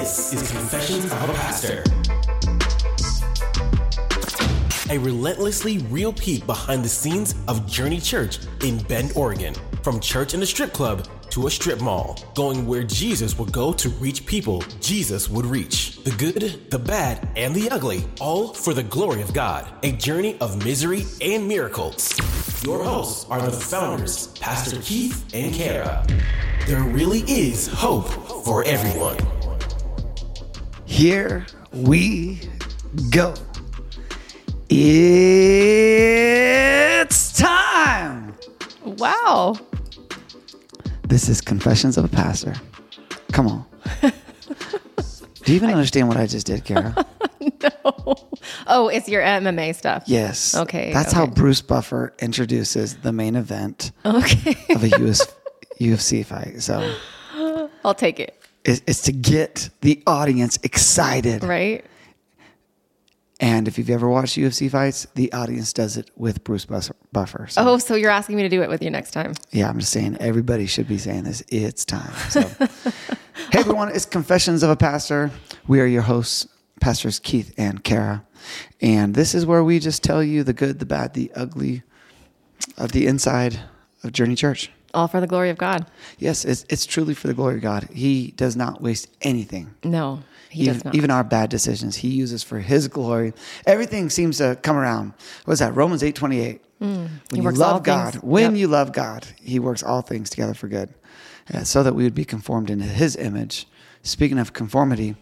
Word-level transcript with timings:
This 0.00 0.32
is 0.32 0.50
Confessions 0.50 1.04
of 1.04 1.28
a 1.28 1.34
Pastor. 1.34 1.84
A 4.88 4.96
relentlessly 4.96 5.76
real 5.90 6.10
peek 6.10 6.46
behind 6.46 6.82
the 6.82 6.88
scenes 6.88 7.34
of 7.48 7.66
Journey 7.66 8.00
Church 8.00 8.38
in 8.62 8.82
Bend, 8.84 9.12
Oregon. 9.14 9.52
From 9.82 10.00
church 10.00 10.32
in 10.32 10.42
a 10.42 10.46
strip 10.46 10.72
club 10.72 11.06
to 11.28 11.48
a 11.48 11.50
strip 11.50 11.82
mall, 11.82 12.18
going 12.34 12.66
where 12.66 12.82
Jesus 12.82 13.38
would 13.38 13.52
go 13.52 13.74
to 13.74 13.90
reach 13.90 14.24
people 14.24 14.64
Jesus 14.80 15.28
would 15.28 15.44
reach. 15.44 16.02
The 16.02 16.12
good, 16.12 16.70
the 16.70 16.78
bad, 16.78 17.28
and 17.36 17.54
the 17.54 17.68
ugly, 17.68 18.06
all 18.20 18.54
for 18.54 18.72
the 18.72 18.82
glory 18.82 19.20
of 19.20 19.34
God. 19.34 19.70
A 19.82 19.92
journey 19.92 20.38
of 20.40 20.64
misery 20.64 21.04
and 21.20 21.46
miracles. 21.46 22.16
Your 22.64 22.82
hosts 22.82 23.26
are 23.28 23.42
the 23.42 23.52
founders, 23.52 24.28
Pastor 24.38 24.80
Keith 24.80 25.22
and 25.34 25.52
Kara. 25.52 26.06
There 26.66 26.82
really 26.84 27.20
is 27.20 27.66
hope 27.66 28.08
for 28.46 28.64
everyone. 28.64 29.18
Here 30.90 31.46
we 31.72 32.40
go. 33.10 33.32
It's 36.98 37.38
time. 37.38 38.34
Wow. 38.84 39.56
This 41.06 41.28
is 41.28 41.40
Confessions 41.40 41.96
of 41.96 42.04
a 42.04 42.08
Pastor. 42.08 42.54
Come 43.32 43.46
on. 43.46 43.64
Do 44.02 44.10
you 45.52 45.54
even 45.54 45.70
understand 45.70 46.08
what 46.08 46.16
I 46.16 46.26
just 46.26 46.46
did, 46.46 46.64
Kara? 46.64 47.06
No. 47.62 48.16
Oh, 48.66 48.88
it's 48.88 49.08
your 49.08 49.22
MMA 49.22 49.74
stuff. 49.74 50.04
Yes. 50.06 50.54
Okay, 50.54 50.92
That's 50.92 51.12
how. 51.12 51.26
Bruce 51.26 51.60
Buffer 51.62 52.12
introduces 52.18 52.96
the 52.96 53.12
main 53.12 53.34
event 53.36 53.92
Okay. 54.04 54.56
of 54.74 54.82
a 54.84 54.88
US, 55.06 55.26
UFC 55.80 56.24
fight. 56.24 56.60
So 56.62 56.94
I'll 57.84 57.94
take 57.94 58.18
it. 58.20 58.39
It's, 58.64 58.82
it's 58.86 59.02
to 59.02 59.12
get 59.12 59.70
the 59.80 60.02
audience 60.06 60.58
excited. 60.62 61.42
Right? 61.44 61.84
And 63.42 63.66
if 63.66 63.78
you've 63.78 63.88
ever 63.88 64.06
watched 64.06 64.36
UFC 64.36 64.70
fights, 64.70 65.06
the 65.14 65.32
audience 65.32 65.72
does 65.72 65.96
it 65.96 66.10
with 66.14 66.44
Bruce 66.44 66.66
Buffer. 66.66 67.46
So, 67.48 67.62
Oh, 67.66 67.78
so 67.78 67.94
you're 67.94 68.10
asking 68.10 68.36
me 68.36 68.42
to 68.42 68.50
do 68.50 68.62
it 68.62 68.68
with 68.68 68.82
you 68.82 68.90
next 68.90 69.12
time. 69.12 69.32
yeah, 69.50 69.68
I'm 69.70 69.78
just 69.78 69.92
saying 69.92 70.18
everybody 70.20 70.66
should 70.66 70.86
be 70.86 70.98
saying 70.98 71.24
this. 71.24 71.42
It's 71.48 71.86
time. 71.86 72.12
So, 72.28 72.42
hey 73.50 73.60
everyone, 73.60 73.88
it's 73.94 74.04
Confessions 74.04 74.62
of 74.62 74.68
a 74.68 74.76
Pastor. 74.76 75.30
We 75.66 75.80
are 75.80 75.86
your 75.86 76.02
hosts, 76.02 76.48
Pastors 76.82 77.18
Keith 77.18 77.54
and 77.56 77.82
Kara. 77.82 78.24
And 78.82 79.14
this 79.14 79.34
is 79.34 79.46
where 79.46 79.64
we 79.64 79.78
just 79.78 80.02
tell 80.02 80.22
you 80.22 80.44
the 80.44 80.52
good, 80.52 80.78
the 80.78 80.86
bad, 80.86 81.14
the 81.14 81.32
ugly 81.34 81.82
of 82.76 82.92
the 82.92 83.06
inside 83.06 83.58
of 84.04 84.12
Journey 84.12 84.34
Church. 84.34 84.70
All 84.92 85.06
for 85.08 85.20
the 85.20 85.26
glory 85.26 85.50
of 85.50 85.58
God. 85.58 85.86
Yes, 86.18 86.44
it's, 86.44 86.64
it's 86.68 86.84
truly 86.86 87.14
for 87.14 87.28
the 87.28 87.34
glory 87.34 87.56
of 87.56 87.62
God. 87.62 87.88
He 87.92 88.32
does 88.36 88.56
not 88.56 88.80
waste 88.82 89.08
anything. 89.22 89.72
No, 89.84 90.20
he 90.48 90.62
even, 90.62 90.74
does 90.74 90.84
not. 90.84 90.94
even 90.96 91.10
our 91.10 91.22
bad 91.24 91.48
decisions, 91.50 91.96
he 91.96 92.08
uses 92.08 92.42
for 92.42 92.58
his 92.58 92.88
glory. 92.88 93.32
Everything 93.66 94.10
seems 94.10 94.38
to 94.38 94.58
come 94.62 94.76
around. 94.76 95.12
What's 95.44 95.60
that? 95.60 95.74
Romans 95.76 96.02
eight 96.02 96.16
twenty 96.16 96.40
eight. 96.40 96.60
when 96.78 97.10
you 97.32 97.42
works 97.42 97.60
all 97.60 97.74
love 97.74 97.82
God, 97.84 98.12
things- 98.14 98.24
when 98.24 98.52
yep. 98.52 98.60
you 98.60 98.66
love 98.68 98.92
God, 98.92 99.26
He 99.40 99.58
works 99.60 99.82
all 99.82 100.00
things 100.02 100.28
together 100.30 100.54
for 100.54 100.66
good, 100.66 100.92
uh, 101.54 101.62
so 101.62 101.82
that 101.82 101.94
we 101.94 102.02
would 102.04 102.14
be 102.14 102.24
conformed 102.24 102.68
into 102.70 102.84
His 102.86 103.16
image. 103.16 103.68
Speaking 104.02 104.38
of 104.38 104.54
conformity, 104.54 105.14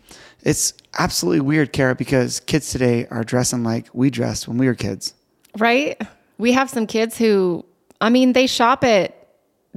it's 0.44 0.72
absolutely 0.98 1.40
weird, 1.40 1.72
Kara, 1.72 1.96
because 1.96 2.38
kids 2.40 2.70
today 2.70 3.06
are 3.10 3.24
dressing 3.24 3.64
like 3.64 3.88
we 3.92 4.08
dressed 4.08 4.46
when 4.46 4.56
we 4.56 4.66
were 4.66 4.74
kids. 4.76 5.14
right? 5.58 6.00
We 6.38 6.52
have 6.52 6.70
some 6.70 6.86
kids 6.86 7.18
who, 7.18 7.64
I 8.00 8.08
mean, 8.10 8.32
they 8.34 8.46
shop 8.46 8.84
at 8.84 9.17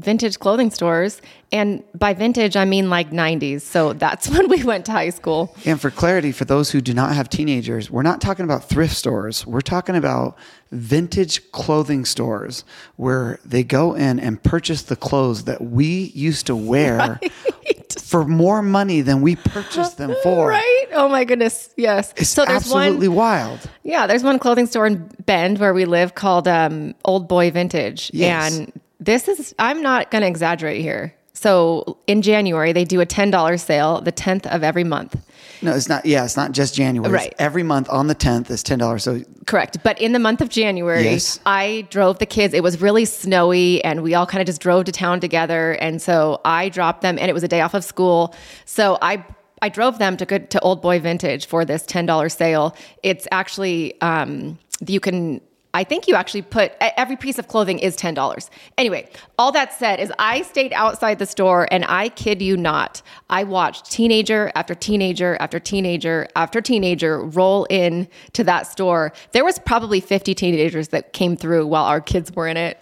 vintage 0.02 0.40
clothing 0.40 0.72
stores. 0.72 1.22
And 1.52 1.84
by 1.94 2.14
vintage, 2.14 2.56
I 2.56 2.66
mean 2.66 2.90
like 2.90 3.12
90s. 3.12 3.62
So 3.62 3.94
that's 3.94 4.30
when 4.34 4.50
we 4.50 4.64
went 4.64 4.86
to 4.86 4.92
high 4.92 5.10
school. 5.10 5.56
And 5.66 5.80
for 5.80 5.92
clarity, 5.92 6.32
for 6.32 6.46
those 6.46 6.72
who 6.72 6.82
do 6.82 6.94
not 6.94 7.14
have 7.14 7.30
teenagers, 7.30 7.92
we're 7.92 8.04
not 8.04 8.22
talking 8.22 8.46
about 8.46 8.68
thrift 8.68 8.96
stores. 8.96 9.46
We're 9.46 9.62
talking 9.62 9.96
about 9.96 10.38
vintage 10.72 11.52
clothing 11.52 12.06
stores 12.06 12.64
where 12.96 13.40
they 13.44 13.64
go 13.64 13.94
in 13.94 14.20
and 14.20 14.42
purchase 14.42 14.84
the 14.84 14.96
clothes 14.96 15.44
that 15.44 15.62
we 15.62 16.12
used 16.16 16.48
to 16.48 16.56
wear 16.56 17.20
for 18.00 18.24
more 18.26 18.62
money 18.62 19.02
than 19.02 19.22
we 19.22 19.36
purchased 19.36 19.98
them 19.98 20.16
for. 20.24 20.52
Right? 20.62 20.88
Oh 20.94 21.08
my 21.08 21.24
goodness. 21.24 21.74
Yes. 21.78 22.14
It's 22.18 22.30
so 22.30 22.44
there's 22.44 22.58
absolutely 22.58 23.08
one. 23.08 23.18
wild. 23.18 23.60
Yeah, 23.84 24.08
there's 24.08 24.24
one 24.24 24.38
clothing 24.40 24.66
store 24.66 24.86
in 24.86 25.10
Bend 25.26 25.60
where 25.60 25.74
we 25.74 25.86
live 25.86 26.16
called 26.16 26.48
um, 26.48 26.94
Old 27.06 27.28
Boy 27.30 27.52
Vintage. 27.52 28.12
Yes. 28.14 28.58
And 28.58 28.81
this 29.02 29.28
is, 29.28 29.54
I'm 29.60 29.82
not 29.82 30.12
going 30.12 30.22
to 30.22 30.28
exaggerate 30.28 30.82
here. 30.82 31.14
So 31.34 31.98
in 32.08 32.22
January, 32.22 32.72
they 32.72 32.86
do 32.86 33.02
a 33.02 33.06
$10 33.06 33.60
sale 33.60 34.00
the 34.02 34.12
10th 34.12 34.46
of 34.54 34.64
every 34.64 34.84
month. 34.84 35.16
No, 35.64 35.74
it's 35.76 35.90
not. 35.90 36.06
Yeah, 36.06 36.24
it's 36.24 36.38
not 36.38 36.52
just 36.52 36.76
January. 36.76 37.12
It's 37.14 37.24
Right. 37.24 37.34
every 37.40 37.64
month 37.64 37.90
on 37.90 38.08
the 38.08 38.14
10th 38.16 38.52
is 38.52 38.64
$10. 38.64 39.02
So 39.02 39.22
Correct. 39.48 39.78
But 39.84 40.00
in 40.00 40.12
the 40.12 40.20
month 40.20 40.42
of 40.42 40.50
January, 40.50 41.04
Yes. 41.04 41.40
I 41.46 41.88
drove 41.90 42.20
the 42.20 42.26
kids. 42.28 42.54
It 42.54 42.62
was 42.62 42.80
really 42.82 43.06
snowy 43.06 43.84
and 43.84 44.04
we 44.04 44.14
all 44.14 44.26
kind 44.28 44.42
of 44.42 44.46
just 44.46 44.62
drove 44.62 44.86
to 44.86 44.92
town 44.92 45.20
together. 45.20 45.72
And 45.74 46.00
so 46.02 46.42
I 46.46 46.70
dropped 46.70 47.02
them 47.02 47.18
and 47.18 47.28
it 47.30 47.34
was 47.34 47.44
a 47.44 47.48
day 47.48 47.62
off 47.62 47.74
of 47.74 47.84
school. 47.84 48.36
So 48.66 48.98
I 49.02 49.26
I 49.64 49.70
drove 49.70 50.00
them 50.00 50.18
to 50.18 50.26
good 50.26 50.50
to 50.52 50.60
Old 50.62 50.82
Boy 50.82 51.00
Vintage 51.00 51.46
for 51.46 51.66
this 51.66 51.84
$10 51.84 52.32
sale. 52.36 52.76
It's 53.04 53.28
actually 53.32 54.00
um 54.02 54.58
you 54.86 55.00
can 55.00 55.42
I 55.74 55.84
think 55.84 56.08
you 56.08 56.16
actually 56.16 56.42
put 56.42 56.74
every 56.82 57.16
piece 57.16 57.40
of 57.40 57.48
clothing 57.48 57.80
is 57.80 57.96
$10. 57.96 58.50
Anyway, 58.78 59.10
all 59.38 59.52
that 59.54 59.74
said 59.74 60.00
is 60.00 60.12
I 60.20 60.42
stayed 60.42 60.74
outside 60.74 61.20
the 61.20 61.26
store 61.26 61.68
and 61.72 61.86
I 61.86 62.10
kid 62.10 62.42
you 62.42 62.58
not, 62.58 63.02
I 63.30 63.44
watched 63.44 63.90
teenager 63.90 64.52
after 64.56 64.76
teenager 64.76 65.38
after 65.40 65.60
teenager 65.60 66.28
after 66.36 66.62
teenager 66.62 67.22
roll 67.24 67.66
in 67.70 68.08
to 68.34 68.44
that 68.44 68.68
store. 68.68 69.14
There 69.32 69.46
was 69.46 69.60
probably 69.60 70.02
50 70.02 70.36
teenagers 70.36 70.90
that 70.90 71.14
came 71.14 71.38
through 71.38 71.68
while 71.68 71.86
our 71.86 72.02
kids 72.02 72.32
were 72.34 72.48
in 72.48 72.58
it. 72.58 72.78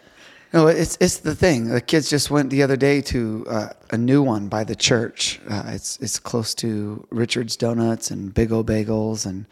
No, 0.51 0.65
it's 0.65 0.97
it's 0.99 1.17
the 1.17 1.35
thing. 1.35 1.65
The 1.65 1.79
kids 1.79 2.09
just 2.09 2.31
went 2.31 2.49
the 2.49 2.63
other 2.63 2.75
day 2.75 3.01
to 3.01 3.45
uh, 3.47 3.69
a 3.91 3.97
new 3.99 4.23
one 4.23 4.47
by 4.47 4.63
the 4.63 4.75
church. 4.75 5.39
Uh, 5.47 5.63
it's 5.67 5.97
it's 5.99 6.17
close 6.17 6.55
to 6.55 7.05
Richard's 7.11 7.55
Donuts 7.55 8.09
and 8.09 8.33
Big 8.33 8.51
O 8.51 8.63
Bagels, 8.63 9.27
and 9.27 9.45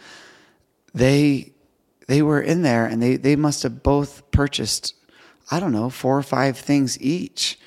they 0.96 1.54
they 2.08 2.22
were 2.22 2.42
in 2.42 2.62
there, 2.62 2.86
and 2.86 3.02
they 3.02 3.18
they 3.18 3.36
must 3.36 3.64
have 3.64 3.84
both 3.84 4.30
purchased, 4.32 4.96
I 5.52 5.60
don't 5.60 5.72
know, 5.74 5.90
four 5.90 6.18
or 6.18 6.24
five 6.24 6.58
things 6.58 7.00
each, 7.02 7.60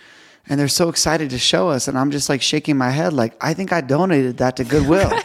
and 0.48 0.58
they're 0.58 0.68
so 0.68 0.88
excited 0.88 1.30
to 1.30 1.38
show 1.38 1.68
us, 1.68 1.88
and 1.88 1.98
I'm 1.98 2.10
just 2.10 2.28
like 2.28 2.42
shaking 2.42 2.76
my 2.76 2.90
head, 2.90 3.12
like 3.12 3.34
I 3.40 3.54
think 3.54 3.72
I 3.72 3.80
donated 3.80 4.38
that 4.38 4.56
to 4.56 4.64
Goodwill. 4.64 5.10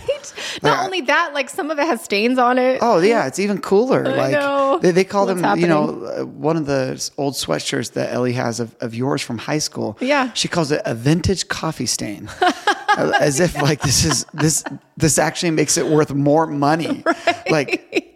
Not 0.64 0.78
Like, 0.78 0.86
only 0.86 1.02
that, 1.02 1.34
like 1.34 1.50
some 1.50 1.70
of 1.70 1.80
it 1.80 1.86
has 1.86 2.02
stains 2.02 2.38
on 2.38 2.58
it. 2.58 2.80
Oh 2.82 3.00
yeah, 3.00 3.28
it's 3.28 3.40
even 3.40 3.60
cooler. 3.60 4.04
like 4.06 4.32
know. 4.32 4.80
they, 4.82 4.92
they 4.92 5.04
call 5.04 5.26
What's 5.26 5.42
them, 5.42 5.60
you 5.60 5.68
know, 5.68 6.06
uh, 6.06 6.26
one 6.26 6.56
of 6.56 6.66
the 6.66 7.10
old 7.18 7.34
sweatshirts 7.34 7.92
that 7.94 8.14
Ellie 8.14 8.34
has 8.34 8.60
of, 8.62 8.76
of 8.80 8.96
yours 8.96 9.22
from 9.22 9.38
high 9.38 9.58
school. 9.60 9.98
Yeah. 10.00 10.32
she 10.34 10.48
calls 10.48 10.72
it 10.72 10.82
a 10.86 10.96
vintage 10.96 11.48
coffee 11.50 11.86
stain, 11.86 12.30
as 12.98 13.40
if 13.40 13.62
like 13.62 13.82
this 13.82 14.06
is 14.06 14.26
this 14.34 14.64
this 14.96 15.18
actually 15.18 15.52
makes 15.52 15.78
it 15.78 15.86
worth 15.88 16.14
more 16.14 16.48
money. 16.48 17.04
Like 17.50 18.15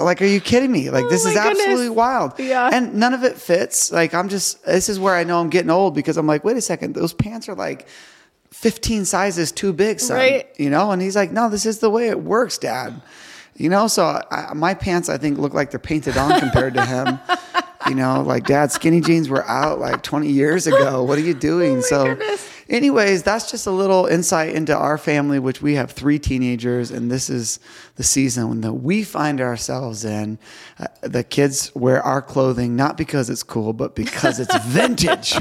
like 0.00 0.20
are 0.22 0.26
you 0.26 0.40
kidding 0.40 0.70
me? 0.72 0.90
Like 0.90 1.08
this 1.08 1.24
Oh 1.26 1.28
is 1.30 1.34
goodness. 1.34 1.58
absolutely 1.60 1.90
wild. 1.90 2.38
Yeah. 2.38 2.70
and 2.72 2.94
none 2.94 3.14
of 3.14 3.24
it 3.24 3.36
fits. 3.36 3.90
Like 3.92 4.14
I'm 4.14 4.28
just 4.28 4.64
this 4.64 4.88
is 4.88 4.98
where 4.98 5.14
I 5.14 5.24
know 5.24 5.40
I'm 5.40 5.50
getting 5.50 5.70
old 5.70 5.94
because 5.94 6.16
I'm 6.16 6.26
like, 6.26 6.44
wait 6.44 6.56
a 6.56 6.60
second, 6.60 6.94
those 6.94 7.12
pants 7.12 7.48
are 7.48 7.54
like. 7.54 7.88
15 8.50 9.04
sizes 9.04 9.52
too 9.52 9.74
big, 9.74 10.00
son. 10.00 10.16
Right. 10.16 10.48
You 10.58 10.70
know, 10.70 10.90
and 10.90 11.02
he's 11.02 11.14
like, 11.14 11.30
no, 11.30 11.50
this 11.50 11.66
is 11.66 11.80
the 11.80 11.90
way 11.90 12.08
it 12.08 12.22
works, 12.22 12.56
dad. 12.56 13.00
You 13.56 13.68
know, 13.68 13.88
so 13.88 14.22
I, 14.30 14.54
my 14.54 14.72
pants, 14.72 15.10
I 15.10 15.18
think, 15.18 15.38
look 15.38 15.52
like 15.52 15.70
they're 15.70 15.78
painted 15.78 16.16
on 16.16 16.40
compared 16.40 16.72
to 16.74 16.84
him. 16.84 17.20
You 17.88 17.94
know, 17.94 18.22
like 18.22 18.44
dad, 18.44 18.70
skinny 18.72 19.00
jeans 19.00 19.28
were 19.30 19.46
out 19.46 19.78
like 19.78 20.02
20 20.02 20.28
years 20.30 20.66
ago. 20.66 21.02
What 21.04 21.16
are 21.16 21.22
you 21.22 21.32
doing? 21.32 21.76
Oh 21.78 21.80
so, 21.82 22.04
goodness. 22.06 22.57
Anyways, 22.68 23.22
that's 23.22 23.50
just 23.50 23.66
a 23.66 23.70
little 23.70 24.06
insight 24.06 24.54
into 24.54 24.76
our 24.76 24.98
family, 24.98 25.38
which 25.38 25.62
we 25.62 25.74
have 25.74 25.90
three 25.90 26.18
teenagers, 26.18 26.90
and 26.90 27.10
this 27.10 27.30
is 27.30 27.58
the 27.96 28.04
season 28.04 28.60
that 28.60 28.74
we 28.74 29.02
find 29.02 29.40
ourselves 29.40 30.04
in. 30.04 30.38
Uh, 30.78 30.86
the 31.02 31.24
kids 31.24 31.74
wear 31.74 32.02
our 32.02 32.22
clothing 32.22 32.76
not 32.76 32.96
because 32.96 33.30
it's 33.30 33.42
cool, 33.42 33.72
but 33.72 33.94
because 33.94 34.38
it's 34.40 34.56
vintage. 34.66 35.34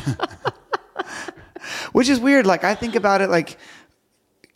Which 1.91 2.09
is 2.09 2.19
weird. 2.19 2.45
Like 2.45 2.63
I 2.63 2.75
think 2.75 2.95
about 2.95 3.21
it 3.21 3.29
like 3.29 3.57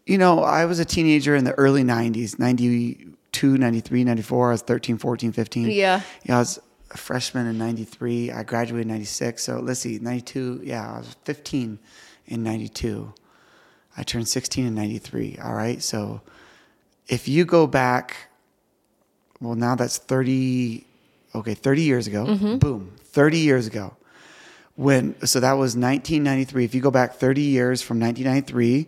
you 0.06 0.17
know, 0.17 0.44
I 0.44 0.65
was 0.65 0.79
a 0.79 0.85
teenager 0.85 1.35
in 1.35 1.44
the 1.44 1.53
early 1.53 1.83
90s, 1.83 2.39
92, 2.39 3.57
93, 3.57 4.03
94. 4.03 4.47
I 4.47 4.51
was 4.51 4.62
13, 4.62 4.97
14, 4.97 5.31
15. 5.31 5.69
Yeah. 5.69 6.01
Yeah, 6.24 6.35
I 6.35 6.39
was 6.39 6.59
a 6.89 6.97
freshman 6.97 7.47
in 7.47 7.57
93. 7.57 8.31
I 8.31 8.44
graduated 8.44 8.88
in 8.88 8.94
96. 8.94 9.44
So 9.44 9.59
let's 9.59 9.79
see, 9.79 10.00
92. 10.00 10.62
Yeah, 10.63 10.95
I 10.95 10.97
was 10.97 11.15
15 11.24 11.79
in 12.31 12.43
92. 12.43 13.13
I 13.97 14.03
turned 14.03 14.27
16 14.27 14.65
in 14.65 14.73
93. 14.75 15.37
All 15.43 15.53
right. 15.53 15.81
So 15.83 16.21
if 17.07 17.27
you 17.27 17.45
go 17.45 17.67
back, 17.67 18.15
well, 19.39 19.55
now 19.55 19.75
that's 19.75 19.97
30, 19.97 20.85
okay, 21.35 21.53
30 21.53 21.81
years 21.81 22.07
ago. 22.07 22.25
Mm-hmm. 22.25 22.57
Boom, 22.57 22.93
30 23.03 23.37
years 23.39 23.67
ago. 23.67 23.95
When, 24.75 25.15
so 25.27 25.39
that 25.41 25.53
was 25.53 25.75
1993. 25.75 26.63
If 26.65 26.73
you 26.73 26.81
go 26.81 26.91
back 26.91 27.15
30 27.15 27.41
years 27.41 27.81
from 27.81 27.99
1993, 27.99 28.87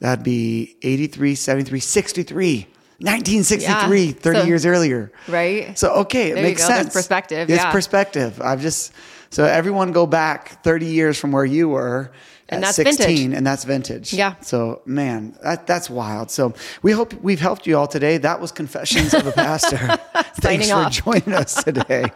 That'd 0.00 0.24
be 0.24 0.76
83, 0.82 1.34
73, 1.34 1.78
63. 1.78 2.66
1963, 3.00 4.04
Yeah. 4.04 4.12
30 4.12 4.38
So- 4.40 4.46
years 4.46 4.66
earlier. 4.66 5.12
Right. 5.28 5.78
So 5.78 5.90
okay, 5.96 6.30
it 6.30 6.34
There 6.36 6.42
makes 6.42 6.62
go. 6.62 6.68
That's 6.68 6.80
sense. 6.84 6.94
perspective, 6.94 7.50
It's 7.50 7.62
yeah. 7.62 7.70
perspective. 7.70 8.40
I've 8.42 8.62
just 8.62 8.92
so 9.30 9.44
everyone 9.44 9.92
go 9.92 10.06
back 10.06 10.62
30 10.64 10.86
years 10.86 11.18
from 11.18 11.32
where 11.32 11.44
you 11.44 11.68
were 11.68 12.12
And 12.50 12.64
at 12.64 12.74
that's 12.76 12.98
vintage. 12.98 13.20
and 13.36 13.46
that's 13.46 13.64
vintage. 13.64 14.12
Yeah. 14.12 14.34
So 14.42 14.82
man, 14.84 15.36
that, 15.42 15.66
that's 15.66 15.88
wild. 15.88 16.30
So 16.30 16.52
we 16.82 16.92
hope 16.92 17.14
we've 17.22 17.40
helped 17.40 17.66
you 17.66 17.78
all 17.78 17.86
today. 17.86 18.18
That 18.18 18.40
was 18.40 18.52
Confessions 18.52 19.14
of 19.14 19.26
a 19.26 19.32
Pastor. 19.32 19.76
Thanks 20.40 20.68
for 20.68 20.74
off. 20.76 20.92
joining 20.92 21.32
us 21.32 21.62
today. 21.64 22.10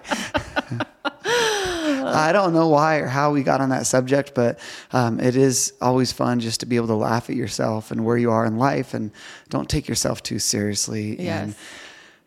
I 1.26 2.30
don't 2.32 2.52
know 2.52 2.68
why 2.68 2.96
or 2.98 3.06
how 3.06 3.32
we 3.32 3.42
got 3.42 3.60
on 3.60 3.70
that 3.70 3.86
subject, 3.86 4.34
but 4.34 4.58
um, 4.92 5.18
it 5.20 5.36
is 5.36 5.72
always 5.80 6.12
fun 6.12 6.40
just 6.40 6.60
to 6.60 6.66
be 6.66 6.76
able 6.76 6.86
to 6.88 6.94
laugh 6.94 7.30
at 7.30 7.36
yourself 7.36 7.90
and 7.90 8.04
where 8.04 8.16
you 8.16 8.30
are 8.30 8.44
in 8.44 8.58
life, 8.58 8.94
and 8.94 9.10
don't 9.48 9.68
take 9.68 9.88
yourself 9.88 10.22
too 10.22 10.38
seriously. 10.38 11.18
And 11.18 11.48
Yes. 11.50 11.56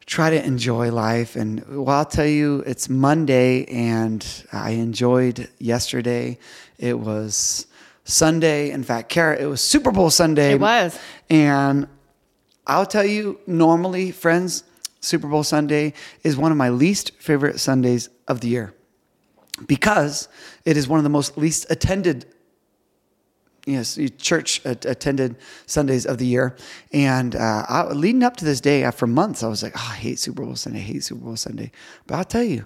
try 0.05 0.29
to 0.31 0.43
enjoy 0.43 0.91
life. 0.91 1.35
And 1.35 1.63
well, 1.67 1.89
I'll 1.97 2.05
tell 2.05 2.25
you, 2.25 2.63
it's 2.65 2.89
Monday, 2.89 3.65
and 3.65 4.25
I 4.51 4.71
enjoyed 4.71 5.47
yesterday. 5.59 6.37
It 6.79 6.99
was 6.99 7.66
Sunday. 8.07 8.71
In 8.71 8.83
fact, 8.83 9.09
Kara, 9.09 9.37
it 9.37 9.45
was 9.45 9.61
Super 9.61 9.91
Bowl 9.91 10.09
Sunday. 10.09 10.53
It 10.53 10.61
was. 10.61 10.97
And 11.29 11.87
I'll 12.65 12.85
tell 12.85 13.05
you, 13.05 13.39
normally, 13.45 14.11
friends, 14.11 14.63
Super 15.01 15.27
Bowl 15.27 15.43
Sunday 15.43 15.93
is 16.23 16.37
one 16.37 16.51
of 16.51 16.57
my 16.57 16.69
least 16.69 17.11
favorite 17.19 17.59
Sundays 17.59 18.09
of 18.27 18.41
the 18.41 18.47
year 18.47 18.73
because 19.67 20.27
it 20.65 20.77
is 20.77 20.87
one 20.87 20.99
of 20.99 21.03
the 21.03 21.09
most 21.09 21.37
least 21.37 21.67
attended 21.69 22.25
yes, 23.65 23.99
church 24.17 24.61
attended 24.65 25.35
Sundays 25.65 26.05
of 26.05 26.17
the 26.17 26.25
year. 26.25 26.55
And 26.93 27.35
uh, 27.35 27.65
I, 27.67 27.87
leading 27.87 28.23
up 28.23 28.37
to 28.37 28.45
this 28.45 28.61
day, 28.61 28.89
for 28.91 29.07
months, 29.07 29.43
I 29.43 29.49
was 29.49 29.61
like, 29.61 29.73
oh, 29.75 29.89
I 29.91 29.95
hate 29.95 30.19
Super 30.19 30.43
Bowl 30.43 30.55
Sunday, 30.55 30.79
I 30.79 30.83
hate 30.83 31.03
Super 31.03 31.25
Bowl 31.25 31.35
Sunday. 31.35 31.71
But 32.07 32.15
I'll 32.15 32.23
tell 32.23 32.43
you, 32.43 32.65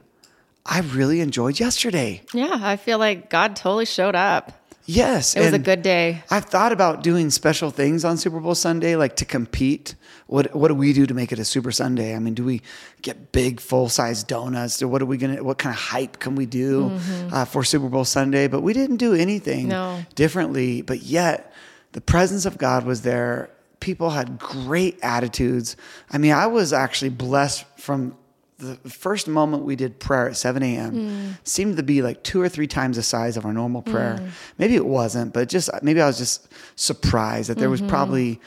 I 0.65 0.81
really 0.81 1.21
enjoyed 1.21 1.59
yesterday. 1.59 2.21
Yeah, 2.33 2.59
I 2.61 2.75
feel 2.77 2.99
like 2.99 3.31
God 3.31 3.55
totally 3.55 3.85
showed 3.85 4.15
up. 4.15 4.60
Yes. 4.85 5.35
It 5.35 5.41
was 5.41 5.53
a 5.53 5.59
good 5.59 5.81
day. 5.81 6.23
I've 6.29 6.45
thought 6.45 6.71
about 6.71 7.03
doing 7.03 7.29
special 7.29 7.71
things 7.71 8.03
on 8.03 8.17
Super 8.17 8.39
Bowl 8.39 8.55
Sunday, 8.55 8.95
like 8.95 9.15
to 9.17 9.25
compete. 9.25 9.95
What 10.27 10.55
what 10.55 10.69
do 10.69 10.75
we 10.75 10.93
do 10.93 11.05
to 11.05 11.13
make 11.13 11.31
it 11.31 11.39
a 11.39 11.45
Super 11.45 11.71
Sunday? 11.71 12.15
I 12.15 12.19
mean, 12.19 12.33
do 12.33 12.43
we 12.43 12.61
get 13.01 13.31
big 13.31 13.59
full 13.59 13.89
size 13.89 14.23
donuts? 14.23 14.81
Or 14.81 14.87
what 14.87 15.01
are 15.01 15.05
we 15.05 15.17
gonna? 15.17 15.43
What 15.43 15.57
kind 15.57 15.73
of 15.75 15.79
hype 15.79 16.19
can 16.19 16.35
we 16.35 16.45
do 16.45 16.97
uh, 17.31 17.45
for 17.45 17.63
Super 17.63 17.89
Bowl 17.89 18.05
Sunday? 18.05 18.47
But 18.47 18.61
we 18.61 18.73
didn't 18.73 18.97
do 18.97 19.13
anything 19.13 19.67
No. 19.67 20.03
differently. 20.15 20.81
But 20.81 21.01
yet, 21.03 21.53
the 21.91 22.01
presence 22.01 22.45
of 22.45 22.57
God 22.57 22.85
was 22.85 23.01
there. 23.01 23.49
People 23.81 24.11
had 24.11 24.37
great 24.39 24.99
attitudes. 25.03 25.75
I 26.11 26.17
mean, 26.17 26.33
I 26.33 26.47
was 26.47 26.71
actually 26.71 27.09
blessed 27.09 27.65
from 27.77 28.15
the 28.61 28.89
first 28.89 29.27
moment 29.27 29.63
we 29.63 29.75
did 29.75 29.99
prayer 29.99 30.29
at 30.29 30.37
7 30.37 30.61
a.m. 30.63 30.93
Mm. 30.93 31.47
seemed 31.47 31.77
to 31.77 31.83
be 31.83 32.01
like 32.01 32.23
two 32.23 32.41
or 32.41 32.47
three 32.47 32.67
times 32.67 32.97
the 32.97 33.03
size 33.03 33.37
of 33.37 33.45
our 33.45 33.53
normal 33.53 33.81
prayer. 33.81 34.17
Mm. 34.19 34.29
Maybe 34.57 34.75
it 34.75 34.85
wasn't, 34.85 35.33
but 35.33 35.49
just 35.49 35.69
uh, 35.69 35.79
maybe 35.81 36.01
I 36.01 36.07
was 36.07 36.17
just 36.17 36.47
surprised 36.75 37.49
that 37.49 37.57
there 37.57 37.69
was 37.69 37.81
mm-hmm. 37.81 37.89
probably, 37.89 38.39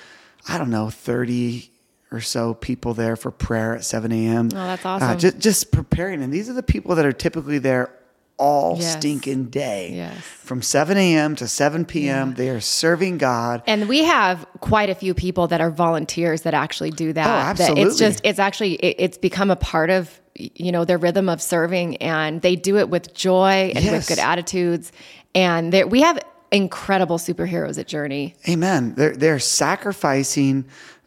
I 0.49 0.59
don't 0.59 0.71
know, 0.71 0.91
30 0.91 1.71
or 2.13 2.21
so 2.21 2.55
people 2.55 2.95
there 2.95 3.17
for 3.17 3.31
prayer 3.31 3.75
at 3.75 3.85
7 3.85 4.11
a.m. 4.13 4.47
Oh, 4.47 4.57
that's 4.57 4.87
Uh, 4.87 4.89
awesome. 4.89 5.19
just, 5.19 5.39
just 5.39 5.73
preparing. 5.73 6.23
And 6.23 6.33
these 6.33 6.49
are 6.49 6.53
the 6.55 6.63
people 6.63 6.95
that 6.95 7.05
are 7.05 7.13
typically 7.13 7.59
there 7.59 7.91
all 8.37 8.77
Yes. 8.79 8.93
stinking 8.99 9.45
day. 9.47 9.93
Yes. 9.95 10.17
From 10.19 10.61
7 10.61 10.97
a.m. 10.99 11.37
to 11.37 11.47
7 11.47 11.85
p.m., 11.85 12.35
they 12.35 12.51
are 12.51 12.61
serving 12.61 13.19
God. 13.19 13.63
And 13.67 13.89
we 13.89 14.03
have 14.05 14.45
quite 14.61 14.91
a 14.91 14.95
few 14.95 15.15
people 15.15 15.47
that 15.49 15.61
are 15.61 15.71
volunteers 15.71 16.43
that 16.43 16.53
actually 16.55 16.91
do 16.91 17.13
that. 17.13 17.27
Oh, 17.27 17.31
That 17.31 17.61
absolutely. 17.61 17.83
it's 17.85 17.99
just 17.99 18.21
it's 18.25 18.39
actually 18.39 18.75
it, 18.75 18.97
it's 18.99 19.19
become 19.19 19.51
a 19.51 19.57
part 19.57 19.91
of 19.91 20.21
you 20.35 20.73
know 20.73 20.85
their 20.85 20.99
rhythm 20.99 21.29
of 21.29 21.41
serving, 21.41 21.97
and 21.99 22.43
they 22.43 22.57
do 22.57 22.77
it 22.79 22.89
with 22.89 23.15
joy 23.15 23.71
and 23.75 23.85
Yes. 23.85 23.93
with 23.93 24.09
good 24.09 24.19
attitudes. 24.19 24.91
And 25.35 25.73
there- 25.73 25.87
we 25.87 26.01
have 26.03 26.19
incredible 26.51 27.19
superheroes 27.19 27.79
at 27.79 27.87
Journey. 27.87 28.35
Amen. 28.49 28.95
They're 28.97 29.17
they're 29.17 29.39
sacrificing 29.39 30.65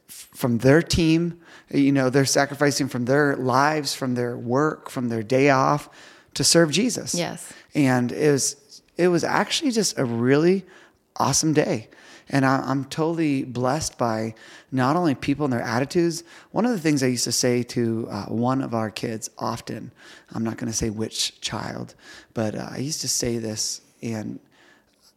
f- 0.10 0.30
from 0.34 0.60
their 0.60 0.82
team. 0.82 1.40
You 1.70 1.92
know, 1.92 2.10
they're 2.10 2.26
sacrificing 2.26 2.88
from 2.88 3.04
their 3.06 3.36
lives, 3.36 3.94
from 3.94 4.16
their 4.16 4.38
work, 4.38 4.90
from 4.90 5.10
their 5.10 5.24
day 5.24 5.50
off 5.50 5.90
to 6.38 6.44
serve 6.44 6.72
Jesus. 6.72 7.16
Yes. 7.16 7.52
And 7.74 8.12
it 8.12 8.32
was 8.32 8.82
it 8.96 9.08
was 9.08 9.24
actually 9.24 9.72
just 9.72 9.98
a 9.98 10.06
really 10.06 10.66
awesome 11.18 11.54
day. 11.54 11.90
And 12.30 12.46
I, 12.46 12.60
I'm 12.60 12.86
totally 12.86 13.44
blessed 13.44 13.98
by 13.98 14.36
not 14.72 14.96
only 14.96 15.16
people 15.16 15.46
and 15.46 15.54
their 15.54 15.62
attitudes. 15.62 16.24
One 16.52 16.66
of 16.66 16.72
the 16.72 16.80
things 16.80 17.02
I 17.02 17.08
used 17.08 17.24
to 17.24 17.32
say 17.32 17.64
to 17.64 18.08
uh, 18.10 18.26
one 18.26 18.62
of 18.62 18.76
our 18.76 18.90
kids 18.92 19.30
often, 19.38 19.92
I'm 20.34 20.44
not 20.44 20.58
going 20.58 20.72
to 20.72 20.78
say 20.78 20.90
which 20.90 21.40
child, 21.42 21.96
but 22.34 22.54
uh, 22.54 22.68
I 22.70 22.78
used 22.78 23.02
to 23.02 23.08
say 23.08 23.38
this, 23.38 23.82
and 24.02 24.40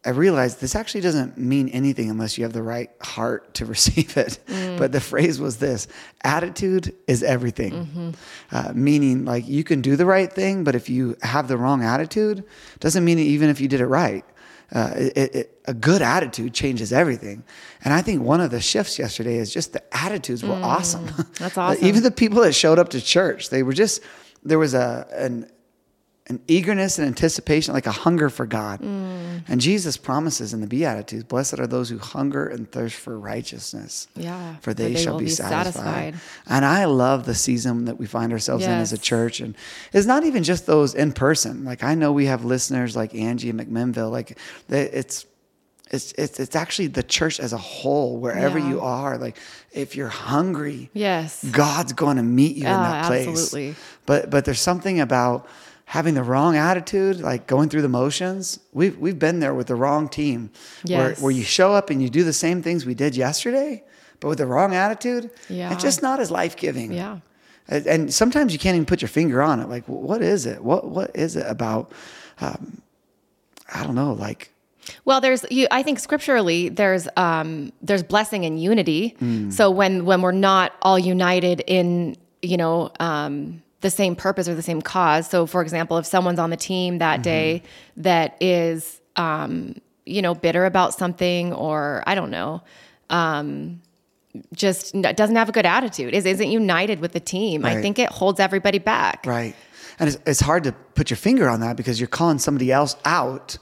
I 0.03 0.09
realized 0.09 0.59
this 0.59 0.75
actually 0.75 1.01
doesn't 1.01 1.37
mean 1.37 1.69
anything 1.69 2.09
unless 2.09 2.35
you 2.37 2.43
have 2.43 2.53
the 2.53 2.63
right 2.63 2.89
heart 3.01 3.53
to 3.55 3.65
receive 3.75 4.17
it. 4.17 4.39
But 4.77 4.91
the 4.91 5.01
phrase 5.01 5.39
was 5.39 5.57
this 5.57 5.87
attitude 6.23 6.95
is 7.07 7.21
everything. 7.21 8.15
Uh, 8.51 8.71
meaning, 8.73 9.25
like, 9.25 9.47
you 9.47 9.63
can 9.63 9.81
do 9.81 9.95
the 9.95 10.05
right 10.05 10.31
thing, 10.31 10.63
but 10.63 10.75
if 10.75 10.89
you 10.89 11.17
have 11.21 11.47
the 11.47 11.57
wrong 11.57 11.83
attitude, 11.83 12.43
doesn't 12.79 13.05
mean 13.05 13.19
even 13.19 13.49
if 13.49 13.61
you 13.61 13.67
did 13.67 13.79
it 13.81 13.87
right. 13.87 14.25
Uh, 14.73 14.93
it, 14.95 15.35
it, 15.35 15.61
a 15.65 15.73
good 15.73 16.01
attitude 16.01 16.53
changes 16.53 16.93
everything. 16.93 17.43
And 17.83 17.93
I 17.93 18.01
think 18.01 18.21
one 18.21 18.39
of 18.39 18.51
the 18.51 18.61
shifts 18.61 18.97
yesterday 18.97 19.35
is 19.35 19.53
just 19.53 19.73
the 19.73 19.83
attitudes 19.95 20.43
were 20.43 20.53
awesome. 20.53 21.11
That's 21.39 21.57
awesome. 21.57 21.85
Even 21.85 22.03
the 22.03 22.11
people 22.11 22.41
that 22.43 22.53
showed 22.53 22.79
up 22.79 22.89
to 22.89 23.01
church, 23.01 23.49
they 23.49 23.63
were 23.63 23.73
just, 23.73 24.01
there 24.43 24.57
was 24.57 24.73
a, 24.73 25.05
an, 25.11 25.51
an 26.31 26.41
eagerness 26.47 26.97
and 26.97 27.05
anticipation, 27.07 27.73
like 27.73 27.85
a 27.85 27.91
hunger 27.91 28.29
for 28.29 28.45
God. 28.45 28.79
Mm. 28.81 29.43
And 29.49 29.59
Jesus 29.59 29.97
promises 29.97 30.53
in 30.53 30.61
the 30.61 30.67
Beatitudes, 30.67 31.23
blessed 31.25 31.59
are 31.59 31.67
those 31.67 31.89
who 31.89 31.97
hunger 31.99 32.47
and 32.47 32.71
thirst 32.71 32.95
for 32.95 33.19
righteousness. 33.19 34.07
Yeah, 34.15 34.55
For 34.61 34.73
they, 34.73 34.95
shall 34.95 35.17
be, 35.19 35.25
be 35.25 35.31
satisfied. 35.31 36.13
satisfied. 36.13 36.15
And 36.47 36.63
I 36.65 36.85
love 36.85 37.25
the 37.25 37.35
season 37.35 37.85
that 37.85 37.97
we 37.99 38.05
find 38.07 38.31
ourselves 38.31 38.63
in 38.65 38.71
as 38.71 38.93
a 38.93 38.97
church. 38.97 39.41
And 39.41 39.55
it's 39.93 40.07
not 40.07 40.23
even 40.23 40.43
just 40.43 40.65
those 40.65 40.95
in 40.95 41.11
person. 41.11 41.65
Like 41.65 41.83
I 41.83 41.95
know 41.95 42.11
we 42.13 42.25
have 42.27 42.45
listeners 42.45 42.95
like 42.95 43.13
Angie 43.13 43.49
and 43.49 43.59
McMinnville. 43.59 44.09
Like 44.11 44.37
it's, 44.69 45.25
it's, 45.91 46.13
it's, 46.13 46.39
it's 46.39 46.55
actually 46.55 46.87
the 46.87 47.03
church 47.03 47.39
as 47.41 47.51
a 47.51 47.57
whole, 47.57 48.17
wherever 48.17 48.57
Yeah. 48.57 48.69
you 48.69 48.79
are. 48.81 49.17
Like 49.17 49.37
if 49.73 49.95
you're 49.97 50.07
hungry, 50.07 50.89
Yes. 50.93 51.43
God's 51.51 51.91
going 51.93 52.15
to 52.17 52.23
meet 52.23 52.55
you 52.55 52.67
in 52.67 52.71
Ah, 52.71 52.83
that 53.01 53.07
place. 53.07 53.27
absolutely. 53.27 53.75
But 54.05 54.29
but 54.29 54.45
there's 54.45 54.61
something 54.61 54.99
about 55.01 55.47
having 55.91 56.13
the 56.13 56.23
wrong 56.23 56.55
attitude, 56.55 57.19
like 57.19 57.47
going 57.47 57.67
through 57.67 57.81
the 57.81 57.89
motions. 57.89 58.59
We've 58.71 58.97
we've 58.97 59.19
been 59.19 59.41
there 59.41 59.53
with 59.53 59.67
the 59.67 59.75
wrong 59.75 60.07
team, 60.07 60.49
where 60.87 61.09
Yes. 61.09 61.21
where 61.21 61.31
you 61.33 61.43
show 61.43 61.73
up 61.73 61.89
and 61.89 62.01
you 62.01 62.09
do 62.09 62.23
the 62.23 62.31
same 62.33 62.61
things 62.63 62.85
we 62.85 62.93
did 62.93 63.13
yesterday, 63.13 63.83
but 64.21 64.29
with 64.29 64.37
the 64.37 64.45
wrong 64.45 64.73
attitude. 64.73 65.29
Yeah. 65.49 65.73
it's 65.73 65.83
just 65.83 66.01
not 66.01 66.21
as 66.21 66.31
life 66.31 66.55
giving. 66.55 66.93
Yeah. 66.93 67.19
And, 67.67 67.85
and 67.87 68.13
sometimes 68.13 68.53
you 68.53 68.59
can't 68.59 68.75
even 68.75 68.85
put 68.85 69.01
your 69.01 69.09
finger 69.09 69.41
on 69.41 69.59
it. 69.59 69.67
Like, 69.67 69.83
what 69.87 70.21
is 70.21 70.45
it? 70.45 70.63
What 70.63 70.87
what 70.87 71.11
is 71.13 71.35
it 71.35 71.45
about? 71.45 71.91
Um, 72.39 72.81
I 73.73 73.83
don't 73.83 73.95
know. 73.95 74.13
Like, 74.13 74.49
Well, 75.03 75.19
there's 75.19 75.45
you. 75.51 75.67
I 75.71 75.83
think 75.83 75.99
scripturally, 75.99 76.69
there's 76.69 77.09
um, 77.17 77.73
there's 77.81 78.03
blessing 78.03 78.45
and 78.45 78.61
unity. 78.61 79.15
Mm. 79.21 79.51
So 79.51 79.69
when 79.69 80.05
when 80.05 80.21
we're 80.21 80.31
not 80.51 80.71
all 80.81 80.97
united 80.97 81.63
in 81.67 82.15
you 82.41 82.55
know 82.55 82.91
um, 83.01 83.61
the 83.81 83.89
same 83.89 84.15
purpose 84.15 84.47
or 84.47 84.55
the 84.55 84.61
same 84.61 84.81
cause. 84.81 85.27
So 85.29 85.45
for 85.45 85.61
example, 85.61 85.97
if 85.97 86.05
someone's 86.05 86.39
on 86.39 86.49
the 86.49 86.57
team 86.57 86.99
that 86.99 87.15
Mm-hmm. 87.15 87.23
day 87.23 87.63
that 87.97 88.37
is 88.41 89.01
um, 89.15 89.75
you 90.05 90.21
know 90.21 90.33
bitter 90.33 90.65
about 90.65 90.93
something 90.93 91.53
or 91.53 92.03
I 92.07 92.15
don't 92.15 92.31
know. 92.31 92.61
Um, 93.09 93.81
just 94.53 94.93
doesn't 95.01 95.35
have 95.35 95.49
a 95.49 95.51
good 95.51 95.65
attitude 95.65 96.13
is 96.13 96.25
isn't 96.25 96.49
united 96.49 97.01
with 97.01 97.11
the 97.11 97.19
team 97.19 97.65
i 97.65 97.81
think 97.81 97.99
it 97.99 98.07
holds 98.09 98.39
everybody 98.39 98.79
back 98.79 99.25
Right. 99.25 99.53
And 99.99 100.07
it's, 100.07 100.17
it's 100.25 100.39
hard 100.39 100.63
to 100.63 100.71
put 100.71 101.09
your 101.09 101.17
finger 101.17 101.49
on 101.49 101.59
that 101.59 101.75
because 101.75 101.99
you're 101.99 102.07
calling 102.07 102.39
somebody 102.39 102.71
else 102.71 102.95
out 103.03 103.57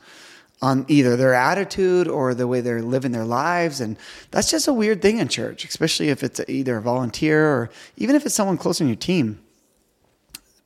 on 0.61 0.85
either 0.87 1.17
their 1.17 1.33
attitude 1.33 2.07
or 2.07 2.35
the 2.35 2.47
way 2.47 2.61
they're 2.61 2.83
living 2.83 3.11
their 3.11 3.25
lives. 3.25 3.81
And 3.81 3.97
that's 4.29 4.51
just 4.51 4.67
a 4.67 4.73
weird 4.73 5.01
thing 5.01 5.17
in 5.17 5.27
church, 5.27 5.65
especially 5.65 6.09
if 6.09 6.23
it's 6.23 6.39
either 6.47 6.77
a 6.77 6.81
volunteer 6.81 7.47
or 7.47 7.69
even 7.97 8.15
if 8.15 8.25
it's 8.25 8.35
someone 8.35 8.57
close 8.57 8.79
on 8.79 8.87
your 8.87 8.95
team. 8.95 9.39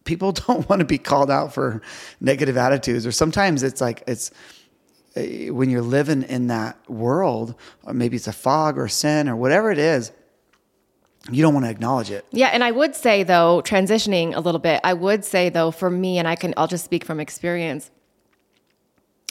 People 0.03 0.31
don't 0.47 0.67
want 0.69 0.79
to 0.79 0.85
be 0.85 0.97
called 0.97 1.31
out 1.31 1.53
for 1.53 1.81
negative 2.19 2.57
attitudes, 2.57 3.05
or 3.05 3.11
sometimes 3.11 3.63
it's 3.63 3.81
like 3.81 4.03
it's 4.07 4.31
eh, 5.15 5.49
when 5.49 5.69
you're 5.69 5.81
living 5.81 6.23
in 6.23 6.47
that 6.47 6.77
world, 6.89 7.55
or 7.83 7.93
maybe 7.93 8.15
it's 8.15 8.27
a 8.27 8.33
fog 8.33 8.77
or 8.77 8.87
sin 8.87 9.29
or 9.29 9.35
whatever 9.35 9.71
it 9.71 9.77
is, 9.77 10.11
you 11.31 11.41
don't 11.41 11.53
want 11.53 11.65
to 11.65 11.69
acknowledge 11.69 12.11
it. 12.11 12.25
Yeah, 12.31 12.47
and 12.47 12.63
I 12.63 12.71
would 12.71 12.95
say 12.95 13.23
though, 13.23 13.61
transitioning 13.63 14.35
a 14.35 14.39
little 14.39 14.59
bit, 14.59 14.81
I 14.83 14.93
would 14.93 15.23
say 15.23 15.49
though, 15.49 15.71
for 15.71 15.89
me, 15.89 16.17
and 16.17 16.27
I 16.27 16.35
can, 16.35 16.53
I'll 16.57 16.67
just 16.67 16.83
speak 16.83 17.05
from 17.05 17.19
experience. 17.19 17.91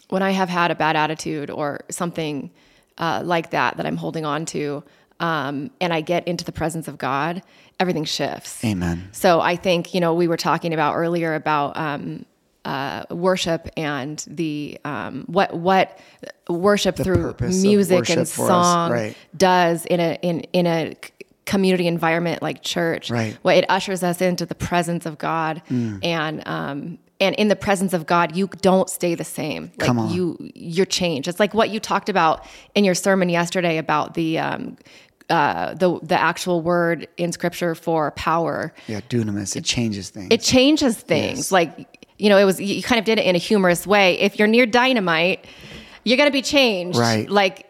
When 0.09 0.23
I 0.23 0.31
have 0.31 0.49
had 0.49 0.71
a 0.71 0.75
bad 0.75 0.97
attitude 0.97 1.51
or 1.51 1.81
something 1.91 2.51
uh, 2.99 3.23
like 3.25 3.51
that 3.51 3.77
that 3.77 3.87
I'm 3.87 3.97
holding 3.97 4.25
on 4.25 4.47
to, 4.47 4.85
um, 5.21 5.71
and 5.81 5.93
I 5.93 6.01
get 6.01 6.27
into 6.27 6.45
the 6.45 6.53
presence 6.53 6.89
of 6.89 6.99
God, 6.99 7.43
everything 7.79 8.05
shifts. 8.05 8.65
Amen. 8.65 9.09
So 9.13 9.41
I 9.41 9.57
think 9.57 9.95
you 9.95 10.01
know 10.01 10.15
we 10.15 10.29
were 10.29 10.37
talking 10.37 10.73
about 10.75 10.95
earlier 10.95 11.35
about 11.35 11.77
um, 11.77 12.25
uh, 12.65 13.05
worship 13.11 13.69
and 13.77 14.25
the 14.29 14.79
um, 14.85 15.25
what 15.27 15.55
what 15.55 15.99
worship 16.49 16.97
through 16.97 17.35
music 17.41 18.01
worship 18.01 18.19
and 18.19 18.29
song 18.29 18.93
right. 18.93 19.17
does 19.37 19.87
in 19.87 20.01
a 20.01 20.19
in 20.23 20.41
in 20.53 20.67
a 20.67 20.95
community 21.45 21.87
environment 21.87 22.41
like 22.41 22.63
church. 22.63 23.11
Right. 23.11 23.37
Well, 23.43 23.57
it 23.57 23.65
ushers 23.69 24.03
us 24.03 24.21
into 24.21 24.47
the 24.47 24.55
presence 24.55 25.07
of 25.07 25.19
God, 25.19 25.63
Mm. 25.69 26.05
and 26.05 26.43
um, 26.47 26.99
and 27.23 27.35
in 27.37 27.49
the 27.49 27.57
presence 27.57 27.93
of 27.95 28.05
God, 28.07 28.37
you 28.37 28.49
don't 28.61 28.91
stay 28.91 29.15
the 29.15 29.25
same. 29.25 29.63
Like 29.79 29.87
Come 29.87 29.99
on. 29.99 30.13
you 30.13 30.37
you're 30.55 30.85
changed. 31.01 31.29
It's 31.29 31.41
like 31.41 31.55
what 31.55 31.71
you 31.71 31.81
talked 31.81 32.09
about 32.09 32.45
in 32.75 32.85
your 32.85 32.95
sermon 32.95 33.29
yesterday 33.29 33.79
about 33.79 34.15
the. 34.15 34.39
Um, 34.39 34.77
uh, 35.31 35.73
the 35.75 35.99
the 36.03 36.21
actual 36.21 36.61
word 36.61 37.07
in 37.17 37.33
scripture 37.33 37.75
for 37.75 38.11
power, 38.11 38.75
Yeah, 38.87 39.01
dunamis. 39.09 39.57
It 39.57 39.65
changes 39.65 40.11
things. 40.11 40.29
it 40.31 40.43
changes 40.43 40.97
things. 40.97 41.39
Yes. 41.39 41.53
Like 41.53 41.71
you 42.19 42.29
know, 42.29 42.37
it 42.37 42.45
was 42.45 42.61
you 42.61 42.83
kind 42.83 42.99
of 42.99 43.05
did 43.07 43.19
it 43.19 43.25
in 43.25 43.35
a 43.35 43.39
humorous 43.39 43.87
way. 43.87 44.19
If 44.21 44.39
you're 44.39 44.49
near 44.49 44.67
dynamite, 44.67 45.47
you're 46.05 46.19
gonna 46.19 46.33
be 46.33 46.43
changed. 46.43 46.99
Right. 46.99 47.31
Like 47.31 47.65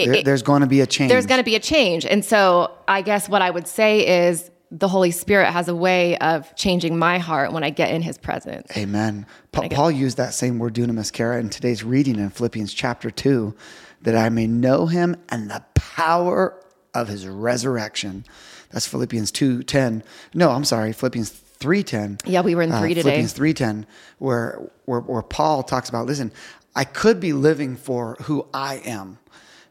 There- 0.00 0.14
it- 0.14 0.24
there's 0.24 0.42
going 0.42 0.62
to 0.62 0.66
be 0.66 0.80
a 0.80 0.86
change. 0.86 1.10
there's 1.12 1.26
going 1.26 1.38
to 1.38 1.44
be 1.44 1.54
a 1.54 1.60
change. 1.60 2.04
And 2.06 2.24
so 2.24 2.70
I 2.88 3.02
guess 3.02 3.28
what 3.28 3.40
I 3.42 3.50
would 3.50 3.68
say 3.68 4.26
is 4.28 4.50
the 4.70 4.88
Holy 4.88 5.10
Spirit 5.10 5.52
has 5.52 5.68
a 5.68 5.74
way 5.74 6.16
of 6.18 6.54
changing 6.56 6.98
my 6.98 7.18
heart 7.18 7.52
when 7.52 7.62
I 7.62 7.70
get 7.70 7.90
in 7.90 8.02
his 8.02 8.18
presence. 8.18 8.76
Amen. 8.76 9.26
Pa- 9.52 9.68
Paul 9.68 9.90
used 9.90 10.16
that 10.16 10.34
same 10.34 10.58
word 10.58 10.74
dunamis, 10.74 11.12
Kara, 11.12 11.38
in 11.38 11.50
today's 11.50 11.84
reading 11.84 12.16
in 12.16 12.30
Philippians 12.30 12.74
chapter 12.74 13.10
2, 13.10 13.54
that 14.02 14.16
I 14.16 14.28
may 14.28 14.46
know 14.46 14.86
him 14.86 15.16
and 15.28 15.50
the 15.50 15.64
power 15.74 16.60
of 16.94 17.08
his 17.08 17.26
resurrection. 17.26 18.24
That's 18.70 18.86
Philippians 18.86 19.30
2.10. 19.32 20.02
No, 20.34 20.50
I'm 20.50 20.64
sorry, 20.64 20.92
Philippians 20.92 21.30
3.10. 21.60 22.22
Yeah, 22.26 22.40
we 22.40 22.54
were 22.54 22.62
in 22.62 22.72
uh, 22.72 22.80
three 22.80 22.94
today. 22.94 23.22
Philippians 23.24 23.34
3.10, 23.34 23.84
where, 24.18 24.60
where, 24.84 25.00
where 25.00 25.22
Paul 25.22 25.62
talks 25.62 25.88
about, 25.88 26.06
listen, 26.06 26.32
I 26.74 26.84
could 26.84 27.20
be 27.20 27.32
living 27.32 27.76
for 27.76 28.16
who 28.22 28.46
I 28.52 28.76
am. 28.84 29.18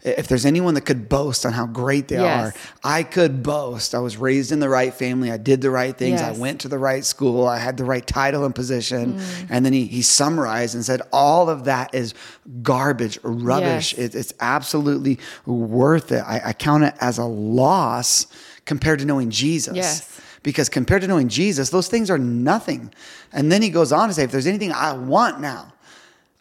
If 0.06 0.28
there's 0.28 0.46
anyone 0.46 0.76
that 0.76 0.82
could 0.82 1.10
boast 1.10 1.48
on 1.48 1.54
how 1.54 1.66
great 1.66 2.10
they 2.10 2.18
Yes. 2.18 2.56
are, 2.56 2.60
I 2.84 3.02
could 3.02 3.42
boast. 3.42 3.96
I 3.96 4.00
was 4.00 4.18
raised 4.18 4.52
in 4.52 4.60
the 4.60 4.70
right 4.70 4.94
family. 4.94 5.32
I 5.32 5.38
did 5.38 5.62
the 5.62 5.72
right 5.72 5.98
things. 5.98 6.22
I 6.22 6.32
went 6.32 6.62
to 6.62 6.68
the 6.68 6.78
right 6.78 7.04
school. 7.04 7.48
I 7.48 7.58
had 7.58 7.78
the 7.78 7.86
right 7.86 8.06
title 8.06 8.46
and 8.46 8.54
position. 8.54 9.16
Mm. 9.16 9.48
And 9.50 9.66
then 9.66 9.74
he, 9.74 9.86
he 9.88 10.04
summarized 10.04 10.76
and 10.76 10.86
said, 10.86 11.02
all 11.12 11.50
of 11.50 11.64
that 11.64 11.96
is 11.96 12.14
garbage, 12.62 13.18
rubbish. 13.24 13.96
Yes. 13.98 14.14
It, 14.14 14.16
it's 14.16 14.34
absolutely 14.40 15.18
worth 15.48 16.12
it. 16.12 16.24
I, 16.26 16.40
I 16.46 16.54
count 16.54 16.84
it 16.84 16.94
as 17.00 17.18
a 17.18 17.26
loss 17.26 18.28
compared 18.66 19.00
to 19.00 19.06
knowing 19.06 19.32
Jesus. 19.32 19.76
Yes. 19.76 20.22
Because 20.44 20.70
compared 20.70 21.02
to 21.02 21.08
knowing 21.08 21.30
Jesus, 21.30 21.72
those 21.72 21.88
things 21.88 22.12
are 22.12 22.20
nothing. 22.20 22.94
And 23.34 23.52
then 23.52 23.64
he 23.64 23.72
goes 23.72 23.92
on 23.92 24.10
to 24.10 24.14
say, 24.14 24.24
if 24.24 24.32
there's 24.32 24.46
anything 24.46 24.72
I 24.72 24.94
want 24.94 25.40
now, 25.42 25.74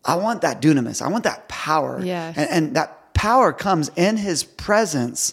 I 0.05 0.17
want 0.17 0.43
that 0.43 0.61
dunamis. 0.61 1.01
I 1.01 1.09
want 1.09 1.25
that 1.25 1.49
power. 1.49 1.99
Yes. 2.05 2.37
And, 2.37 2.51
and 2.51 2.77
that 2.77 3.01
power 3.25 3.55
comes 3.55 3.91
in 3.97 4.19
his 4.19 4.45
presence 4.45 5.33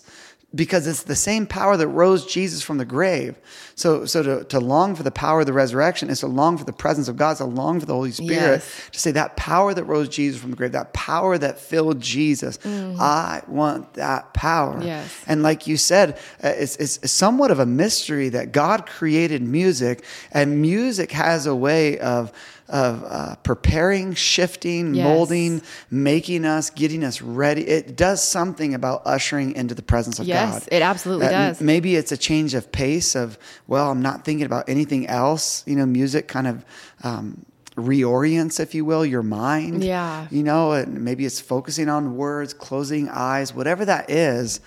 because 0.54 0.86
it's 0.88 1.04
the 1.04 1.16
same 1.16 1.46
power 1.46 1.76
that 1.78 1.88
rose 1.88 2.26
Jesus 2.26 2.62
from 2.62 2.78
the 2.78 2.86
grave. 2.86 3.38
So, 3.76 4.06
so 4.06 4.22
to, 4.24 4.44
to 4.46 4.60
long 4.60 4.96
for 4.96 5.04
the 5.04 5.12
power 5.12 5.42
of 5.42 5.46
the 5.46 5.54
resurrection 5.54 6.10
is 6.10 6.20
to 6.22 6.28
long 6.28 6.58
for 6.58 6.66
the 6.66 6.74
presence 6.74 7.08
of 7.08 7.16
God, 7.18 7.38
to 7.38 7.46
long 7.46 7.80
for 7.80 7.86
the 7.86 7.94
Holy 7.94 8.12
Spirit, 8.12 8.62
Yes. 8.62 8.90
to 8.92 9.00
say 9.00 9.12
that 9.12 9.38
power 9.38 9.74
that 9.74 9.86
rose 9.86 10.10
Jesus 10.10 10.40
from 10.42 10.52
the 10.52 10.58
grave, 10.58 10.74
that 10.74 10.94
power 10.94 11.38
that 11.38 11.58
filled 11.60 12.00
Jesus, 12.02 12.60
I 12.66 13.42
want 13.48 13.94
that 13.94 14.34
power. 14.34 14.76
Mm. 14.80 14.86
Yes. 14.86 15.24
And 15.28 15.42
like 15.42 15.68
you 15.68 15.78
said, 15.78 16.18
uh, 16.44 16.50
it's, 16.50 16.76
it's 16.78 17.12
somewhat 17.12 17.50
of 17.52 17.60
a 17.60 17.66
mystery 17.66 18.30
that 18.30 18.52
God 18.52 18.86
created 18.86 19.42
music, 19.42 20.04
and 20.32 20.62
music 20.62 21.12
has 21.12 21.46
a 21.46 21.56
way 21.56 21.98
of 22.00 22.32
of 22.68 23.04
uh, 23.04 23.36
preparing, 23.44 24.14
shifting, 24.14 24.94
Yes. 24.94 25.04
molding, 25.04 25.62
making 25.90 26.46
us, 26.46 26.70
getting 26.70 27.04
us 27.04 27.22
ready. 27.22 27.68
It 27.68 27.96
does 27.98 28.24
something 28.24 28.74
about 28.74 29.02
ushering 29.06 29.54
into 29.56 29.76
the 29.76 29.82
presence 29.82 30.20
of 30.20 30.28
Yes, 30.28 30.60
God. 30.60 30.70
it 30.72 30.82
absolutely 30.82 31.28
m- 31.28 31.32
does. 31.32 31.62
Maybe 31.62 31.96
it's 31.96 32.12
a 32.12 32.18
change 32.18 32.54
of 32.54 32.72
pace 32.72 33.16
of, 33.16 33.38
well, 33.68 33.92
I'm 33.92 34.02
not 34.02 34.24
thinking 34.26 34.46
about 34.46 34.70
anything 34.70 35.08
else. 35.08 35.64
You 35.68 35.76
know, 35.76 35.86
music 35.86 36.28
kind 36.28 36.48
of 36.48 36.66
um, 37.04 37.46
reorients, 37.76 38.60
if 38.60 38.74
you 38.76 38.86
will, 38.86 39.06
your 39.06 39.24
mind. 39.24 39.84
Yeah. 39.84 40.28
You 40.32 40.44
know, 40.44 40.72
and 40.74 41.04
maybe 41.04 41.26
it's 41.26 41.40
focusing 41.42 41.90
on 41.90 42.16
words, 42.16 42.54
closing 42.54 43.10
eyes, 43.10 43.54
whatever 43.54 43.86
that 43.86 44.10
is. 44.10 44.62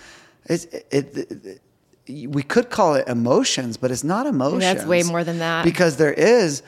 It's, 0.46 0.64
it, 0.66 0.86
it, 0.90 1.60
it, 2.06 2.30
we 2.30 2.42
could 2.42 2.68
call 2.68 2.94
it 2.96 3.08
emotions, 3.08 3.78
but 3.78 3.90
it's 3.90 4.04
not 4.04 4.26
emotions. 4.26 4.60
That's 4.62 4.84
way 4.84 5.02
more 5.04 5.24
than 5.24 5.38
that. 5.38 5.64
Because 5.64 5.96
there 5.96 6.12
is 6.12 6.62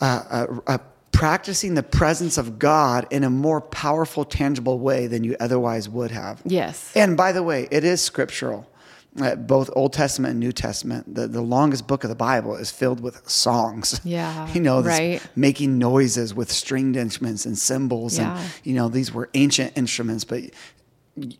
uh, 0.00 0.46
uh, 0.66 0.78
practicing 1.12 1.74
the 1.74 1.82
presence 1.82 2.38
of 2.38 2.58
God 2.58 3.06
in 3.10 3.24
a 3.24 3.30
more 3.30 3.60
powerful, 3.60 4.24
tangible 4.24 4.78
way 4.78 5.06
than 5.06 5.24
you 5.24 5.36
otherwise 5.40 5.88
would 5.88 6.10
have. 6.10 6.40
Yes. 6.44 6.92
And 6.96 7.16
by 7.16 7.32
the 7.32 7.42
way, 7.42 7.68
it 7.70 7.84
is 7.84 8.00
scriptural. 8.00 8.66
Uh, 9.20 9.34
both 9.34 9.68
Old 9.74 9.92
Testament 9.92 10.30
and 10.30 10.40
New 10.40 10.52
Testament. 10.52 11.16
The, 11.16 11.26
the 11.26 11.40
longest 11.42 11.88
book 11.88 12.04
of 12.04 12.10
the 12.10 12.14
Bible 12.16 12.54
is 12.54 12.70
filled 12.70 13.00
with 13.00 13.28
songs. 13.28 14.00
Yeah, 14.04 14.48
You 14.52 14.60
know, 14.60 14.80
right. 14.82 15.20
making 15.34 15.78
noises 15.78 16.32
with 16.32 16.50
stringed 16.52 16.96
instruments 16.96 17.44
and 17.44 17.58
cymbals. 17.58 18.16
Yeah. 18.16 18.38
And, 18.38 18.52
you 18.62 18.74
know, 18.74 18.88
these 18.88 19.12
were 19.12 19.28
ancient 19.34 19.76
instruments, 19.76 20.22
but 20.22 20.44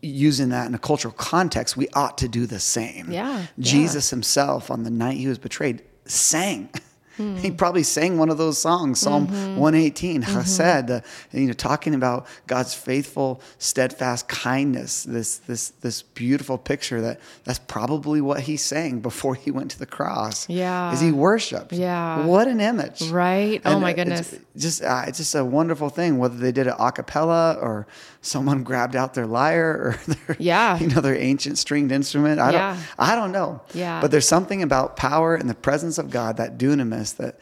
using 0.01 0.49
that 0.49 0.67
in 0.67 0.75
a 0.75 0.79
cultural 0.79 1.13
context, 1.13 1.77
we 1.77 1.87
ought 1.93 2.17
to 2.17 2.27
do 2.27 2.45
the 2.45 2.59
same. 2.59 3.09
Yeah, 3.09 3.39
yeah. 3.39 3.45
Jesus 3.57 4.09
himself, 4.09 4.69
on 4.69 4.83
the 4.83 4.91
night 4.91 5.15
he 5.17 5.27
was 5.27 5.37
betrayed, 5.39 5.81
sang. 6.05 6.69
Hmm. 7.21 7.37
He 7.37 7.51
probably 7.51 7.83
sang 7.83 8.17
one 8.17 8.29
of 8.29 8.37
those 8.37 8.57
songs, 8.57 8.99
Psalm 8.99 9.27
Mm-hmm. 9.27 9.57
118, 9.57 10.23
Chesed, 10.23 10.89
uh, 10.89 11.01
you 11.31 11.47
know, 11.47 11.53
talking 11.53 11.93
about 11.93 12.25
God's 12.47 12.73
faithful, 12.73 13.41
steadfast 13.59 14.27
kindness. 14.27 15.03
This 15.03 15.37
this 15.37 15.69
this 15.81 16.01
beautiful 16.01 16.57
picture 16.57 16.99
that 17.01 17.19
that's 17.43 17.59
probably 17.59 18.21
what 18.21 18.41
he 18.41 18.57
sang 18.57 18.99
before 18.99 19.35
he 19.35 19.51
went 19.51 19.71
to 19.71 19.79
the 19.79 19.85
cross. 19.85 20.49
Yeah. 20.49 20.91
as 20.91 21.01
he 21.01 21.11
worshipped. 21.11 21.73
Yeah. 21.73 22.25
what 22.25 22.47
an 22.47 22.59
image. 22.59 23.01
Right? 23.09 23.61
Oh 23.65 23.79
my 23.79 23.91
it's 23.91 23.97
goodness. 23.97 24.35
Just 24.57 24.83
uh, 24.83 25.03
it's 25.07 25.17
just 25.17 25.33
a 25.35 25.45
wonderful 25.45 25.89
thing. 25.89 26.17
Whether 26.17 26.35
they 26.37 26.51
did 26.51 26.67
it 26.67 26.73
a 26.77 26.91
cappella 26.91 27.53
or 27.61 27.87
someone 28.21 28.63
grabbed 28.69 28.95
out 28.95 29.13
their 29.13 29.25
lyre 29.27 29.71
or 29.71 29.99
their 30.13 30.35
Yeah. 30.39 30.77
you 30.79 30.87
know 30.87 31.01
their 31.01 31.15
ancient 31.15 31.57
stringed 31.57 31.91
instrument. 31.91 32.39
I 32.39 32.51
Yeah. 32.51 32.73
don't 32.75 33.09
I 33.11 33.15
don't 33.15 33.31
know. 33.31 33.61
Yeah. 33.73 34.01
But 34.01 34.11
there's 34.11 34.27
something 34.27 34.61
about 34.61 34.97
power 34.97 35.35
and 35.35 35.49
the 35.49 35.55
presence 35.55 35.97
of 35.97 36.09
God, 36.09 36.37
that 36.37 36.57
dunamis, 36.57 37.15
that 37.17 37.39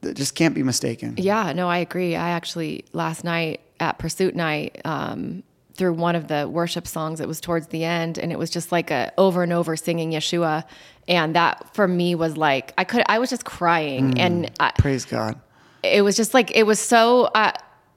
that 0.00 0.14
just 0.16 0.34
can't 0.34 0.54
be 0.54 0.62
mistaken. 0.62 1.14
Yeah, 1.16 1.52
no, 1.54 1.68
I 1.68 1.78
agree. 1.78 2.14
I 2.16 2.30
actually 2.30 2.84
last 2.92 3.24
night 3.24 3.60
at 3.80 3.98
Pursuit 3.98 4.34
Night, 4.36 4.80
um, 4.84 5.42
through 5.76 5.94
one 5.94 6.14
of 6.14 6.28
the 6.28 6.48
worship 6.48 6.86
songs, 6.86 7.20
it 7.20 7.26
was 7.26 7.40
towards 7.40 7.66
the 7.68 7.82
end, 7.84 8.16
and 8.18 8.30
it 8.30 8.38
was 8.38 8.48
just 8.48 8.70
like 8.70 8.90
a 8.92 9.12
over 9.18 9.42
and 9.42 9.52
over 9.52 9.74
singing 9.76 10.12
Yeshua, 10.12 10.62
and 11.08 11.34
that 11.34 11.74
for 11.74 11.88
me 11.88 12.14
was 12.14 12.36
like 12.36 12.72
I 12.78 12.84
could 12.84 13.02
I 13.08 13.18
was 13.18 13.28
just 13.30 13.44
crying, 13.44 14.20
and 14.20 14.50
I, 14.60 14.70
Praise 14.78 15.04
God. 15.04 15.40
It 15.84 16.02
was 16.02 16.16
just 16.16 16.34
like 16.34 16.50
it 16.54 16.64
was 16.64 16.80
so 16.80 17.24
uh, 17.34 17.52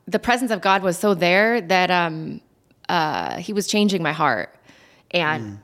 the 0.08 0.20
presence 0.20 0.51
of 0.51 0.62
God 0.62 0.84
was 0.84 0.98
so 0.98 1.13
there 1.13 1.62
that 1.62 1.89
um 1.91 2.41
uh 2.89 3.38
he 3.38 3.53
was 3.53 3.67
changing 3.67 4.03
my 4.03 4.13
heart. 4.13 4.53
And 5.12 5.60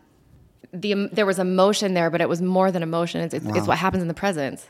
the 0.72 1.10
there 1.12 1.26
was 1.26 1.38
emotion 1.38 1.94
there 1.94 2.10
but 2.10 2.22
it 2.22 2.30
was 2.30 2.42
more 2.42 2.72
than 2.72 2.82
emotion. 2.84 3.22
It's, 3.22 3.34
it's, 3.34 3.46
it's 3.46 3.68
what 3.68 3.78
happens 3.78 4.02
in 4.02 4.08
the 4.08 4.14
presence. 4.14 4.66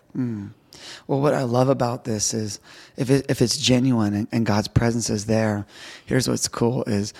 Well, 1.07 1.21
what 1.21 1.33
I 1.33 1.43
love 1.43 1.69
about 1.69 2.03
this 2.03 2.33
is 2.33 2.59
if 2.97 3.09
it, 3.09 3.25
if 3.29 3.41
it's 3.41 3.57
genuine 3.57 4.13
and, 4.13 4.27
and 4.31 4.45
God's 4.45 4.67
presence 4.67 5.09
is 5.09 5.25
there, 5.27 5.65
here's 6.05 6.27
what's 6.27 6.47
cool 6.47 6.83
is 6.85 7.13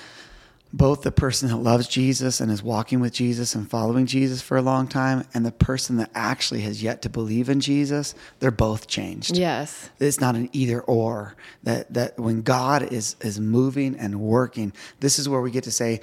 both 0.76 1.04
the 1.04 1.12
person 1.12 1.50
that 1.50 1.58
loves 1.58 1.88
Jesus 1.88 2.42
and 2.42 2.52
is 2.52 2.64
walking 2.64 3.00
with 3.00 3.14
Jesus 3.14 3.54
and 3.54 3.70
following 3.70 4.08
Jesus 4.08 4.42
for 4.42 4.58
a 4.58 4.62
long 4.62 4.88
time 4.88 5.24
and 5.34 5.46
the 5.46 5.52
person 5.52 5.98
that 5.98 6.10
actually 6.16 6.62
has 6.62 6.82
yet 6.82 7.04
to 7.04 7.10
believe 7.10 7.48
in 7.48 7.60
Jesus, 7.60 8.16
they're 8.40 8.50
both 8.50 8.88
changed. 8.88 9.38
yes 9.38 9.90
It's 10.00 10.20
not 10.20 10.36
an 10.36 10.50
either 10.52 10.82
or. 10.82 11.36
That 11.62 11.94
that 11.94 12.20
when 12.20 12.42
God 12.42 12.92
is 12.92 13.16
is 13.22 13.40
moving 13.40 13.96
and 13.98 14.20
working, 14.20 14.74
this 15.00 15.20
is 15.20 15.30
where 15.30 15.42
we 15.42 15.52
get 15.52 15.64
to 15.66 15.72
say, 15.72 16.02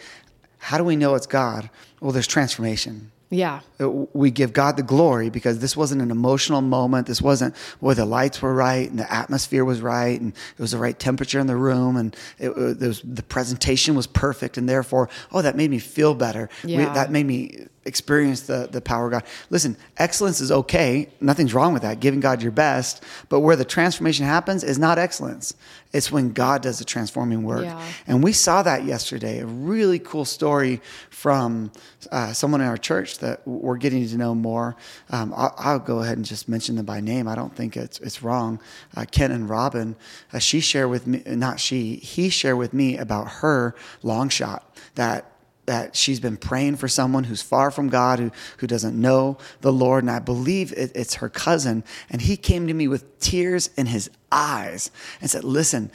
how 0.59 0.79
do 0.79 0.85
we 0.85 0.95
know 0.95 1.17
it's 1.17 1.27
God? 1.27 1.69
Well, 2.01 2.13
there's 2.13 2.29
transformation. 2.29 3.11
Yeah 3.31 3.61
Uh, 3.81 3.89
we 4.13 4.31
give 4.31 4.53
God 4.53 4.77
the 4.77 4.83
glory 4.83 5.31
because 5.31 5.61
this 5.61 5.75
wasn't 5.77 6.03
an 6.03 6.11
emotional 6.11 6.61
moment. 6.61 7.07
This 7.07 7.23
wasn't 7.23 7.57
where 7.81 7.95
the 7.95 8.05
lights 8.05 8.43
were 8.43 8.55
right 8.55 8.91
and 8.91 8.99
the 8.99 9.11
atmosphere 9.11 9.65
was 9.65 9.81
right 9.81 10.21
and 10.21 10.33
it 10.59 10.61
was 10.61 10.73
the 10.73 10.79
right 10.79 10.99
temperature 10.99 11.39
in 11.41 11.47
the 11.47 11.57
room 11.57 11.97
and 11.97 12.15
it, 12.39 12.51
uh, 12.51 12.75
there 12.75 12.89
was, 12.89 13.01
the 13.03 13.23
presentation 13.23 13.95
was 13.95 14.07
perfect 14.07 14.59
and 14.59 14.69
therefore, 14.69 15.09
oh, 15.33 15.41
that 15.43 15.57
made 15.57 15.71
me 15.71 15.79
feel 15.79 16.15
better. 16.15 16.51
We- 16.65 16.73
Yeah. 16.75 16.93
that 16.93 17.11
made 17.11 17.27
me 17.27 17.67
experience 17.85 18.43
the 18.43 18.69
the 18.71 18.81
power 18.81 19.07
of 19.07 19.13
God. 19.13 19.25
Listen, 19.49 19.77
excellence 19.97 20.41
is 20.41 20.53
okay. 20.53 21.09
Nothing's 21.21 21.55
wrong 21.55 21.73
with 21.73 21.83
that. 21.83 22.01
Giving 22.01 22.21
God 22.21 22.43
your 22.43 22.53
best, 22.53 23.03
but 23.29 23.41
where 23.41 23.57
the 23.57 23.65
transformation 23.65 24.27
happens 24.27 24.63
is 24.63 24.79
not 24.79 24.99
excellence. 24.99 25.55
It's 25.93 26.13
when 26.13 26.33
God 26.33 26.63
does 26.63 26.79
the 26.79 26.85
transforming 26.85 27.43
work. 27.43 27.65
Yeah. 27.65 27.83
And 28.07 28.23
we 28.23 28.33
saw 28.33 28.63
that 28.63 28.85
yesterday. 28.85 29.41
A 29.41 29.47
really 29.47 29.99
cool 29.99 30.25
story 30.25 30.81
from 31.09 31.73
uh, 32.13 32.33
someone 32.33 32.61
in 32.61 32.69
our 32.69 32.77
church 32.77 33.19
that 33.19 33.47
we're 33.47 33.77
getting 33.77 34.07
to 34.07 34.17
know 34.17 34.35
more. 34.35 34.77
Um, 35.11 35.33
I'll, 35.37 35.55
I'll, 35.59 35.79
go 35.81 36.01
ahead 36.01 36.19
and 36.19 36.27
just 36.27 36.49
mention 36.49 36.77
them 36.77 36.85
by 36.85 37.01
name. 37.01 37.27
I 37.27 37.35
don't 37.35 37.55
think 37.57 37.77
it's 37.77 37.99
it's 38.01 38.23
wrong. 38.23 38.61
Uh, 38.95 39.07
Ken 39.11 39.33
and 39.33 39.49
Robin, 39.49 39.97
uh, 40.33 40.39
she 40.39 40.61
shared 40.61 40.91
with 40.91 41.07
me, 41.07 41.23
not 41.27 41.59
she, 41.59 41.97
he 41.97 42.29
shared 42.29 42.59
with 42.59 42.73
me 42.73 42.99
about 42.99 43.29
her 43.29 43.75
long 44.03 44.29
shot 44.29 44.77
that 44.95 45.33
that 45.67 45.95
she's 45.95 46.21
been 46.21 46.37
praying 46.37 46.77
for 46.77 46.89
someone 46.89 47.25
who's 47.25 47.43
far 47.43 47.71
from 47.71 47.89
God, 47.89 48.19
who, 48.19 48.31
who 48.59 48.67
doesn't 48.67 48.99
know 48.99 49.39
the 49.61 49.73
Lord. 49.73 50.03
And 50.03 50.11
I 50.11 50.19
believe 50.19 50.73
it, 50.73 50.93
it's 50.95 51.15
her 51.15 51.29
cousin. 51.29 51.85
And 52.11 52.23
he 52.23 52.37
came 52.37 52.67
to 52.67 52.75
me 52.75 52.89
with 52.89 53.19
tears 53.21 53.71
in 53.77 53.87
his 53.87 54.11
eyes 54.33 54.91
and 55.21 55.31
said, 55.31 55.45
Listen, 55.45 55.91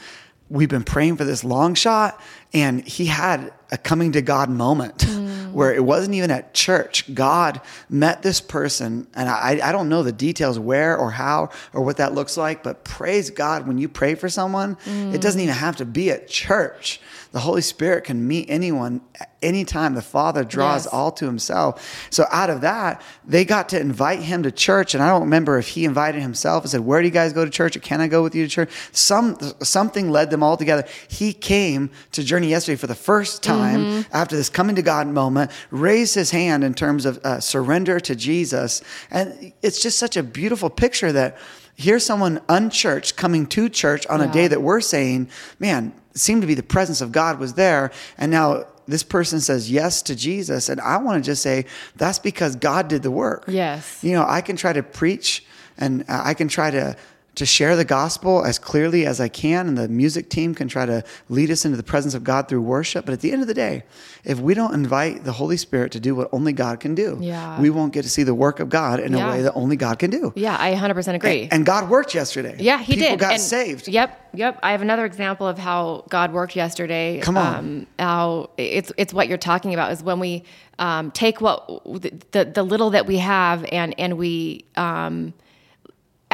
we've 0.49 0.69
been 0.69 0.83
praying 0.83 1.17
for 1.17 1.25
this 1.25 1.43
long 1.43 1.73
shot. 1.73 2.19
And 2.55 2.87
he 2.87 3.05
had 3.05 3.51
a 3.69 3.77
coming 3.77 4.13
to 4.13 4.21
God 4.21 4.49
moment 4.49 4.99
mm. 4.99 5.51
where 5.51 5.73
it 5.73 5.83
wasn't 5.83 6.15
even 6.15 6.31
at 6.31 6.53
church. 6.53 7.13
God 7.13 7.59
met 7.89 8.21
this 8.21 8.39
person. 8.39 9.07
And 9.13 9.27
I, 9.27 9.59
I 9.61 9.71
don't 9.73 9.89
know 9.89 10.03
the 10.03 10.13
details 10.13 10.57
where 10.57 10.97
or 10.97 11.11
how 11.11 11.49
or 11.73 11.81
what 11.81 11.97
that 11.97 12.13
looks 12.13 12.37
like, 12.37 12.63
but 12.63 12.85
praise 12.85 13.29
God 13.29 13.67
when 13.67 13.77
you 13.77 13.89
pray 13.89 14.15
for 14.15 14.29
someone, 14.29 14.77
mm. 14.77 15.13
it 15.13 15.19
doesn't 15.19 15.41
even 15.41 15.53
have 15.53 15.75
to 15.77 15.85
be 15.85 16.11
at 16.11 16.29
church. 16.29 17.01
The 17.35 17.41
Holy 17.41 17.61
Spirit 17.61 18.05
can 18.05 18.25
meet 18.25 18.49
anyone 18.49 19.01
anytime. 19.41 19.93
The 19.93 20.01
Father 20.01 20.45
draws 20.45 20.85
yes. 20.85 20.93
all 20.93 21.11
to 21.11 21.25
himself. 21.25 22.07
So 22.09 22.23
out 22.31 22.49
of 22.49 22.61
that, 22.61 23.01
they 23.25 23.43
got 23.43 23.67
to 23.69 23.79
invite 23.79 24.21
him 24.21 24.43
to 24.43 24.51
church. 24.51 24.93
And 24.93 25.03
I 25.03 25.09
don't 25.09 25.23
remember 25.23 25.57
if 25.57 25.67
he 25.67 25.83
invited 25.83 26.21
himself 26.21 26.63
and 26.63 26.71
said, 26.71 26.79
Where 26.79 27.01
do 27.01 27.07
you 27.07 27.13
guys 27.13 27.33
go 27.33 27.43
to 27.43 27.51
church? 27.51 27.75
Or 27.75 27.81
can 27.81 27.99
I 27.99 28.07
go 28.07 28.23
with 28.23 28.35
you 28.35 28.45
to 28.45 28.49
church? 28.49 28.71
Some 28.93 29.37
something 29.61 30.09
led 30.09 30.29
them 30.29 30.43
all 30.43 30.55
together. 30.55 30.85
He 31.09 31.33
came 31.33 31.89
to 32.13 32.23
Journey 32.23 32.44
yesterday 32.49 32.75
for 32.75 32.87
the 32.87 32.95
first 32.95 33.43
time 33.43 33.81
mm-hmm. 33.81 34.15
after 34.15 34.35
this 34.35 34.49
coming 34.49 34.75
to 34.75 34.81
God 34.81 35.07
moment, 35.07 35.51
raised 35.71 36.15
his 36.15 36.31
hand 36.31 36.63
in 36.63 36.73
terms 36.73 37.05
of 37.05 37.17
uh, 37.19 37.39
surrender 37.39 37.99
to 37.99 38.15
Jesus. 38.15 38.81
And 39.11 39.53
it's 39.61 39.81
just 39.81 39.99
such 39.99 40.17
a 40.17 40.23
beautiful 40.23 40.69
picture 40.69 41.11
that 41.11 41.37
here's 41.75 42.05
someone 42.05 42.41
unchurched 42.49 43.15
coming 43.17 43.45
to 43.47 43.69
church 43.69 44.07
on 44.07 44.19
yeah. 44.19 44.29
a 44.29 44.33
day 44.33 44.47
that 44.47 44.61
we're 44.61 44.81
saying, 44.81 45.29
man, 45.59 45.93
seemed 46.13 46.41
to 46.41 46.47
be 46.47 46.53
the 46.53 46.63
presence 46.63 47.01
of 47.01 47.11
God 47.11 47.39
was 47.39 47.53
there. 47.53 47.91
And 48.17 48.31
now 48.31 48.65
this 48.87 49.03
person 49.03 49.39
says 49.39 49.69
yes 49.69 50.01
to 50.03 50.15
Jesus. 50.15 50.69
And 50.69 50.79
I 50.79 50.97
want 50.97 51.23
to 51.23 51.27
just 51.27 51.41
say 51.41 51.65
that's 51.95 52.19
because 52.19 52.55
God 52.55 52.87
did 52.87 53.03
the 53.03 53.11
work. 53.11 53.45
Yes. 53.47 54.03
You 54.03 54.13
know, 54.13 54.25
I 54.27 54.41
can 54.41 54.55
try 54.55 54.73
to 54.73 54.83
preach 54.83 55.43
and 55.77 56.05
I 56.07 56.33
can 56.33 56.47
try 56.47 56.71
to 56.71 56.95
to 57.35 57.45
share 57.45 57.75
the 57.75 57.85
gospel 57.85 58.43
as 58.45 58.57
clearly 58.57 59.05
as 59.05 59.19
I 59.19 59.27
can, 59.27 59.67
and 59.67 59.77
the 59.77 59.87
music 59.89 60.29
team 60.29 60.55
can 60.55 60.67
try 60.67 60.85
to 60.85 61.03
lead 61.29 61.51
us 61.51 61.65
into 61.65 61.77
the 61.77 61.83
presence 61.83 62.13
of 62.13 62.23
God 62.23 62.47
through 62.47 62.61
worship. 62.61 63.05
But 63.05 63.13
at 63.13 63.19
the 63.19 63.31
end 63.31 63.41
of 63.41 63.47
the 63.47 63.53
day, 63.53 63.83
if 64.23 64.39
we 64.39 64.53
don't 64.53 64.73
invite 64.73 65.23
the 65.23 65.33
Holy 65.33 65.57
Spirit 65.57 65.91
to 65.93 65.99
do 65.99 66.15
what 66.15 66.29
only 66.31 66.53
God 66.53 66.79
can 66.79 66.95
do, 66.95 67.17
yeah. 67.21 67.59
we 67.59 67.69
won't 67.69 67.93
get 67.93 68.03
to 68.03 68.09
see 68.09 68.23
the 68.23 68.33
work 68.33 68.59
of 68.59 68.69
God 68.69 68.99
in 68.99 69.13
yeah. 69.13 69.27
a 69.27 69.31
way 69.31 69.41
that 69.41 69.53
only 69.53 69.75
God 69.75 69.99
can 69.99 70.09
do. 70.09 70.31
Yeah, 70.35 70.57
I 70.59 70.73
100% 70.73 71.13
agree. 71.13 71.43
And, 71.43 71.53
and 71.53 71.65
God 71.65 71.89
worked 71.89 72.15
yesterday. 72.15 72.55
Yeah, 72.59 72.79
He 72.79 72.95
People 72.95 73.09
did. 73.09 73.19
got 73.19 73.33
and, 73.33 73.41
saved. 73.41 73.87
Yep, 73.89 74.29
yep. 74.33 74.59
I 74.63 74.71
have 74.71 74.81
another 74.81 75.05
example 75.05 75.45
of 75.45 75.57
how 75.57 76.05
God 76.09 76.31
worked 76.31 76.55
yesterday. 76.55 77.19
Come 77.21 77.37
on. 77.37 77.55
Um, 77.55 77.87
how 77.99 78.49
it's 78.57 78.91
it's 78.97 79.13
what 79.13 79.27
you're 79.27 79.37
talking 79.37 79.73
about 79.73 79.91
is 79.91 80.01
when 80.01 80.19
we 80.19 80.43
um, 80.79 81.11
take 81.11 81.41
what 81.41 81.67
the 82.01 82.45
the 82.45 82.63
little 82.63 82.91
that 82.91 83.05
we 83.05 83.17
have 83.17 83.65
and 83.71 83.93
and 83.99 84.17
we. 84.17 84.65
Um, 84.75 85.33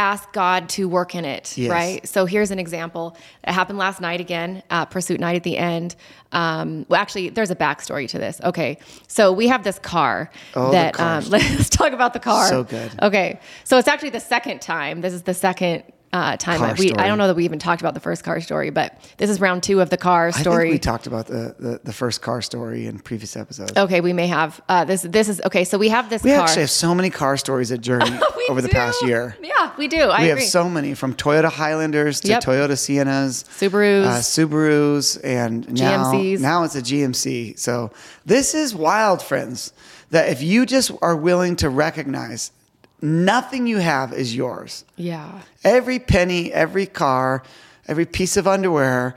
ask 0.01 0.31
God 0.33 0.67
to 0.69 0.89
work 0.89 1.13
in 1.13 1.25
it, 1.25 1.57
yes. 1.57 1.69
right? 1.69 2.07
So 2.07 2.25
here's 2.25 2.49
an 2.51 2.59
example. 2.59 3.15
It 3.47 3.53
happened 3.53 3.77
last 3.77 4.01
night 4.01 4.19
again, 4.19 4.63
uh, 4.69 4.85
pursuit 4.85 5.19
night 5.19 5.35
at 5.35 5.43
the 5.43 5.57
end. 5.57 5.95
Um, 6.31 6.85
well, 6.89 6.99
actually, 6.99 7.29
there's 7.29 7.51
a 7.51 7.55
backstory 7.55 8.07
to 8.09 8.17
this. 8.17 8.41
Okay, 8.43 8.77
so 9.07 9.31
we 9.31 9.47
have 9.47 9.63
this 9.63 9.77
car 9.79 10.31
oh, 10.55 10.71
that. 10.71 10.99
Um, 10.99 11.23
let's 11.29 11.69
talk 11.69 11.93
about 11.93 12.13
the 12.13 12.19
car. 12.19 12.47
So 12.47 12.63
good. 12.63 12.91
Okay, 13.01 13.39
so 13.63 13.77
it's 13.77 13.87
actually 13.87 14.09
the 14.09 14.19
second 14.19 14.61
time. 14.61 15.01
This 15.01 15.13
is 15.13 15.23
the 15.23 15.33
second 15.33 15.83
uh, 16.13 16.35
time 16.37 16.75
we 16.77 16.87
story. 16.89 17.01
I 17.01 17.07
don't 17.07 17.17
know 17.17 17.27
that 17.27 17.35
we 17.35 17.45
even 17.45 17.59
talked 17.59 17.81
about 17.81 17.93
the 17.93 17.99
first 17.99 18.23
car 18.23 18.41
story, 18.41 18.69
but 18.69 18.99
this 19.17 19.29
is 19.29 19.39
round 19.39 19.63
two 19.63 19.79
of 19.79 19.89
the 19.89 19.97
car 19.97 20.31
story. 20.31 20.69
we 20.69 20.79
talked 20.79 21.07
about 21.07 21.27
the, 21.27 21.55
the, 21.57 21.79
the 21.83 21.93
first 21.93 22.21
car 22.21 22.41
story 22.41 22.85
in 22.85 22.99
previous 22.99 23.37
episodes. 23.37 23.71
Okay, 23.77 24.01
we 24.01 24.11
may 24.11 24.27
have. 24.27 24.61
Uh, 24.67 24.83
this 24.83 25.03
this 25.03 25.29
is 25.29 25.41
okay. 25.45 25.63
So 25.63 25.77
we 25.77 25.89
have 25.89 26.09
this. 26.09 26.23
We 26.23 26.31
car. 26.31 26.41
actually 26.41 26.61
have 26.61 26.71
so 26.71 26.93
many 26.93 27.09
car 27.09 27.37
stories 27.37 27.71
at 27.71 27.81
Journey 27.81 28.19
over 28.49 28.59
do. 28.61 28.67
the 28.67 28.73
past 28.73 29.01
year. 29.05 29.37
Yeah, 29.41 29.73
we 29.77 29.87
do. 29.87 30.01
I 30.01 30.23
we 30.23 30.29
agree. 30.29 30.41
have 30.41 30.49
so 30.49 30.69
many 30.69 30.93
from 30.95 31.15
Toyota 31.15 31.49
Highlanders 31.49 32.19
to 32.21 32.27
yep. 32.27 32.43
Toyota 32.43 32.71
Siennas, 32.71 33.45
Subarus, 33.45 34.05
uh, 34.05 34.19
Subarus, 34.19 35.19
and 35.23 35.71
now 35.79 36.11
GMCs. 36.11 36.39
now 36.39 36.63
it's 36.63 36.75
a 36.75 36.81
GMC. 36.81 37.57
So 37.57 37.91
this 38.25 38.53
is 38.53 38.75
wild, 38.75 39.21
friends. 39.21 39.71
That 40.09 40.27
if 40.29 40.41
you 40.41 40.65
just 40.65 40.91
are 41.01 41.15
willing 41.15 41.55
to 41.57 41.69
recognize 41.69 42.51
nothing 43.01 43.67
you 43.67 43.77
have 43.77 44.13
is 44.13 44.35
yours. 44.35 44.85
Yeah. 44.95 45.41
Every 45.63 45.99
penny, 45.99 46.51
every 46.51 46.85
car, 46.85 47.43
every 47.87 48.05
piece 48.05 48.37
of 48.37 48.47
underwear, 48.47 49.15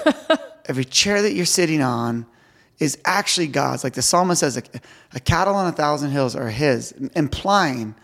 every 0.66 0.84
chair 0.84 1.22
that 1.22 1.32
you're 1.32 1.46
sitting 1.46 1.82
on 1.82 2.26
is 2.78 2.98
actually 3.04 3.46
God's. 3.46 3.84
Like 3.84 3.94
the 3.94 4.02
psalmist 4.02 4.40
says, 4.40 4.56
a, 4.56 4.62
a 5.14 5.20
cattle 5.20 5.54
on 5.54 5.66
a 5.66 5.72
thousand 5.72 6.10
hills 6.10 6.34
are 6.34 6.48
his, 6.48 6.92
implying 7.14 7.94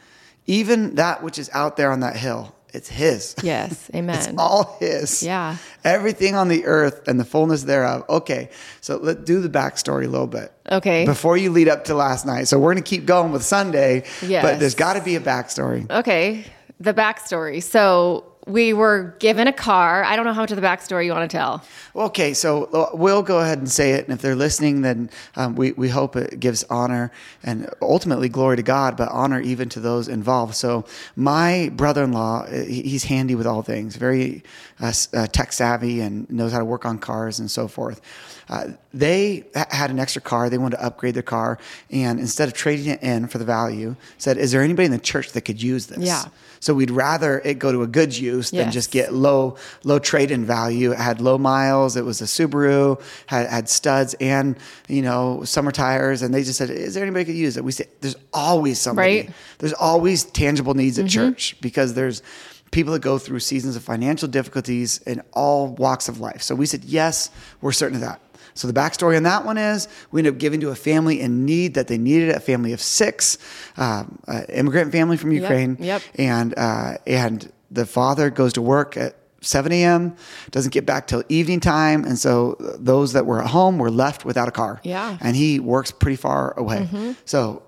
even 0.46 0.94
that 0.94 1.22
which 1.22 1.38
is 1.38 1.50
out 1.52 1.76
there 1.76 1.90
on 1.90 2.00
that 2.00 2.16
hill 2.16 2.54
it's 2.76 2.88
his. 2.88 3.34
Yes, 3.42 3.90
amen. 3.94 4.16
it's 4.16 4.28
all 4.38 4.76
his. 4.78 5.22
Yeah. 5.22 5.56
Everything 5.82 6.34
on 6.34 6.48
the 6.48 6.66
earth 6.66 7.08
and 7.08 7.18
the 7.18 7.24
fullness 7.24 7.64
thereof. 7.64 8.04
Okay, 8.08 8.50
so 8.80 8.98
let's 8.98 9.24
do 9.24 9.40
the 9.40 9.48
backstory 9.48 10.04
a 10.04 10.08
little 10.08 10.26
bit. 10.26 10.52
Okay. 10.70 11.06
Before 11.06 11.36
you 11.36 11.50
lead 11.50 11.68
up 11.68 11.84
to 11.84 11.94
last 11.94 12.26
night. 12.26 12.48
So 12.48 12.58
we're 12.58 12.72
going 12.74 12.84
to 12.84 12.88
keep 12.88 13.06
going 13.06 13.32
with 13.32 13.42
Sunday. 13.42 14.04
Yes. 14.22 14.44
But 14.44 14.60
there's 14.60 14.74
got 14.74 14.94
to 14.94 15.02
be 15.02 15.16
a 15.16 15.20
backstory. 15.20 15.90
Okay, 15.90 16.44
the 16.78 16.92
backstory. 16.94 17.62
So 17.62 18.35
we 18.46 18.72
were 18.72 19.16
given 19.18 19.48
a 19.48 19.52
car. 19.52 20.04
I 20.04 20.14
don't 20.14 20.24
know 20.24 20.32
how 20.32 20.40
much 20.40 20.52
of 20.52 20.56
the 20.56 20.66
backstory 20.66 21.04
you 21.04 21.12
want 21.12 21.28
to 21.28 21.36
tell. 21.36 21.64
Okay, 21.96 22.32
so 22.32 22.64
uh, 22.66 22.90
we'll 22.94 23.22
go 23.22 23.40
ahead 23.40 23.58
and 23.58 23.70
say 23.70 23.92
it. 23.92 24.04
And 24.04 24.14
if 24.14 24.22
they're 24.22 24.36
listening, 24.36 24.82
then 24.82 25.10
um, 25.34 25.56
we, 25.56 25.72
we 25.72 25.88
hope 25.88 26.14
it 26.14 26.38
gives 26.38 26.62
honor 26.64 27.10
and 27.42 27.68
ultimately 27.82 28.28
glory 28.28 28.56
to 28.56 28.62
God, 28.62 28.96
but 28.96 29.08
honor 29.10 29.40
even 29.40 29.68
to 29.70 29.80
those 29.80 30.06
involved. 30.06 30.54
So, 30.54 30.84
my 31.16 31.70
brother 31.74 32.04
in 32.04 32.12
law, 32.12 32.42
uh, 32.42 32.64
he's 32.64 33.04
handy 33.04 33.34
with 33.34 33.48
all 33.48 33.62
things, 33.62 33.96
very 33.96 34.44
uh, 34.80 34.92
uh, 35.14 35.26
tech 35.26 35.52
savvy 35.52 36.00
and 36.00 36.28
knows 36.30 36.52
how 36.52 36.58
to 36.58 36.64
work 36.64 36.84
on 36.84 36.98
cars 36.98 37.38
and 37.38 37.50
so 37.50 37.68
forth. 37.68 38.00
Uh, 38.48 38.68
they 38.94 39.44
had 39.54 39.90
an 39.90 39.98
extra 39.98 40.22
car. 40.22 40.48
They 40.48 40.58
wanted 40.58 40.76
to 40.76 40.84
upgrade 40.84 41.14
their 41.14 41.22
car. 41.22 41.58
And 41.90 42.20
instead 42.20 42.48
of 42.48 42.54
trading 42.54 42.86
it 42.86 43.02
in 43.02 43.26
for 43.26 43.38
the 43.38 43.44
value, 43.44 43.96
said, 44.18 44.38
Is 44.38 44.52
there 44.52 44.62
anybody 44.62 44.86
in 44.86 44.92
the 44.92 44.98
church 44.98 45.32
that 45.32 45.40
could 45.42 45.60
use 45.60 45.86
this? 45.86 45.98
Yeah. 45.98 46.24
So 46.60 46.74
we'd 46.74 46.90
rather 46.90 47.40
it 47.44 47.58
go 47.58 47.72
to 47.72 47.82
a 47.82 47.86
good 47.86 48.16
use 48.16 48.52
yes. 48.52 48.64
than 48.64 48.72
just 48.72 48.90
get 48.90 49.12
low 49.12 49.56
low 49.84 49.98
trade 49.98 50.30
in 50.30 50.44
value. 50.44 50.92
It 50.92 50.98
had 50.98 51.20
low 51.20 51.38
miles. 51.38 51.96
It 51.96 52.04
was 52.04 52.20
a 52.20 52.24
Subaru, 52.24 53.00
had, 53.26 53.48
had 53.48 53.68
studs 53.68 54.14
and 54.20 54.56
you 54.88 55.02
know 55.02 55.44
summer 55.44 55.70
tires. 55.70 56.22
And 56.22 56.32
they 56.32 56.42
just 56.42 56.58
said, 56.58 56.70
"Is 56.70 56.94
there 56.94 57.02
anybody 57.02 57.24
could 57.24 57.34
use 57.34 57.56
it?" 57.56 57.64
We 57.64 57.72
said, 57.72 57.88
"There's 58.00 58.16
always 58.32 58.80
somebody. 58.80 59.22
Right. 59.22 59.30
There's 59.58 59.74
always 59.74 60.24
tangible 60.24 60.74
needs 60.74 60.98
at 60.98 61.06
mm-hmm. 61.06 61.30
church 61.30 61.56
because 61.60 61.94
there's." 61.94 62.22
People 62.70 62.92
that 62.92 63.02
go 63.02 63.18
through 63.18 63.40
seasons 63.40 63.76
of 63.76 63.82
financial 63.82 64.28
difficulties 64.28 64.98
in 64.98 65.22
all 65.32 65.68
walks 65.68 66.08
of 66.08 66.20
life. 66.20 66.42
So 66.42 66.54
we 66.54 66.66
said, 66.66 66.84
yes, 66.84 67.30
we're 67.60 67.72
certain 67.72 67.96
of 67.96 68.02
that. 68.02 68.20
So 68.54 68.66
the 68.66 68.72
backstory 68.72 69.16
on 69.16 69.22
that 69.24 69.44
one 69.44 69.58
is 69.58 69.86
we 70.10 70.20
ended 70.20 70.34
up 70.34 70.38
giving 70.38 70.60
to 70.60 70.70
a 70.70 70.74
family 70.74 71.20
in 71.20 71.44
need 71.44 71.74
that 71.74 71.88
they 71.88 71.98
needed, 71.98 72.30
a 72.30 72.40
family 72.40 72.72
of 72.72 72.80
six, 72.80 73.36
um, 73.76 74.18
immigrant 74.48 74.92
family 74.92 75.18
from 75.18 75.32
Ukraine. 75.32 75.76
Yep. 75.78 75.78
yep. 75.80 76.02
And 76.18 76.54
uh, 76.56 76.96
and 77.06 77.52
the 77.70 77.84
father 77.84 78.30
goes 78.30 78.54
to 78.54 78.62
work 78.62 78.96
at 78.96 79.16
7 79.42 79.70
a.m. 79.72 80.16
doesn't 80.50 80.72
get 80.72 80.86
back 80.86 81.06
till 81.06 81.22
evening 81.28 81.60
time, 81.60 82.04
and 82.04 82.18
so 82.18 82.56
those 82.78 83.12
that 83.12 83.26
were 83.26 83.42
at 83.42 83.48
home 83.48 83.78
were 83.78 83.90
left 83.90 84.24
without 84.24 84.48
a 84.48 84.50
car. 84.50 84.80
Yeah. 84.82 85.18
And 85.20 85.36
he 85.36 85.60
works 85.60 85.92
pretty 85.92 86.16
far 86.16 86.58
away. 86.58 86.88
Mm-hmm. 86.90 87.12
So 87.26 87.62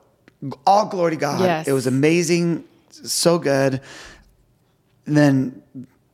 all 0.67 0.87
glory 0.87 1.13
to 1.13 1.17
God. 1.17 1.41
Yes. 1.41 1.69
It 1.69 1.73
was 1.73 1.87
amazing, 1.87 2.65
so 2.91 3.39
good. 3.39 3.81
And 5.09 5.17
then 5.17 5.63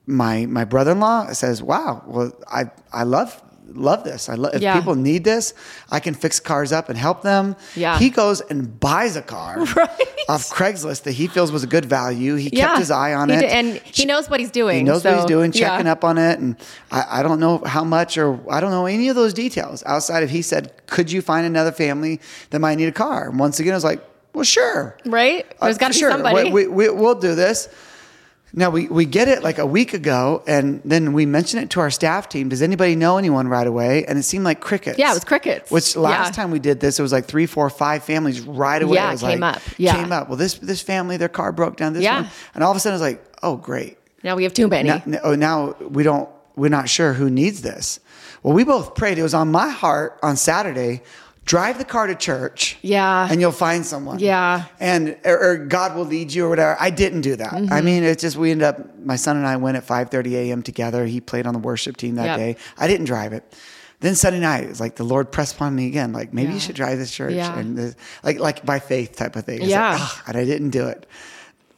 my 0.07 0.46
my 0.46 0.64
brother-in-law 0.64 1.33
says, 1.33 1.62
"Wow, 1.62 2.02
well, 2.07 2.33
I 2.50 2.70
I 2.92 3.02
love 3.02 3.42
love 3.72 4.04
this. 4.04 4.28
I 4.28 4.35
love 4.35 4.54
if 4.54 4.62
Yeah. 4.62 4.78
people 4.78 4.94
need 4.94 5.24
this, 5.24 5.52
I 5.90 5.98
can 5.98 6.14
fix 6.14 6.38
cars 6.38 6.70
up 6.70 6.88
and 6.90 6.96
help 6.98 7.22
them. 7.22 7.57
Yeah. 7.74 7.98
He 7.98 8.09
goes 8.11 8.40
and 8.42 8.78
buys 8.78 9.16
a 9.16 9.22
car. 9.22 9.64
Right. 9.74 9.90
off 10.28 10.48
Craigslist 10.50 11.02
that 11.04 11.12
he 11.12 11.26
feels 11.26 11.50
was 11.50 11.64
a 11.64 11.66
good 11.66 11.85
value. 11.87 12.37
He 12.37 12.50
Yeah. 12.52 12.66
kept 12.68 12.78
his 12.78 12.90
eye 12.92 13.14
on 13.14 13.30
He 13.30 13.35
it. 13.35 13.40
did- 13.40 13.50
and 13.50 13.66
he 13.85 14.04
knows 14.04 14.30
what 14.30 14.38
he's 14.38 14.50
doing, 14.52 14.76
He 14.76 14.83
knows 14.85 15.02
what 15.04 15.14
he's 15.14 15.22
so, 15.22 15.28
doing, 15.28 15.52
yeah. 15.52 15.61
checking 15.70 15.88
up 15.88 16.04
on 16.04 16.18
it. 16.18 16.38
And 16.38 16.57
I, 16.92 17.04
I 17.18 17.22
don't 17.24 17.40
know 17.40 17.62
how 17.66 17.83
much 17.85 18.16
or 18.16 18.38
I 18.48 18.61
don't 18.61 18.70
know 18.70 18.87
any 18.87 19.09
of 19.09 19.16
those 19.16 19.35
details 19.35 19.83
outside 19.87 20.22
of 20.22 20.30
he 20.30 20.42
said, 20.42 20.70
Could 20.87 21.11
you 21.11 21.20
find 21.20 21.44
another 21.46 21.72
family 21.72 22.20
that 22.50 22.61
might 22.61 22.76
need 22.76 22.88
a 22.88 22.92
car? 22.92 23.28
And 23.30 23.40
once 23.40 23.59
again, 23.61 23.72
I 23.72 23.76
was 23.76 23.85
like, 23.92 24.00
Well, 24.35 24.44
sure. 24.44 24.96
Right? 25.07 25.46
There's 25.61 25.76
Uh, 25.76 25.78
got 25.80 25.92
to 25.92 25.98
sure. 25.98 26.11
be 26.11 26.14
somebody. 26.14 26.52
We, 26.52 26.66
we, 26.68 26.90
we'll 26.90 27.16
do 27.28 27.35
this. 27.35 27.68
Now 28.57 28.71
we, 28.71 28.87
we 28.87 29.05
get 29.05 29.27
it 29.27 29.43
like 29.43 29.59
a 29.59 29.67
week 29.67 29.95
ago, 29.95 30.43
and 30.47 30.81
then 30.85 31.12
we 31.12 31.27
mention 31.27 31.59
it 31.59 31.71
to 31.71 31.81
our 31.81 31.90
staff 31.90 32.29
team. 32.29 32.49
Does 32.49 32.62
anybody 32.62 32.95
know 32.95 33.19
anyone 33.19 33.49
right 33.49 33.67
away? 33.67 34.05
And 34.07 34.17
it 34.17 34.23
seemed 34.23 34.45
like 34.45 34.61
crickets. 34.61 34.97
Yeah, 34.97 35.11
it 35.11 35.14
was 35.14 35.25
crickets. 35.25 35.73
Which 35.73 35.97
last 35.97 36.29
Yeah. 36.29 36.43
time 36.43 36.51
we 36.53 36.61
did 36.61 36.79
this, 36.79 36.99
it 37.01 37.03
was 37.03 37.11
like 37.11 37.25
three, 37.25 37.47
four, 37.47 37.69
five 37.69 38.05
families 38.05 38.40
right 38.43 38.81
away. 38.81 38.95
Yeah, 38.95 39.09
it 39.09 39.12
was 39.12 39.21
came 39.23 39.40
like, 39.40 39.57
up. 39.57 39.62
Yeah. 39.77 39.97
came 39.97 40.12
up. 40.12 40.29
Well, 40.29 40.38
this 40.38 40.55
this 40.55 40.81
family, 40.83 41.17
their 41.17 41.29
car 41.29 41.51
broke 41.51 41.77
down. 41.77 41.95
This 41.95 42.05
Yeah. 42.05 42.23
one, 42.23 42.31
and 42.55 42.62
all 42.62 42.71
of 42.71 42.77
a 42.77 42.81
sudden, 42.81 42.93
I 42.93 43.03
was 43.05 43.12
like, 43.12 43.25
oh, 43.43 43.57
great. 43.57 43.99
now 44.23 44.37
we 44.37 44.45
have 44.45 44.55
too 44.55 44.69
many. 44.69 44.88
Now, 44.88 45.19
oh, 45.25 45.35
now 45.35 45.75
we 45.81 46.05
don't. 46.05 46.29
We're 46.57 46.69
not 46.71 46.88
sure 46.88 47.12
who 47.14 47.29
needs 47.31 47.62
this. 47.62 47.99
Well, 48.45 48.55
we 48.55 48.62
both 48.62 48.95
prayed. 48.95 49.19
It 49.19 49.25
was 49.25 49.35
on 49.35 49.51
my 49.51 49.69
heart 49.71 50.19
on 50.23 50.37
Saturday. 50.37 51.03
Drive 51.44 51.76
the 51.78 51.85
car 51.85 52.07
to 52.07 52.14
church. 52.14 52.78
Yeah. 52.80 53.28
And 53.30 53.40
you'll 53.40 53.52
find 53.52 53.85
someone. 53.85 54.18
Yeah. 54.18 54.64
And 54.80 55.16
or, 55.24 55.38
or 55.50 55.57
God 55.59 55.94
will 55.94 56.07
lead 56.07 56.33
you 56.33 56.46
or 56.46 56.48
whatever. 56.48 56.76
I 56.80 56.90
didn't 56.90 57.20
do 57.20 57.37
that. 57.37 57.52
Mm-hmm. 57.52 57.72
I 57.72 57.80
mean, 57.83 58.02
it's 58.02 58.22
just 58.22 58.37
we 58.37 58.50
ended 58.50 58.64
up. 58.66 58.98
My 58.98 59.16
son 59.16 59.37
and 59.37 59.46
I 59.46 59.57
went 59.57 59.76
at 59.76 59.87
5:30 59.87 60.33
a.m. 60.33 60.62
together. 60.62 61.04
He 61.04 61.20
played 61.20 61.46
on 61.46 61.52
the 61.52 61.59
worship 61.61 61.96
team 61.98 62.14
that 62.14 62.24
Yep. 62.26 62.37
day. 62.38 62.57
I 62.78 62.87
didn't 62.88 63.07
drive 63.07 63.33
it. 63.35 63.44
Then 64.00 64.14
Sunday 64.14 64.40
night, 64.40 64.64
it's 64.64 64.80
like 64.80 64.96
the 64.96 65.04
Lord 65.04 65.30
pressed 65.33 65.54
upon 65.57 65.74
me 65.74 65.87
again. 65.87 66.12
Like 66.12 66.33
maybe 66.35 66.52
you 66.54 66.61
should 66.61 66.74
drive 66.76 66.98
this 66.98 67.11
church, 67.12 67.35
Yeah. 67.35 67.59
and 67.59 67.76
this, 67.76 67.94
like 68.22 68.38
like 68.38 68.64
by 68.64 68.78
faith 68.78 69.16
type 69.16 69.37
of 69.37 69.44
thing. 69.44 69.61
It's 69.62 69.70
Yeah. 69.70 69.92
Like, 69.92 70.00
"Ah," 70.00 70.22
and 70.28 70.37
I 70.37 70.44
didn't 70.44 70.70
do 70.70 70.88
it. 70.88 71.07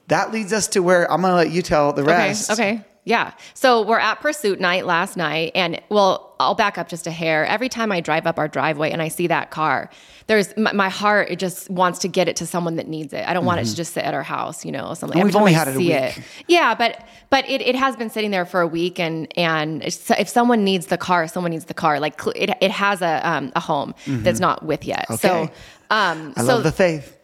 That 0.09 0.33
leads 0.33 0.53
us 0.53 0.69
to 0.69 0.81
where 0.81 1.11
I'm 1.11 1.21
going 1.21 1.33
to 1.33 1.37
let 1.37 1.51
you 1.51 1.63
tell 1.63 1.93
the 1.93 2.05
rest. 2.05 2.51
Okay. 2.53 2.75
Okay. 2.75 2.85
Yeah. 3.07 3.35
So 3.55 3.83
we're 3.83 4.01
at 4.01 4.17
Pursuit 4.21 4.61
Night 4.61 4.85
last 4.85 5.17
night, 5.17 5.53
and 5.55 5.81
well, 5.91 6.35
I'll 6.41 6.57
back 6.57 6.77
up 6.77 6.89
just 6.89 7.07
a 7.07 7.13
hair. 7.13 7.47
Every 7.47 7.69
time 7.69 7.93
I 7.93 8.01
drive 8.01 8.27
up 8.27 8.37
our 8.37 8.49
driveway 8.49 8.91
and 8.91 9.01
I 9.01 9.07
see 9.07 9.29
that 9.29 9.53
car, 9.53 9.91
there's 10.27 10.55
my, 10.57 10.73
my 10.73 10.89
heart. 10.89 11.31
It 11.31 11.39
just 11.39 11.71
wants 11.71 12.01
to 12.01 12.09
get 12.09 12.27
it 12.27 12.35
to 12.37 12.47
someone 12.47 12.75
that 12.77 12.89
needs 12.89 13.13
it. 13.13 13.25
I 13.27 13.33
don't 13.33 13.45
want 13.45 13.61
it 13.61 13.67
to 13.67 13.77
just 13.77 13.95
sit 13.95 14.03
at 14.03 14.13
our 14.13 14.25
house, 14.25 14.65
you 14.65 14.73
know. 14.73 14.93
Something. 14.95 15.19
Mm-hmm. 15.19 15.27
We've 15.27 15.37
only 15.37 15.55
I 15.55 15.59
had 15.59 15.69
it 15.69 15.77
a 15.77 15.79
week. 15.79 16.21
Yeah, 16.49 16.75
but 16.75 17.07
but 17.31 17.49
it, 17.49 17.61
it 17.61 17.77
has 17.77 17.95
been 17.95 18.11
sitting 18.11 18.33
there 18.33 18.45
for 18.45 18.61
a 18.61 18.67
week, 18.67 18.99
and 18.99 19.33
and 19.39 19.85
if 19.85 20.29
someone 20.29 20.65
needs 20.65 20.87
the 20.87 20.99
car, 20.99 21.29
someone 21.29 21.53
needs 21.53 21.67
the 21.67 21.75
car. 21.75 22.01
Like 22.01 22.21
it, 22.35 22.51
it 22.61 22.73
has 22.73 23.03
a 23.03 23.27
um, 23.27 23.53
a 23.55 23.61
home 23.61 23.95
that's 24.05 24.41
not 24.41 24.65
with 24.65 24.85
yet. 24.85 25.07
So. 25.21 25.29
Mm-hmm. 25.29 25.45
Okay. 25.45 25.53
Um, 25.89 26.35
I 26.37 26.41
so 26.41 26.47
love 26.49 26.65
the 26.65 26.73
faith. 26.73 27.16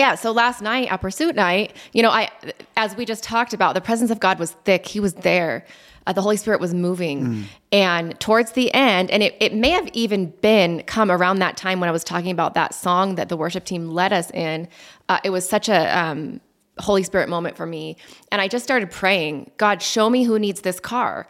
Yeah, 0.00 0.14
so 0.14 0.32
last 0.32 0.62
night 0.62 0.90
at 0.90 1.02
Pursuit 1.02 1.36
Night, 1.36 1.76
you 1.92 2.02
know, 2.02 2.08
I 2.10 2.30
as 2.74 2.96
we 2.96 3.04
just 3.04 3.22
talked 3.22 3.52
about, 3.52 3.74
the 3.74 3.82
presence 3.82 4.10
of 4.10 4.18
God 4.18 4.38
was 4.38 4.52
thick. 4.64 4.86
He 4.86 4.98
was 4.98 5.12
there. 5.12 5.66
Uh, 6.06 6.14
the 6.14 6.22
Holy 6.22 6.38
Spirit 6.38 6.58
was 6.58 6.72
moving. 6.72 7.44
And 7.70 8.18
towards 8.18 8.52
the 8.52 8.72
end, 8.72 9.10
and 9.10 9.22
it, 9.22 9.36
it 9.38 9.52
may 9.54 9.68
have 9.70 9.88
even 9.92 10.30
been 10.40 10.82
come 10.84 11.10
around 11.10 11.40
that 11.40 11.58
time 11.58 11.80
when 11.80 11.90
I 11.90 11.92
was 11.92 12.02
talking 12.02 12.30
about 12.30 12.54
that 12.54 12.72
song 12.74 13.16
that 13.16 13.28
the 13.28 13.36
worship 13.36 13.64
team 13.66 13.90
led 13.90 14.10
us 14.14 14.30
in. 14.30 14.66
Uh, 15.10 15.18
it 15.22 15.30
was 15.30 15.46
such 15.46 15.68
a 15.68 15.98
um, 15.98 16.40
Holy 16.78 17.02
Spirit 17.02 17.28
moment 17.28 17.54
for 17.58 17.66
me. 17.66 17.98
And 18.32 18.40
I 18.40 18.48
just 18.48 18.64
started 18.64 18.90
praying, 18.90 19.50
God, 19.58 19.82
show 19.82 20.08
me 20.08 20.24
who 20.24 20.38
needs 20.38 20.62
this 20.62 20.80
car. 20.80 21.26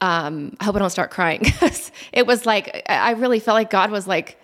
Um, 0.00 0.56
I 0.58 0.64
hope 0.64 0.74
I 0.76 0.78
don't 0.78 0.88
start 0.88 1.10
crying 1.10 1.40
because 1.44 1.92
it 2.10 2.26
was 2.26 2.46
like, 2.46 2.82
I 2.88 3.10
really 3.10 3.38
felt 3.40 3.56
like 3.56 3.68
God 3.68 3.90
was 3.90 4.06
like, 4.06 4.38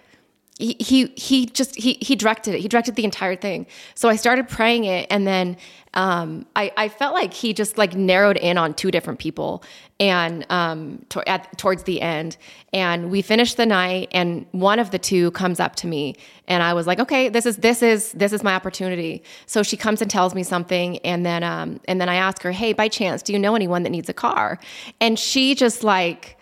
he 0.60 1.12
he 1.16 1.46
just 1.46 1.74
he 1.74 1.94
he 2.00 2.14
directed 2.16 2.54
it. 2.54 2.60
He 2.60 2.68
directed 2.68 2.94
the 2.94 3.04
entire 3.04 3.36
thing. 3.36 3.66
So 3.94 4.08
I 4.08 4.16
started 4.16 4.48
praying 4.48 4.84
it, 4.84 5.06
and 5.10 5.26
then 5.26 5.56
um, 5.94 6.46
I 6.54 6.72
I 6.76 6.88
felt 6.88 7.14
like 7.14 7.32
he 7.32 7.52
just 7.52 7.78
like 7.78 7.94
narrowed 7.94 8.36
in 8.36 8.58
on 8.58 8.74
two 8.74 8.90
different 8.90 9.18
people, 9.18 9.62
and 9.98 10.44
um, 10.50 11.04
to, 11.08 11.26
at 11.28 11.56
towards 11.58 11.84
the 11.84 12.00
end, 12.00 12.36
and 12.72 13.10
we 13.10 13.22
finished 13.22 13.56
the 13.56 13.66
night, 13.66 14.08
and 14.12 14.46
one 14.52 14.78
of 14.78 14.90
the 14.90 14.98
two 14.98 15.30
comes 15.30 15.60
up 15.60 15.76
to 15.76 15.86
me, 15.86 16.14
and 16.46 16.62
I 16.62 16.74
was 16.74 16.86
like, 16.86 17.00
okay, 17.00 17.28
this 17.28 17.46
is 17.46 17.56
this 17.56 17.82
is 17.82 18.12
this 18.12 18.32
is 18.32 18.42
my 18.42 18.54
opportunity. 18.54 19.22
So 19.46 19.62
she 19.62 19.76
comes 19.76 20.02
and 20.02 20.10
tells 20.10 20.34
me 20.34 20.42
something, 20.42 20.98
and 20.98 21.24
then 21.24 21.42
um, 21.42 21.80
and 21.88 22.00
then 22.00 22.08
I 22.08 22.16
ask 22.16 22.42
her, 22.42 22.52
hey, 22.52 22.72
by 22.72 22.88
chance, 22.88 23.22
do 23.22 23.32
you 23.32 23.38
know 23.38 23.54
anyone 23.54 23.82
that 23.84 23.90
needs 23.90 24.08
a 24.08 24.14
car? 24.14 24.58
And 25.00 25.18
she 25.18 25.54
just 25.54 25.82
like. 25.82 26.36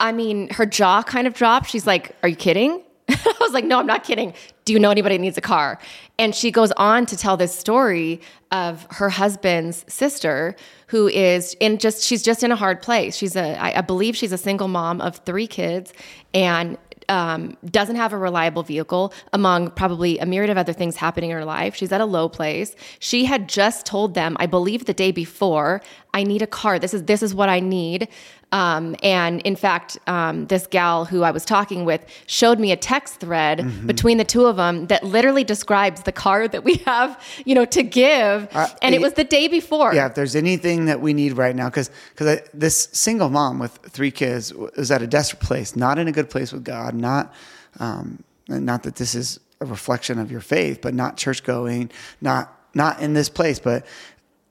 I 0.00 0.12
mean, 0.12 0.50
her 0.50 0.66
jaw 0.66 1.02
kind 1.02 1.26
of 1.26 1.34
dropped. 1.34 1.70
She's 1.70 1.86
like, 1.86 2.16
Are 2.22 2.28
you 2.28 2.36
kidding? 2.36 2.82
I 3.08 3.36
was 3.40 3.52
like, 3.52 3.64
No, 3.64 3.78
I'm 3.78 3.86
not 3.86 4.02
kidding. 4.02 4.34
Do 4.64 4.72
you 4.72 4.78
know 4.78 4.90
anybody 4.90 5.16
that 5.16 5.22
needs 5.22 5.38
a 5.38 5.42
car? 5.42 5.78
And 6.18 6.34
she 6.34 6.50
goes 6.50 6.72
on 6.72 7.06
to 7.06 7.16
tell 7.16 7.36
this 7.36 7.56
story 7.56 8.20
of 8.50 8.86
her 8.90 9.08
husband's 9.08 9.84
sister 9.92 10.56
who 10.88 11.08
is 11.08 11.54
in 11.60 11.78
just, 11.78 12.02
she's 12.02 12.22
just 12.22 12.42
in 12.42 12.50
a 12.50 12.56
hard 12.56 12.82
place. 12.82 13.16
She's 13.16 13.36
a, 13.36 13.56
I, 13.56 13.78
I 13.78 13.80
believe 13.80 14.16
she's 14.16 14.32
a 14.32 14.38
single 14.38 14.68
mom 14.68 15.00
of 15.00 15.16
three 15.18 15.46
kids 15.46 15.92
and 16.34 16.76
um, 17.10 17.56
doesn't 17.64 17.96
have 17.96 18.12
a 18.12 18.18
reliable 18.18 18.62
vehicle 18.62 19.12
among 19.32 19.72
probably 19.72 20.18
a 20.18 20.26
myriad 20.26 20.48
of 20.48 20.56
other 20.56 20.72
things 20.72 20.96
happening 20.96 21.30
in 21.30 21.36
her 21.36 21.44
life. 21.44 21.74
She's 21.74 21.92
at 21.92 22.00
a 22.00 22.04
low 22.04 22.28
place. 22.28 22.76
She 23.00 23.24
had 23.24 23.48
just 23.48 23.84
told 23.84 24.14
them, 24.14 24.36
I 24.38 24.46
believe 24.46 24.84
the 24.84 24.94
day 24.94 25.10
before, 25.10 25.82
I 26.14 26.22
need 26.22 26.40
a 26.40 26.46
car. 26.46 26.78
This 26.78 26.94
is 26.94 27.04
this 27.04 27.22
is 27.22 27.34
what 27.34 27.48
I 27.48 27.60
need. 27.60 28.08
Um, 28.52 28.96
and 29.02 29.40
in 29.42 29.54
fact, 29.54 29.98
um, 30.08 30.46
this 30.46 30.66
gal 30.66 31.04
who 31.04 31.22
I 31.22 31.30
was 31.30 31.44
talking 31.44 31.84
with 31.84 32.04
showed 32.26 32.58
me 32.58 32.72
a 32.72 32.76
text 32.76 33.20
thread 33.20 33.60
Mm-hmm. 33.60 33.86
between 33.86 34.18
the 34.18 34.24
two 34.24 34.46
of 34.46 34.56
them 34.56 34.86
that 34.88 35.04
literally 35.04 35.44
describes 35.44 36.02
the 36.02 36.12
car 36.12 36.48
that 36.48 36.64
we 36.64 36.74
have, 36.86 37.20
you 37.44 37.54
know, 37.54 37.64
to 37.66 37.82
give. 37.82 38.48
and 38.82 38.94
it 38.94 39.00
was 39.00 39.12
the 39.14 39.24
day 39.24 39.48
before. 39.48 39.90
Uh, 39.90 39.94
Yeah, 39.94 40.06
if 40.06 40.14
there's 40.14 40.34
anything 40.34 40.86
that 40.86 41.00
we 41.00 41.12
need 41.12 41.32
right 41.36 41.54
now, 41.54 41.68
because 41.68 41.90
because 42.14 42.40
this 42.52 42.88
single 42.92 43.28
mom 43.28 43.58
with 43.58 43.78
three 43.88 44.10
kids 44.10 44.52
is 44.76 44.90
at 44.90 45.02
a 45.02 45.06
desperate 45.06 45.40
place, 45.40 45.76
not 45.76 45.98
in 45.98 46.08
a 46.08 46.12
good 46.12 46.28
place 46.30 46.52
with 46.52 46.64
God, 46.64 46.94
not 46.94 47.32
um, 47.78 48.22
not 48.48 48.82
that 48.82 48.96
this 48.96 49.14
is 49.14 49.38
a 49.60 49.66
reflection 49.66 50.18
of 50.18 50.30
your 50.30 50.40
faith, 50.40 50.80
but 50.80 50.92
not 50.94 51.16
church 51.16 51.42
going, 51.44 51.90
not 52.20 52.52
not 52.74 53.00
in 53.00 53.12
this 53.14 53.28
place, 53.28 53.60
but 53.60 53.84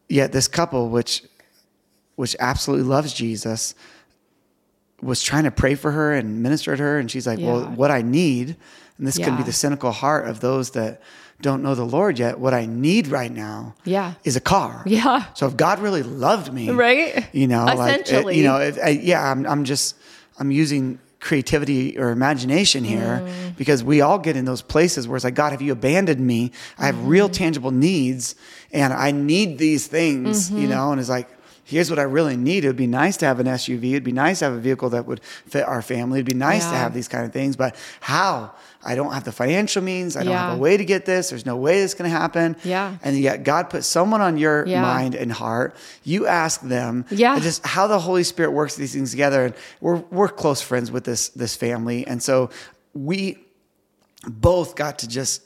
yet 0.07 0.31
this 0.31 0.47
couple, 0.47 0.89
which 0.89 1.23
which 2.19 2.35
absolutely 2.39 2.85
loves 2.85 3.13
Jesus, 3.13 3.73
was 5.01 5.23
trying 5.23 5.45
to 5.45 5.51
pray 5.51 5.75
for 5.75 5.91
her 5.91 6.13
and 6.13 6.43
minister 6.43 6.75
to 6.75 6.83
her, 6.83 6.99
and 6.99 7.09
she's 7.09 7.25
like, 7.25 7.39
"Well, 7.39 7.61
what 7.81 7.91
I 7.91 8.01
need, 8.01 8.57
and 8.97 9.07
this 9.07 9.17
can 9.17 9.37
be 9.37 9.43
the 9.43 9.53
cynical 9.53 9.91
heart 9.91 10.27
of 10.27 10.39
those 10.41 10.71
that." 10.71 11.01
Don't 11.41 11.63
know 11.63 11.73
the 11.73 11.85
Lord 11.85 12.19
yet. 12.19 12.37
What 12.37 12.53
I 12.53 12.65
need 12.65 13.07
right 13.07 13.31
now 13.33 13.73
Yeah. 13.85 14.15
is 14.25 14.35
a 14.35 14.41
car. 14.41 14.83
Yeah. 14.85 15.23
So 15.35 15.47
if 15.47 15.55
God 15.55 15.79
really 15.79 16.03
loved 16.03 16.51
me, 16.53 16.69
Right? 16.69 17.27
You 17.31 17.47
know, 17.47 17.63
like 17.63 17.77
it- 17.99 18.01
Essentially. 18.09 18.37
you 18.37 18.43
know, 18.43 18.57
if, 18.57 18.77
I, 18.77 18.89
yeah, 18.89 19.31
I'm, 19.31 19.45
I'm 19.47 19.63
just, 19.63 19.95
I'm 20.37 20.51
using 20.51 20.99
creativity 21.21 21.97
or 21.97 22.09
imagination 22.09 22.83
here 22.83 23.23
Mm. 23.23 23.55
because 23.55 23.85
we 23.85 24.01
all 24.01 24.19
get 24.19 24.35
in 24.35 24.43
those 24.43 24.61
places 24.61 25.07
where 25.07 25.15
it's 25.15 25.23
like, 25.23 25.33
God, 25.33 25.53
have 25.53 25.61
you 25.61 25.71
abandoned 25.71 26.19
me? 26.19 26.51
I 26.77 26.87
have 26.87 27.07
real 27.07 27.27
Mm-hmm. 27.29 27.43
tangible 27.43 27.71
needs 27.71 28.35
and 28.73 28.91
I 28.91 29.11
need 29.11 29.59
these 29.59 29.87
things, 29.87 30.51
you 30.51 30.57
Mm-hmm. 30.57 30.69
know, 30.71 30.91
and 30.91 30.99
it's 30.99 31.07
like, 31.09 31.29
here's 31.69 31.89
what 31.89 31.99
I 31.99 32.03
really 32.03 32.35
need. 32.35 32.63
It 32.65 32.67
would 32.67 32.75
be 32.75 32.87
nice 32.87 33.15
to 33.17 33.25
have 33.25 33.39
an 33.39 33.45
SUV. 33.45 33.91
It'd 33.91 34.03
be 34.03 34.11
nice 34.11 34.39
to 34.39 34.45
have 34.45 34.53
a 34.55 34.59
vehicle 34.59 34.89
that 34.89 35.05
would 35.05 35.23
fit 35.23 35.63
our 35.65 35.81
family. 35.81 36.19
It'd 36.19 36.25
be 36.25 36.33
nice 36.33 36.65
to 36.65 36.75
have 36.75 36.93
these 36.93 37.07
kind 37.07 37.25
of 37.25 37.31
things, 37.31 37.55
but 37.55 37.75
how? 38.01 38.53
I 38.83 38.95
don't 38.95 39.11
have 39.11 39.25
the 39.25 39.31
financial 39.33 39.83
means. 39.83 40.15
I 40.15 40.23
don't 40.23 40.33
have 40.33 40.57
a 40.57 40.61
way 40.61 40.77
to 40.77 40.85
get 40.85 41.05
this. 41.05 41.29
There's 41.29 41.45
no 41.45 41.57
way 41.57 41.85
going 41.93 42.09
to 42.09 42.17
happen. 42.17 42.55
Yeah. 42.63 42.95
And 43.03 43.17
yet 43.19 43.43
God 43.43 43.69
put 43.69 43.83
someone 43.83 44.21
on 44.21 44.37
your 44.37 44.65
Yeah. 44.65 44.81
mind 44.81 45.15
and 45.15 45.31
heart. 45.31 45.75
You 46.03 46.27
ask 46.27 46.61
them. 46.61 47.05
Yeah. 47.11 47.37
Just 47.39 47.65
how 47.65 47.87
the 47.87 47.99
Holy 47.99 48.23
Spirit 48.23 48.51
works 48.51 48.75
these 48.75 48.93
things 48.93 49.11
together. 49.11 49.45
And 49.45 49.53
we're 49.81 49.97
we're 50.11 50.29
close 50.29 50.61
friends 50.61 50.91
with 50.91 51.03
this 51.03 51.29
this 51.29 51.55
family. 51.57 52.07
And 52.07 52.23
so 52.23 52.49
we 52.93 53.37
both 54.25 54.75
got 54.75 54.99
to 54.99 55.07
just 55.07 55.41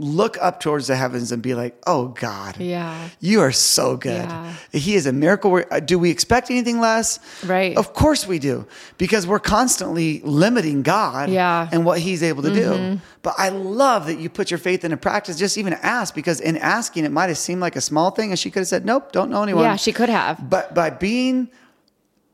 look 0.00 0.38
up 0.40 0.60
towards 0.60 0.86
the 0.86 0.94
heavens 0.94 1.32
and 1.32 1.42
be 1.42 1.54
like, 1.54 1.76
oh 1.84 2.08
God. 2.08 2.56
Yeah. 2.58 3.08
You 3.18 3.40
are 3.40 3.50
so 3.50 3.96
good. 3.96 4.12
Yeah. 4.28 4.54
He 4.70 4.94
is 4.94 5.06
a 5.06 5.12
miracle. 5.12 5.60
uh, 5.72 5.80
Do 5.80 5.98
we 5.98 6.08
expect 6.10 6.50
anything 6.52 6.78
less? 6.78 7.18
Right. 7.44 7.76
Of 7.76 7.94
course 7.94 8.24
we 8.24 8.38
do, 8.38 8.66
because 8.96 9.26
we're 9.26 9.40
constantly 9.40 10.20
limiting 10.20 10.82
God 10.82 11.30
Yeah. 11.30 11.64
Mm-hmm. 11.66 11.74
and 11.74 11.84
what 11.84 11.98
He's 11.98 12.22
able 12.22 12.44
to 12.44 12.54
do. 12.54 13.00
But 13.22 13.34
I 13.38 13.48
love 13.48 14.06
that 14.06 14.18
you 14.20 14.30
put 14.30 14.52
your 14.52 14.58
faith 14.58 14.84
into 14.84 14.96
practice. 14.96 15.36
Just 15.36 15.58
even 15.58 15.72
ask, 15.72 16.14
because 16.14 16.40
in 16.40 16.56
asking, 16.56 17.04
it 17.04 17.10
might 17.10 17.26
have 17.28 17.38
seemed 17.38 17.60
like 17.60 17.74
a 17.74 17.80
small 17.80 18.12
thing, 18.12 18.30
and 18.30 18.38
she 18.38 18.50
could 18.52 18.60
have 18.60 18.68
said, 18.68 18.86
"Nope, 18.86 19.10
don't 19.10 19.30
know 19.30 19.42
anyone." 19.42 19.64
Yeah, 19.64 19.74
she 19.74 19.90
could 19.92 20.08
have. 20.08 20.48
But 20.48 20.74
by 20.76 20.90
being 20.90 21.48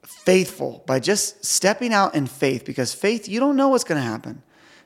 faithful, 0.03 0.83
by 0.87 1.01
just 1.01 1.43
stepping 1.45 1.93
out 1.95 2.15
in 2.15 2.27
faith, 2.27 2.65
because 2.67 2.93
faith, 2.93 3.27
you 3.29 3.41
don't 3.41 3.57
know 3.57 3.69
what's 3.69 3.85
going 3.85 4.01
to 4.01 4.07
happen. 4.07 4.43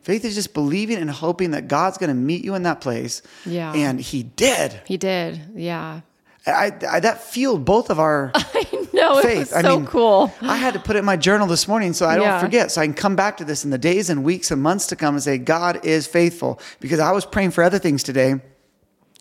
Faith 0.08 0.24
is 0.24 0.34
just 0.34 0.54
believing 0.54 0.96
and 0.96 1.10
hoping 1.10 1.50
that 1.50 1.68
God's 1.68 1.98
going 1.98 2.08
to 2.08 2.14
meet 2.14 2.42
you 2.42 2.54
in 2.54 2.62
that 2.62 2.80
place. 2.80 3.20
Yeah. 3.44 3.74
And 3.74 4.00
He 4.00 4.22
did. 4.22 4.80
He 4.86 4.96
did. 4.96 5.38
Yeah. 5.54 6.00
I, 6.46 6.72
I 6.90 7.00
that 7.00 7.22
fueled 7.24 7.66
both 7.66 7.90
of 7.90 7.98
our 8.00 8.32
No, 8.94 9.18
it 9.18 9.22
faith. 9.22 9.38
was 9.52 9.60
so 9.60 9.84
cool. 9.84 10.32
I 10.40 10.56
had 10.56 10.72
to 10.72 10.80
put 10.80 10.96
it 10.96 11.00
in 11.00 11.04
my 11.04 11.18
journal 11.18 11.46
this 11.46 11.68
morning 11.68 11.92
so 11.92 12.06
I 12.06 12.14
don't 12.16 12.24
Yeah. 12.24 12.40
forget, 12.40 12.70
so 12.72 12.80
I 12.80 12.86
can 12.86 12.94
come 12.94 13.16
back 13.16 13.36
to 13.36 13.44
this 13.44 13.64
in 13.66 13.70
the 13.70 13.76
days 13.76 14.08
and 14.08 14.24
weeks 14.24 14.50
and 14.50 14.62
months 14.62 14.86
to 14.86 14.96
come 14.96 15.14
and 15.14 15.22
say, 15.22 15.36
God 15.36 15.84
is 15.84 16.06
faithful. 16.06 16.58
Because 16.80 17.00
I 17.00 17.12
was 17.12 17.26
praying 17.26 17.50
for 17.50 17.62
other 17.62 17.78
things 17.78 18.02
today. 18.02 18.40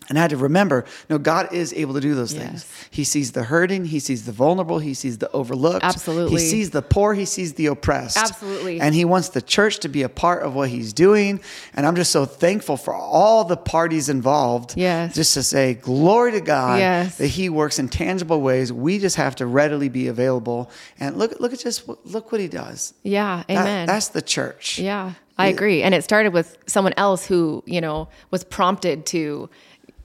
And 0.08 0.18
I 0.18 0.22
had 0.22 0.30
to 0.30 0.36
remember, 0.38 0.84
no, 1.10 1.18
God 1.18 1.52
is 1.52 1.72
able 1.74 1.92
to 1.94 2.00
do 2.00 2.14
those 2.14 2.32
Yes. 2.32 2.42
things. 2.42 2.66
He 2.90 3.04
sees 3.04 3.32
the 3.32 3.42
hurting, 3.44 3.84
He 3.86 4.00
sees 4.00 4.24
the 4.24 4.32
vulnerable, 4.32 4.78
He 4.78 4.94
sees 4.94 5.18
the 5.18 5.30
overlooked. 5.32 5.84
Absolutely. 5.84 6.40
He 6.40 6.48
sees 6.48 6.70
the 6.70 6.80
poor, 6.82 7.12
He 7.14 7.24
sees 7.26 7.54
the 7.54 7.66
oppressed. 7.66 8.16
Absolutely. 8.16 8.80
And 8.80 8.94
He 8.94 9.04
wants 9.04 9.28
the 9.30 9.42
church 9.42 9.78
to 9.80 9.88
be 9.88 10.02
a 10.02 10.08
part 10.08 10.42
of 10.42 10.54
what 10.54 10.70
He's 10.70 10.92
doing. 10.92 11.40
And 11.74 11.86
I'm 11.86 11.94
just 11.96 12.10
so 12.10 12.24
thankful 12.24 12.76
for 12.78 12.94
all 12.94 13.44
the 13.44 13.56
parties 13.56 14.08
involved. 14.08 14.74
Yes. 14.76 15.14
Just 15.14 15.34
to 15.34 15.42
say, 15.42 15.74
glory 15.74 16.32
to 16.32 16.40
God 16.40 16.78
Yes. 16.78 17.18
that 17.18 17.28
He 17.28 17.48
works 17.50 17.78
in 17.78 17.88
tangible 17.88 18.40
ways. 18.40 18.72
We 18.72 18.98
just 18.98 19.16
have 19.16 19.36
to 19.36 19.46
readily 19.46 19.88
be 19.90 20.08
available. 20.08 20.70
And 20.98 21.16
look, 21.16 21.38
look 21.38 21.52
at 21.52 21.58
just 21.58 21.86
look 22.04 22.32
what 22.32 22.40
He 22.40 22.48
does. 22.48 22.94
Yeah. 23.02 23.42
That- 23.48 23.58
Amen. 23.58 23.86
that's 23.86 24.08
the 24.08 24.22
church. 24.22 24.78
Yeah, 24.78 25.12
I 25.36 25.48
agree. 25.48 25.82
And 25.82 25.94
it 25.94 26.02
started 26.02 26.32
with 26.32 26.56
someone 26.66 26.94
else 26.96 27.26
who, 27.26 27.62
you 27.66 27.80
know, 27.80 28.08
was 28.30 28.42
prompted 28.44 29.04
to, 29.06 29.50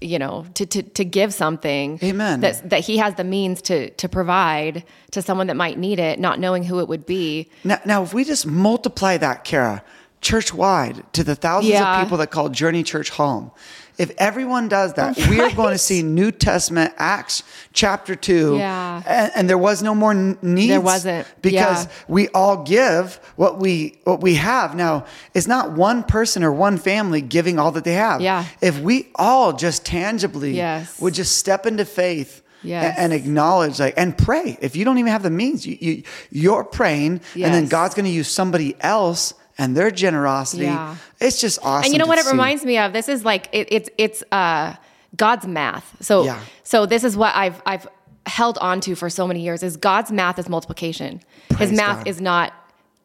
you 0.03 0.19
know, 0.19 0.45
to 0.55 0.65
to, 0.65 0.83
to 0.83 1.05
give 1.05 1.33
something. 1.33 1.99
Amen. 2.03 2.41
That 2.41 2.69
that 2.69 2.81
he 2.81 2.97
has 2.97 3.15
the 3.15 3.23
means 3.23 3.61
to 3.63 3.89
to 3.91 4.09
provide 4.09 4.83
to 5.11 5.21
someone 5.21 5.47
that 5.47 5.55
might 5.55 5.77
need 5.77 5.99
it, 5.99 6.19
not 6.19 6.39
knowing 6.39 6.63
who 6.63 6.79
it 6.79 6.87
would 6.87 7.05
be. 7.05 7.49
Now, 7.63 7.79
now, 7.85 8.03
if 8.03 8.13
we 8.13 8.23
just 8.23 8.45
multiply 8.45 9.17
that, 9.17 9.43
Kara, 9.43 9.83
church 10.21 10.53
wide 10.53 11.03
to 11.13 11.23
the 11.23 11.35
thousands 11.35 11.71
Yeah. 11.73 11.97
of 11.99 12.03
people 12.05 12.17
that 12.17 12.31
call 12.31 12.49
Journey 12.49 12.83
Church 12.83 13.09
home, 13.11 13.51
if 13.97 14.11
everyone 14.17 14.67
does 14.69 14.93
that, 14.93 15.17
we 15.29 15.39
are 15.39 15.51
going 15.53 15.73
to 15.73 15.77
see 15.77 16.01
New 16.01 16.31
Testament 16.31 16.93
Acts 16.97 17.43
chapter 17.73 18.15
two, 18.15 18.57
Yeah. 18.57 19.01
and, 19.05 19.31
and 19.35 19.49
there 19.49 19.57
was 19.57 19.81
no 19.83 19.93
more 19.95 20.13
needs. 20.13 20.69
There 20.69 20.81
wasn't. 20.81 21.27
because 21.41 21.85
Yeah. 21.85 21.91
we 22.07 22.27
all 22.29 22.63
give 22.63 23.19
what 23.35 23.59
we 23.59 23.99
what 24.03 24.21
we 24.21 24.35
have. 24.35 24.75
Now, 24.75 25.05
it's 25.33 25.47
not 25.47 25.71
one 25.73 26.03
person 26.03 26.43
or 26.43 26.51
one 26.51 26.77
family 26.77 27.21
giving 27.21 27.59
all 27.59 27.71
that 27.71 27.83
they 27.83 27.93
have. 27.93 28.21
Yeah. 28.21 28.45
If 28.61 28.79
we 28.79 29.09
all 29.15 29.53
just 29.53 29.85
tangibly 29.85 30.55
Yes. 30.55 30.99
would 30.99 31.13
just 31.13 31.37
step 31.37 31.65
into 31.65 31.85
faith. 31.85 32.41
Yes. 32.65 32.95
And 32.97 33.11
acknowledge, 33.11 33.77
like, 33.81 33.93
and 33.97 34.17
pray. 34.17 34.57
If 34.61 34.77
you 34.77 34.85
don't 34.85 34.97
even 34.97 35.11
have 35.11 35.21
the 35.21 35.29
means, 35.29 35.67
you, 35.67 35.77
you 35.81 36.03
you're 36.31 36.63
praying, 36.63 37.19
and 37.35 37.53
then 37.53 37.67
God's 37.67 37.93
going 37.93 38.05
to 38.05 38.11
use 38.11 38.29
somebody 38.29 38.77
else 38.79 39.33
and 39.57 39.75
their 39.77 39.91
generosity. 39.91 40.63
Yeah. 40.63 40.95
It's 41.19 41.39
just 41.39 41.59
awesome. 41.63 41.85
and 41.85 41.93
you 41.93 41.99
know 41.99 42.05
what 42.07 42.19
it 42.19 42.25
reminds 42.25 42.63
me 42.65 42.77
of? 42.77 42.93
This 42.93 43.07
is 43.09 43.23
like 43.25 43.49
it, 43.51 43.67
it's 43.71 43.89
it's 43.97 44.23
uh 44.31 44.75
God's 45.15 45.45
math. 45.47 45.95
So 46.01 46.23
Yeah. 46.25 46.39
so 46.63 46.85
this 46.85 47.03
is 47.03 47.15
what 47.15 47.35
I've 47.35 47.61
I've 47.65 47.87
held 48.25 48.57
on 48.59 48.79
to 48.81 48.95
for 48.95 49.09
so 49.09 49.27
many 49.27 49.41
years 49.41 49.63
is 49.63 49.77
God's 49.77 50.11
math 50.11 50.39
is 50.39 50.47
multiplication. 50.49 51.21
Praise 51.49 51.69
His 51.69 51.77
math 51.77 51.99
God. 51.99 52.07
is 52.07 52.21
not 52.21 52.53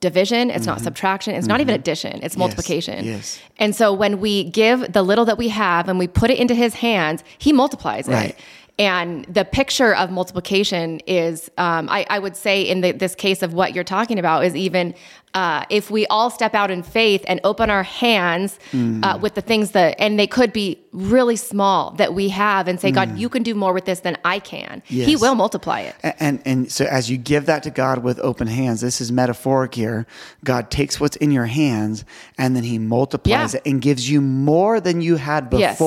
division, 0.01 0.49
it's 0.51 0.65
not 0.65 0.81
subtraction, 0.81 1.35
it's 1.35 1.49
not 1.49 1.61
even 1.61 1.75
addition, 1.75 2.21
it's 2.23 2.37
multiplication. 2.37 3.05
yes. 3.05 3.41
And 3.59 3.75
so 3.75 3.93
when 3.93 4.21
we 4.21 4.45
give 4.45 4.93
the 4.93 5.03
little 5.03 5.25
that 5.25 5.37
we 5.39 5.49
have 5.49 5.89
and 5.89 5.99
we 5.99 6.07
put 6.07 6.31
it 6.31 6.39
into 6.39 6.55
his 6.55 6.75
hands, 6.75 7.25
he 7.39 7.53
multiplies 7.53 8.07
it. 8.09 8.37
And 8.79 9.25
the 9.25 9.45
picture 9.45 9.93
of 9.95 10.11
multiplication 10.13 11.01
is, 11.07 11.51
um, 11.59 11.89
I, 11.89 12.07
I 12.09 12.19
would 12.21 12.37
say, 12.37 12.63
in 12.63 12.81
the, 12.81 12.93
this 12.93 13.17
case 13.17 13.43
of 13.43 13.53
what 13.53 13.75
you're 13.75 13.83
talking 13.83 14.21
about, 14.21 14.45
is 14.45 14.55
even 14.55 14.95
uh, 15.35 15.65
if 15.69 15.91
we 15.91 16.07
all 16.07 16.31
step 16.31 16.55
out 16.55 16.71
in 16.71 16.83
faith 16.85 17.25
and 17.27 17.41
open 17.45 17.71
our 17.71 17.83
hands 17.83 18.59
Mm. 18.73 19.05
uh, 19.05 19.19
with 19.19 19.35
the 19.35 19.41
things 19.41 19.73
that, 19.73 19.97
and 19.99 20.19
they 20.19 20.27
could 20.27 20.53
be 20.53 20.79
really 20.93 21.37
small 21.37 21.91
that 21.93 22.15
we 22.15 22.29
have, 22.29 22.69
and 22.69 22.81
say, 22.81 22.91
God, 22.93 23.19
you 23.19 23.29
can 23.29 23.43
do 23.43 23.55
more 23.55 23.73
with 23.73 23.85
this 23.85 24.01
than 24.01 24.17
I 24.25 24.39
can. 24.39 24.83
He 24.87 25.15
Mm. 25.17 25.21
Will 25.21 25.35
multiply 25.35 25.81
it. 25.81 25.95
A- 26.05 26.23
And 26.23 26.41
and 26.45 26.71
so 26.71 26.85
as 26.85 27.11
you 27.11 27.17
give 27.19 27.47
that 27.47 27.63
to 27.65 27.71
God 27.71 28.05
with 28.05 28.19
open 28.21 28.47
hands, 28.47 28.81
this 28.81 29.01
is 29.01 29.11
metaphoric 29.11 29.75
here. 29.75 30.07
God 30.45 30.71
takes 30.71 31.01
what's 31.01 31.17
in 31.17 31.31
your 31.33 31.47
hands 31.47 32.05
and 32.39 32.55
then 32.55 32.63
He 32.65 32.79
multiplies 32.79 33.55
Yeah. 33.55 33.61
it 33.65 33.69
and 33.71 33.81
gives 33.83 34.09
you 34.09 34.21
more 34.21 34.81
than 34.81 35.01
you 35.01 35.17
had 35.17 35.49
Yes. 35.53 35.79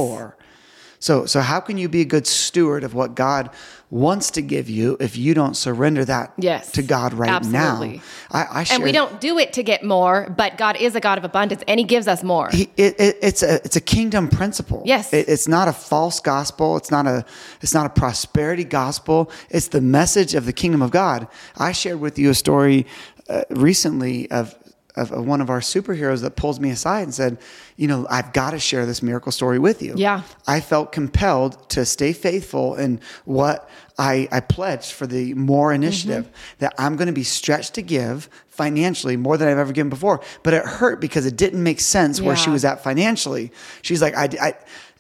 So 1.02 1.26
so 1.26 1.42
how 1.42 1.60
can 1.60 1.78
you 1.78 1.90
be 1.90 2.02
a 2.02 2.06
good 2.06 2.26
steward 2.28 2.84
of 2.86 2.94
what 2.94 3.16
God 3.16 3.50
wants 3.90 4.30
to 4.32 4.42
give 4.42 4.70
you 4.70 4.96
if 5.02 5.18
you 5.18 5.34
don't 5.34 5.56
surrender 5.58 6.06
that 6.06 6.32
Yes. 6.38 6.72
to 6.74 6.82
God 6.84 7.12
right 7.14 7.30
Absolutely. 7.30 7.98
now? 7.98 8.04
I, 8.32 8.62
I 8.62 8.66
And 8.72 8.84
we 8.84 8.92
don't 8.94 9.20
do 9.20 9.38
it 9.38 9.52
to 9.54 9.64
get 9.64 9.84
more, 9.84 10.30
but 10.38 10.58
God 10.58 10.78
is 10.78 10.96
a 10.96 11.00
God 11.02 11.18
of 11.18 11.26
abundance, 11.26 11.62
and 11.68 11.78
He 11.80 11.86
gives 11.86 12.08
us 12.08 12.24
more. 12.24 12.50
He, 12.52 12.70
it, 12.78 12.98
it, 13.00 13.18
it's 13.22 13.44
a 13.44 13.56
it's 13.66 13.76
a 13.76 13.82
kingdom 13.82 14.30
principle. 14.30 14.84
Yes. 14.86 15.12
It- 15.12 15.28
it's 15.28 15.48
not 15.48 15.68
a 15.68 15.74
false 15.74 16.20
gospel. 16.22 16.78
It's 16.78 16.92
not 16.92 17.06
a 17.08 17.26
it's 17.62 17.74
not 17.74 17.86
a 17.88 17.90
prosperity 17.90 18.64
gospel. 18.64 19.30
It's 19.50 19.68
the 19.70 19.82
message 19.82 20.36
of 20.36 20.46
the 20.46 20.54
kingdom 20.54 20.82
of 20.84 20.92
God. 20.92 21.28
I 21.58 21.72
shared 21.74 22.00
with 22.00 22.18
you 22.20 22.30
a 22.30 22.36
story 22.36 22.86
uh, 23.28 23.44
recently 23.50 24.30
of, 24.32 24.56
of 24.96 25.12
of 25.12 25.26
one 25.26 25.42
of 25.42 25.50
our 25.50 25.60
superheroes 25.60 26.22
that 26.22 26.36
pulls 26.36 26.60
me 26.60 26.70
aside 26.70 27.04
and 27.04 27.14
said, 27.14 27.38
you 27.76 27.88
know, 27.88 28.06
I've 28.10 28.34
got 28.34 28.52
to 28.52 28.60
share 28.60 28.86
this 28.86 29.02
miracle 29.02 29.32
story 29.32 29.60
with 29.60 29.82
you. 29.82 29.94
Yeah. 29.96 30.24
I 30.48 30.60
felt 30.60 30.92
compelled 30.92 31.70
to 31.70 31.86
stay 31.86 32.14
faithful 32.14 32.76
in 32.76 33.00
what 33.26 33.70
I, 33.98 34.28
I 34.32 34.40
pledged 34.40 34.94
for 34.94 35.06
the 35.06 35.34
more 35.36 35.72
initiative 35.74 36.26
mm-hmm. 36.26 36.56
that 36.60 36.74
I'm 36.78 36.96
going 36.96 37.08
to 37.08 37.14
be 37.14 37.24
stretched 37.24 37.76
to 37.76 37.82
give 37.82 38.30
financially 38.48 39.18
more 39.18 39.38
than 39.38 39.48
I've 39.48 39.58
ever 39.58 39.74
given 39.74 39.90
before. 39.90 40.22
But 40.44 40.54
it 40.54 40.66
hurt 40.66 41.00
because 41.00 41.26
it 41.26 41.36
didn't 41.36 41.62
make 41.62 41.80
sense 41.80 42.20
where 42.20 42.36
she 42.36 42.50
was 42.50 42.66
at 42.66 42.84
financially. 42.84 43.52
She's 43.82 44.02
like, 44.02 44.16
I, 44.16 44.30
I, 44.42 44.54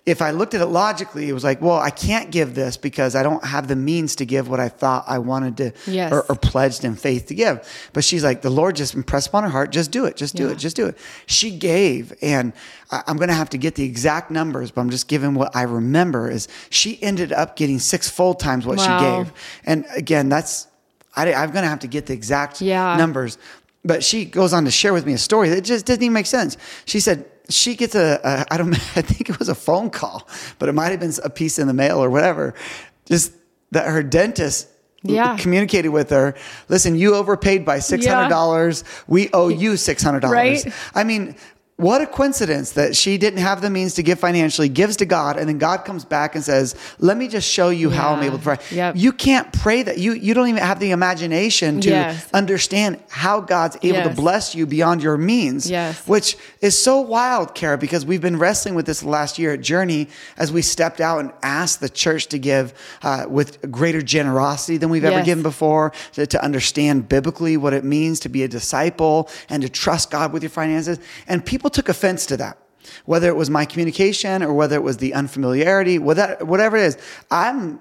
if 0.03 0.19
I 0.19 0.31
looked 0.31 0.55
at 0.55 0.61
it 0.61 0.65
logically, 0.65 1.29
it 1.29 1.33
was 1.33 1.43
like, 1.43 1.61
well, 1.61 1.77
I 1.77 1.91
can't 1.91 2.31
give 2.31 2.55
this 2.55 2.75
because 2.75 3.15
I 3.15 3.21
don't 3.21 3.43
have 3.45 3.67
the 3.67 3.75
means 3.75 4.15
to 4.15 4.25
give 4.25 4.49
what 4.49 4.59
I 4.59 4.67
thought 4.67 5.05
I 5.07 5.19
wanted 5.19 5.57
to 5.57 5.73
Yes. 5.85 6.11
or, 6.11 6.23
or 6.27 6.35
pledged 6.35 6.83
in 6.83 6.95
faith 6.95 7.27
to 7.27 7.35
give. 7.35 7.67
But 7.93 8.03
she's 8.03 8.23
like, 8.23 8.41
the 8.41 8.49
Lord 8.49 8.75
just 8.75 8.95
impressed 8.95 9.27
upon 9.27 9.43
her 9.43 9.49
heart, 9.49 9.71
just 9.71 9.91
do 9.91 10.05
it, 10.05 10.17
just 10.17 10.35
do 10.35 10.45
Yeah. 10.47 10.53
it, 10.53 10.57
just 10.57 10.75
do 10.75 10.87
it. 10.87 10.97
She 11.27 11.51
gave, 11.55 12.13
and 12.23 12.51
I, 12.89 13.03
I'm 13.05 13.17
going 13.17 13.29
to 13.29 13.35
have 13.35 13.51
to 13.51 13.59
get 13.59 13.75
the 13.75 13.83
exact 13.83 14.31
numbers, 14.31 14.71
but 14.71 14.81
I'm 14.81 14.89
just 14.89 15.07
giving 15.07 15.35
what 15.35 15.55
I 15.55 15.61
remember 15.63 16.31
is 16.31 16.47
she 16.71 17.01
ended 17.03 17.31
up 17.31 17.55
getting 17.55 17.77
six 17.77 18.09
full 18.09 18.33
times 18.33 18.65
what 18.65 18.77
Wow. 18.79 18.97
she 18.97 19.05
gave. 19.05 19.33
And 19.65 19.85
again, 19.95 20.29
that's, 20.29 20.65
I, 21.15 21.31
I'm 21.31 21.51
going 21.51 21.63
to 21.63 21.69
have 21.69 21.79
to 21.81 21.87
get 21.87 22.07
the 22.07 22.13
exact 22.13 22.59
Yeah. 22.59 22.97
numbers. 22.97 23.37
But 23.85 24.03
she 24.03 24.25
goes 24.25 24.51
on 24.51 24.65
to 24.65 24.71
share 24.71 24.93
with 24.93 25.05
me 25.05 25.13
a 25.13 25.17
story 25.19 25.49
that 25.49 25.61
just 25.61 25.85
didn't 25.85 26.01
even 26.03 26.13
make 26.13 26.25
sense. 26.27 26.57
She 26.85 26.99
said 26.99 27.25
she 27.53 27.75
gets 27.75 27.95
a, 27.95 28.19
a 28.23 28.53
I 28.53 28.57
don't 28.57 28.73
I 28.97 29.01
think 29.01 29.29
it 29.29 29.37
was 29.39 29.49
a 29.49 29.55
phone 29.55 29.89
call, 29.89 30.27
but 30.59 30.69
it 30.69 30.73
might 30.73 30.89
have 30.89 30.99
been 30.99 31.13
a 31.23 31.29
piece 31.29 31.59
in 31.59 31.67
the 31.67 31.73
mail 31.73 32.03
or 32.03 32.09
whatever. 32.09 32.53
Just 33.05 33.33
that 33.71 33.87
her 33.87 34.03
dentist 34.03 34.67
Yeah. 35.03 35.37
communicated 35.37 35.89
with 35.89 36.09
her. 36.11 36.35
Listen, 36.69 36.95
you 36.95 37.15
overpaid 37.15 37.65
by 37.65 37.79
six 37.79 38.05
hundred 38.05 38.29
dollars. 38.29 38.83
We 39.07 39.29
owe 39.33 39.47
you 39.49 39.77
six 39.77 40.03
hundred 40.03 40.21
dollars. 40.21 40.65
Right. 40.65 40.73
I 40.95 41.03
mean. 41.03 41.35
What 41.81 41.99
a 42.01 42.05
coincidence 42.05 42.71
that 42.73 42.95
she 42.95 43.17
didn't 43.17 43.39
have 43.39 43.61
the 43.61 43.69
means 43.71 43.95
to 43.95 44.03
give 44.03 44.19
financially, 44.19 44.69
gives 44.69 44.97
to 44.97 45.05
God, 45.05 45.35
and 45.37 45.49
then 45.49 45.57
God 45.57 45.83
comes 45.83 46.05
back 46.05 46.35
and 46.35 46.43
says, 46.43 46.75
"Let 46.99 47.17
me 47.17 47.27
just 47.27 47.49
show 47.49 47.69
you 47.69 47.89
how 47.89 48.13
I'm 48.13 48.21
able 48.21 48.37
to 48.37 48.43
pray." 48.43 48.57
Yep. 48.69 48.95
You 48.97 49.11
can't 49.11 49.51
pray 49.51 49.81
that. 49.81 49.97
You 49.97 50.13
you 50.13 50.35
don't 50.35 50.47
even 50.47 50.61
have 50.61 50.79
the 50.79 50.91
imagination 50.91 51.81
to 51.81 51.89
Yes. 51.89 52.27
understand 52.35 52.99
how 53.09 53.39
God's 53.39 53.77
able 53.81 54.03
to 54.03 54.09
bless 54.09 54.53
you 54.53 54.67
beyond 54.67 55.01
your 55.01 55.17
means. 55.17 55.67
Yes. 55.71 56.03
Which 56.05 56.37
is 56.61 56.77
so 56.77 56.99
wild, 57.01 57.55
Kara, 57.55 57.79
because 57.79 58.05
we've 58.05 58.21
been 58.21 58.37
wrestling 58.37 58.75
with 58.75 58.85
this 58.85 59.01
last 59.01 59.39
year 59.39 59.53
at 59.53 59.61
Journey 59.61 60.07
as 60.37 60.51
we 60.51 60.61
stepped 60.61 61.01
out 61.01 61.19
and 61.19 61.31
asked 61.41 61.81
the 61.81 61.89
church 61.89 62.27
to 62.27 62.37
give 62.37 62.75
uh, 63.01 63.25
with 63.27 63.71
greater 63.71 64.03
generosity 64.03 64.77
than 64.77 64.89
we've 64.91 65.03
ever 65.03 65.23
given 65.25 65.41
before, 65.41 65.93
to, 66.13 66.27
to 66.27 66.43
understand 66.43 67.09
biblically 67.09 67.57
what 67.57 67.73
it 67.73 67.83
means 67.83 68.19
to 68.19 68.29
be 68.29 68.43
a 68.43 68.47
disciple 68.47 69.27
and 69.49 69.63
to 69.63 69.69
trust 69.69 70.11
God 70.11 70.31
with 70.31 70.43
your 70.43 70.51
finances. 70.51 70.99
And 71.27 71.43
people 71.43 71.70
took 71.73 71.89
offense 71.89 72.25
to 72.27 72.37
that. 72.37 72.57
Whether 73.05 73.27
it 73.27 73.35
was 73.35 73.49
my 73.49 73.65
communication 73.65 74.41
or 74.43 74.53
whether 74.53 74.75
it 74.75 74.83
was 74.83 74.97
the 74.97 75.13
unfamiliarity, 75.13 75.99
whatever 75.99 76.77
it 76.77 76.83
is, 76.83 76.97
I'm 77.29 77.79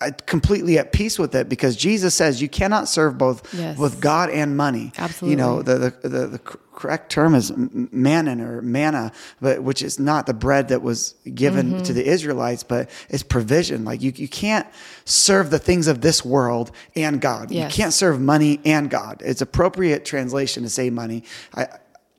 uh, 0.00 0.10
completely 0.26 0.78
at 0.78 0.92
peace 0.92 1.18
with 1.18 1.34
it 1.34 1.48
because 1.48 1.74
Jesus 1.76 2.14
says 2.14 2.42
you 2.42 2.48
cannot 2.48 2.86
serve 2.88 3.16
both 3.16 3.54
Yes. 3.54 3.78
with 3.78 4.00
God 4.00 4.28
and 4.28 4.54
money. 4.56 4.92
Absolutely. 4.98 5.30
You 5.30 5.36
know, 5.36 5.62
the 5.62 5.78
the, 6.02 6.08
the, 6.08 6.26
the 6.26 6.38
correct 6.38 7.10
term 7.10 7.34
is 7.34 7.50
m- 7.50 7.88
mammon 7.92 8.42
or 8.42 8.60
manna, 8.60 9.10
but 9.40 9.62
which 9.62 9.80
is 9.80 9.98
not 9.98 10.26
the 10.26 10.34
bread 10.34 10.68
that 10.68 10.82
was 10.82 11.14
given 11.34 11.70
Mm-hmm. 11.72 11.82
to 11.84 11.92
the 11.94 12.04
Israelites, 12.06 12.62
but 12.62 12.90
it's 13.08 13.22
provision. 13.22 13.86
Like 13.86 14.02
you, 14.02 14.12
you 14.14 14.28
can't 14.28 14.66
serve 15.06 15.48
the 15.50 15.58
things 15.58 15.86
of 15.86 16.02
this 16.02 16.22
world 16.22 16.72
and 16.94 17.18
God. 17.18 17.50
Yes. 17.50 17.72
You 17.74 17.82
can't 17.82 17.94
serve 17.94 18.20
money 18.20 18.60
and 18.66 18.90
God. 18.90 19.22
It's 19.24 19.40
appropriate 19.40 20.04
translation 20.04 20.62
to 20.64 20.68
say 20.68 20.90
money, 20.90 21.24
I, 21.54 21.68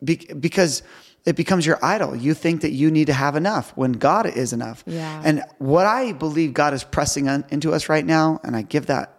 be, 0.03 0.17
because 0.39 0.83
it 1.25 1.35
becomes 1.35 1.65
your 1.65 1.77
idol. 1.83 2.15
You 2.15 2.33
think 2.33 2.61
that 2.61 2.71
you 2.71 2.89
need 2.89 3.07
to 3.07 3.13
have 3.13 3.35
enough 3.35 3.75
when 3.75 3.93
God 3.93 4.25
is 4.25 4.53
enough. 4.53 4.83
Yeah. 4.87 5.21
And 5.25 5.43
what 5.57 5.85
I 5.85 6.13
believe 6.13 6.53
God 6.53 6.73
is 6.73 6.83
pressing 6.83 7.27
on, 7.27 7.45
into 7.49 7.73
us 7.73 7.89
right 7.89 8.05
now, 8.05 8.39
and 8.43 8.55
I 8.55 8.61
give 8.61 8.85
that 8.85 9.13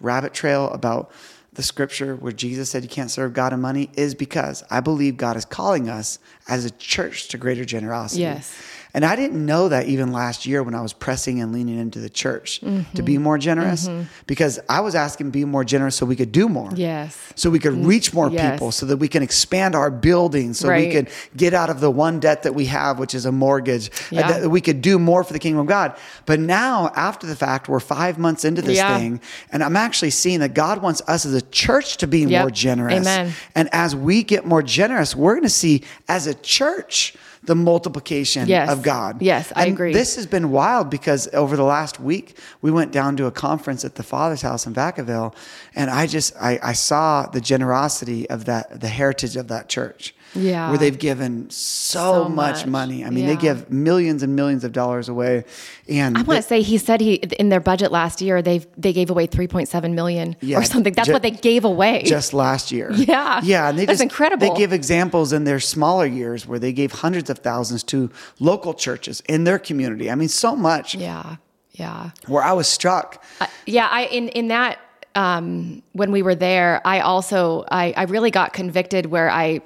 rabbit 0.00 0.34
trail 0.34 0.70
about 0.70 1.10
the 1.54 1.62
scripture 1.62 2.14
where 2.14 2.30
Jesus 2.30 2.70
said 2.70 2.84
you 2.84 2.88
can't 2.88 3.10
serve 3.10 3.32
God 3.32 3.52
and 3.52 3.60
money, 3.60 3.90
is 3.94 4.14
because 4.14 4.62
I 4.70 4.78
believe 4.80 5.16
God 5.16 5.36
is 5.36 5.44
calling 5.44 5.88
us 5.88 6.20
as 6.46 6.64
a 6.64 6.70
church 6.70 7.28
to 7.28 7.38
greater 7.38 7.64
generosity. 7.64 8.22
Yes. 8.22 8.56
And 8.98 9.04
I 9.04 9.14
didn't 9.14 9.46
know 9.46 9.68
that 9.68 9.86
even 9.86 10.10
last 10.12 10.44
year 10.44 10.60
when 10.60 10.74
I 10.74 10.80
was 10.80 10.92
pressing 10.92 11.40
and 11.40 11.52
leaning 11.52 11.78
into 11.78 12.00
the 12.00 12.08
church 12.10 12.58
to 12.96 13.02
be 13.04 13.16
more 13.16 13.38
generous 13.38 13.88
because 14.26 14.58
I 14.68 14.80
was 14.80 14.96
asking 14.96 15.30
be 15.30 15.44
more 15.44 15.62
generous 15.62 15.94
so 15.94 16.04
we 16.04 16.16
could 16.16 16.32
do 16.32 16.48
more. 16.48 16.72
Yes. 16.74 17.16
So 17.36 17.48
we 17.48 17.60
could 17.60 17.74
reach 17.86 18.12
more 18.12 18.28
Yes. 18.28 18.54
people 18.54 18.72
so 18.72 18.86
that 18.86 18.96
we 18.96 19.06
can 19.06 19.22
expand 19.22 19.76
our 19.76 19.88
building 19.92 20.52
so 20.52 20.66
we 20.66 20.72
Right. 20.74 20.90
could 20.90 21.08
get 21.36 21.54
out 21.54 21.70
of 21.70 21.78
the 21.78 21.92
one 21.92 22.18
debt 22.18 22.42
that 22.42 22.56
we 22.56 22.64
have, 22.66 22.98
which 22.98 23.14
is 23.14 23.24
a 23.24 23.30
mortgage, 23.30 23.88
uh, 23.88 24.16
Yeah. 24.16 24.40
that 24.40 24.50
we 24.50 24.60
could 24.60 24.82
do 24.82 24.98
more 24.98 25.22
for 25.22 25.32
the 25.32 25.38
kingdom 25.38 25.60
of 25.60 25.68
God. 25.68 25.92
But 26.26 26.40
now, 26.40 26.90
after 26.96 27.24
the 27.24 27.36
fact, 27.36 27.68
we're 27.68 27.78
five 27.78 28.18
months 28.18 28.44
into 28.44 28.62
this 28.62 28.78
Yeah. 28.78 28.98
thing, 28.98 29.20
and 29.52 29.62
I'm 29.62 29.76
actually 29.76 30.10
seeing 30.10 30.40
that 30.40 30.54
God 30.54 30.82
wants 30.82 31.02
us 31.06 31.24
as 31.24 31.34
a 31.34 31.42
church 31.42 31.98
to 31.98 32.08
be 32.08 32.24
Yep. 32.24 32.42
more 32.42 32.50
generous. 32.50 33.06
Amen. 33.06 33.32
And 33.54 33.68
as 33.70 33.94
we 33.94 34.24
get 34.24 34.44
more 34.44 34.60
generous, 34.64 35.14
we're 35.14 35.34
going 35.34 35.44
to 35.44 35.48
see 35.48 35.84
as 36.08 36.26
a 36.26 36.34
church 36.34 37.14
the 37.48 37.54
multiplication 37.56 38.46
Yes. 38.46 38.70
of 38.70 38.82
God. 38.82 39.22
Yes, 39.22 39.50
I 39.56 39.64
And 39.64 39.72
agree. 39.72 39.92
This 39.94 40.16
has 40.16 40.26
been 40.26 40.50
wild 40.50 40.90
because 40.90 41.28
over 41.32 41.56
the 41.56 41.64
last 41.64 41.98
week, 41.98 42.36
we 42.60 42.70
went 42.70 42.92
down 42.92 43.16
to 43.16 43.24
a 43.26 43.30
conference 43.30 43.84
at 43.86 43.94
the 43.94 44.02
Father's 44.02 44.42
house 44.42 44.66
in 44.66 44.74
Vacaville, 44.74 45.34
and 45.74 45.90
I 45.90 46.06
just 46.06 46.34
I, 46.40 46.60
I 46.62 46.74
saw 46.74 47.26
the 47.26 47.40
generosity 47.40 48.28
of 48.28 48.44
that, 48.44 48.80
the 48.80 48.88
heritage 48.88 49.34
of 49.36 49.48
that 49.48 49.68
church. 49.70 50.14
Yeah. 50.34 50.68
Where 50.70 50.78
they've 50.78 50.98
given 50.98 51.48
so, 51.50 52.24
So 52.24 52.28
much, 52.28 52.56
much. 52.60 52.66
money. 52.66 53.04
I 53.04 53.10
mean, 53.10 53.24
Yeah. 53.24 53.34
they 53.34 53.40
give 53.40 53.70
millions 53.70 54.22
and 54.22 54.36
millions 54.36 54.62
of 54.64 54.72
dollars 54.72 55.08
away. 55.08 55.44
And 55.88 56.16
I 56.18 56.22
want 56.22 56.42
to 56.42 56.46
say 56.46 56.60
he 56.62 56.76
said 56.78 57.00
he 57.00 57.14
in 57.14 57.48
their 57.48 57.60
budget 57.60 57.90
last 57.90 58.20
year 58.20 58.42
they 58.42 58.58
they 58.76 58.92
gave 58.92 59.08
away 59.10 59.26
3.7 59.26 59.94
million 59.94 60.36
Yeah, 60.40 60.58
or 60.58 60.64
something. 60.64 60.92
That's 60.92 61.06
ju- 61.08 61.12
what 61.14 61.22
they 61.22 61.30
gave 61.30 61.64
away. 61.64 62.02
just 62.04 62.32
last 62.34 62.70
year. 62.72 62.90
Yeah. 63.08 63.40
Yeah. 63.42 63.68
And 63.68 63.78
they 63.78 63.86
That's 63.86 63.98
just 64.00 64.02
incredible. 64.10 64.46
They 64.52 64.58
give 64.60 64.72
examples 64.72 65.32
in 65.32 65.44
their 65.44 65.60
smaller 65.60 66.06
years 66.06 66.46
where 66.46 66.58
they 66.58 66.72
gave 66.72 66.92
hundreds 66.92 67.30
of 67.30 67.38
thousands 67.38 67.82
to 67.84 68.10
local 68.38 68.74
churches 68.74 69.22
in 69.28 69.44
their 69.44 69.58
community. 69.58 70.10
I 70.10 70.14
mean, 70.14 70.28
so 70.28 70.54
much 70.54 70.94
yeah. 70.94 71.36
Yeah. 71.72 72.10
where 72.26 72.42
I 72.42 72.52
was 72.52 72.66
struck. 72.68 73.22
yeah 73.66 73.88
i 73.90 74.02
in 74.06 74.28
in 74.30 74.48
that 74.48 74.78
um 75.14 75.82
when 75.92 76.10
we 76.12 76.22
were 76.22 76.34
there 76.34 76.80
i 76.84 77.00
also 77.00 77.64
i 77.70 77.92
i 77.96 78.02
really 78.04 78.30
got 78.30 78.52
convicted 78.52 79.06
where 79.06 79.30
i 79.30 79.60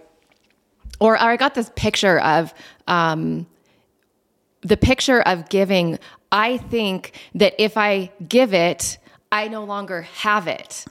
or 1.03 1.17
i 1.21 1.37
got 1.37 1.55
this 1.55 1.71
picture 1.75 2.19
of 2.21 2.55
um 2.87 3.47
the 4.62 4.77
picture 4.77 5.21
of 5.21 5.49
giving. 5.49 5.99
I 6.31 6.57
think 6.57 7.12
that 7.35 7.55
if 7.59 7.77
i 7.77 8.11
give 8.29 8.55
it 8.55 8.99
i 9.33 9.49
no 9.49 9.65
longer 9.65 10.03
have 10.03 10.47
it. 10.47 10.85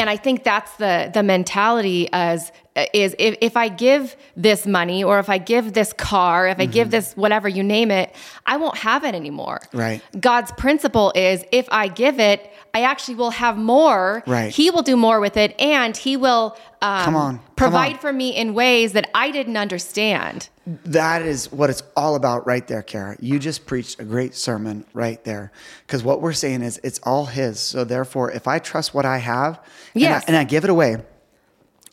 And 0.00 0.10
i 0.10 0.16
think 0.16 0.44
that's 0.44 0.76
the 0.76 1.10
the 1.12 1.22
mentality 1.22 2.08
as 2.12 2.52
is 2.92 3.14
if, 3.18 3.36
if 3.40 3.56
i 3.56 3.68
give 3.68 4.16
this 4.36 4.66
money 4.66 5.02
or 5.04 5.18
if 5.20 5.28
i 5.28 5.38
give 5.38 5.72
this 5.72 5.92
car 5.92 6.48
if 6.48 6.58
i 6.58 6.66
give 6.66 6.90
this 6.90 7.16
whatever 7.16 7.48
you 7.48 7.62
name 7.62 7.90
it 7.90 8.14
i 8.46 8.56
won't 8.56 8.76
have 8.78 9.04
it 9.04 9.14
anymore. 9.14 9.60
Right. 9.72 10.02
God's 10.20 10.52
principle 10.52 11.12
is 11.14 11.44
if 11.52 11.66
I 11.70 11.88
give 11.88 12.18
it, 12.20 12.52
I 12.74 12.82
actually 12.82 13.14
will 13.14 13.30
have 13.30 13.56
more. 13.56 14.24
Right. 14.26 14.52
He 14.52 14.68
will 14.70 14.82
do 14.82 14.96
more 14.96 15.20
with 15.20 15.36
it, 15.36 15.58
and 15.60 15.96
He 15.96 16.16
will 16.16 16.56
um, 16.82 17.04
Come 17.04 17.16
on, 17.16 17.38
come 17.38 17.46
provide 17.56 17.92
on. 17.94 17.98
for 17.98 18.12
me 18.12 18.30
in 18.36 18.52
ways 18.52 18.92
that 18.92 19.08
I 19.14 19.30
didn't 19.30 19.56
understand. 19.56 20.48
That 20.66 21.22
is 21.22 21.52
what 21.52 21.70
it's 21.70 21.82
all 21.96 22.16
about 22.16 22.46
right 22.46 22.66
there, 22.66 22.82
Kara. 22.82 23.16
You 23.20 23.38
just 23.38 23.64
preached 23.64 24.00
a 24.00 24.04
great 24.04 24.34
sermon 24.34 24.84
right 24.92 25.22
there. 25.24 25.52
Because 25.86 26.02
what 26.02 26.20
we're 26.20 26.32
saying 26.32 26.62
is 26.62 26.80
it's 26.82 26.98
all 27.04 27.26
His. 27.26 27.60
So 27.60 27.84
therefore, 27.84 28.32
if 28.32 28.48
I 28.48 28.58
trust 28.58 28.92
what 28.92 29.04
I 29.04 29.18
have 29.18 29.60
and, 29.94 30.02
Yes. 30.02 30.22
I, 30.22 30.26
and 30.26 30.36
I 30.36 30.44
give 30.44 30.64
it 30.64 30.70
away, 30.70 30.96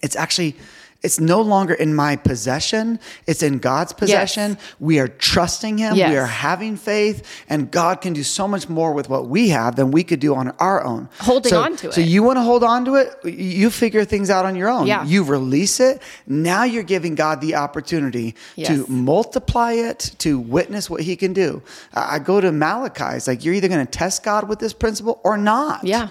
it's 0.01 0.15
actually 0.15 0.55
it's 1.01 1.19
no 1.19 1.41
longer 1.41 1.73
in 1.73 1.95
my 1.95 2.15
possession. 2.15 2.99
It's 3.27 3.41
in 3.41 3.57
god's 3.57 3.93
possession. 3.93 4.57
We 4.79 4.99
are 4.99 5.07
trusting 5.07 5.77
him. 5.77 5.95
Yes. 5.95 6.09
we 6.11 6.17
are 6.17 6.25
having 6.25 6.77
faith 6.77 7.43
and 7.49 7.71
god 7.71 8.01
can 8.01 8.13
do 8.13 8.23
so 8.23 8.47
much 8.47 8.69
more 8.69 8.93
with 8.93 9.09
what 9.09 9.27
we 9.27 9.49
have 9.49 9.75
than 9.75 9.91
we 9.91 10.03
could 10.03 10.19
do 10.19 10.35
on 10.35 10.49
our 10.59 10.83
own. 10.83 11.09
Holding 11.19 11.49
so, 11.49 11.61
on 11.61 11.75
to 11.77 11.89
it. 11.89 11.93
so 11.93 12.01
you 12.01 12.23
want 12.23 12.37
to 12.37 12.43
hold 12.43 12.63
on 12.63 12.85
to 12.85 12.95
it? 12.95 13.15
You 13.25 13.69
figure 13.69 14.05
things 14.05 14.29
out 14.29 14.45
on 14.45 14.55
your 14.55 14.69
own. 14.69 14.87
Yeah. 14.87 15.03
you 15.05 15.23
release 15.23 15.79
it. 15.79 16.01
Now 16.27 16.63
you're 16.63 16.83
giving 16.83 17.15
god 17.15 17.41
the 17.41 17.55
opportunity 17.55 18.35
to 18.57 18.85
multiply 18.87 19.73
it 19.73 20.15
to 20.19 20.39
witness 20.39 20.89
what 20.89 21.01
he 21.01 21.15
can 21.15 21.33
do. 21.33 21.61
I 21.93 22.11
I 22.11 22.19
go 22.19 22.41
to 22.41 22.51
malachi 22.51 23.15
it's 23.15 23.27
like 23.27 23.45
you're 23.45 23.53
either 23.53 23.69
going 23.69 23.85
to 23.85 23.91
test 23.91 24.23
god 24.23 24.47
with 24.49 24.59
this 24.59 24.73
principle 24.73 25.21
or 25.23 25.37
not. 25.37 25.83
Yeah. 25.83 26.09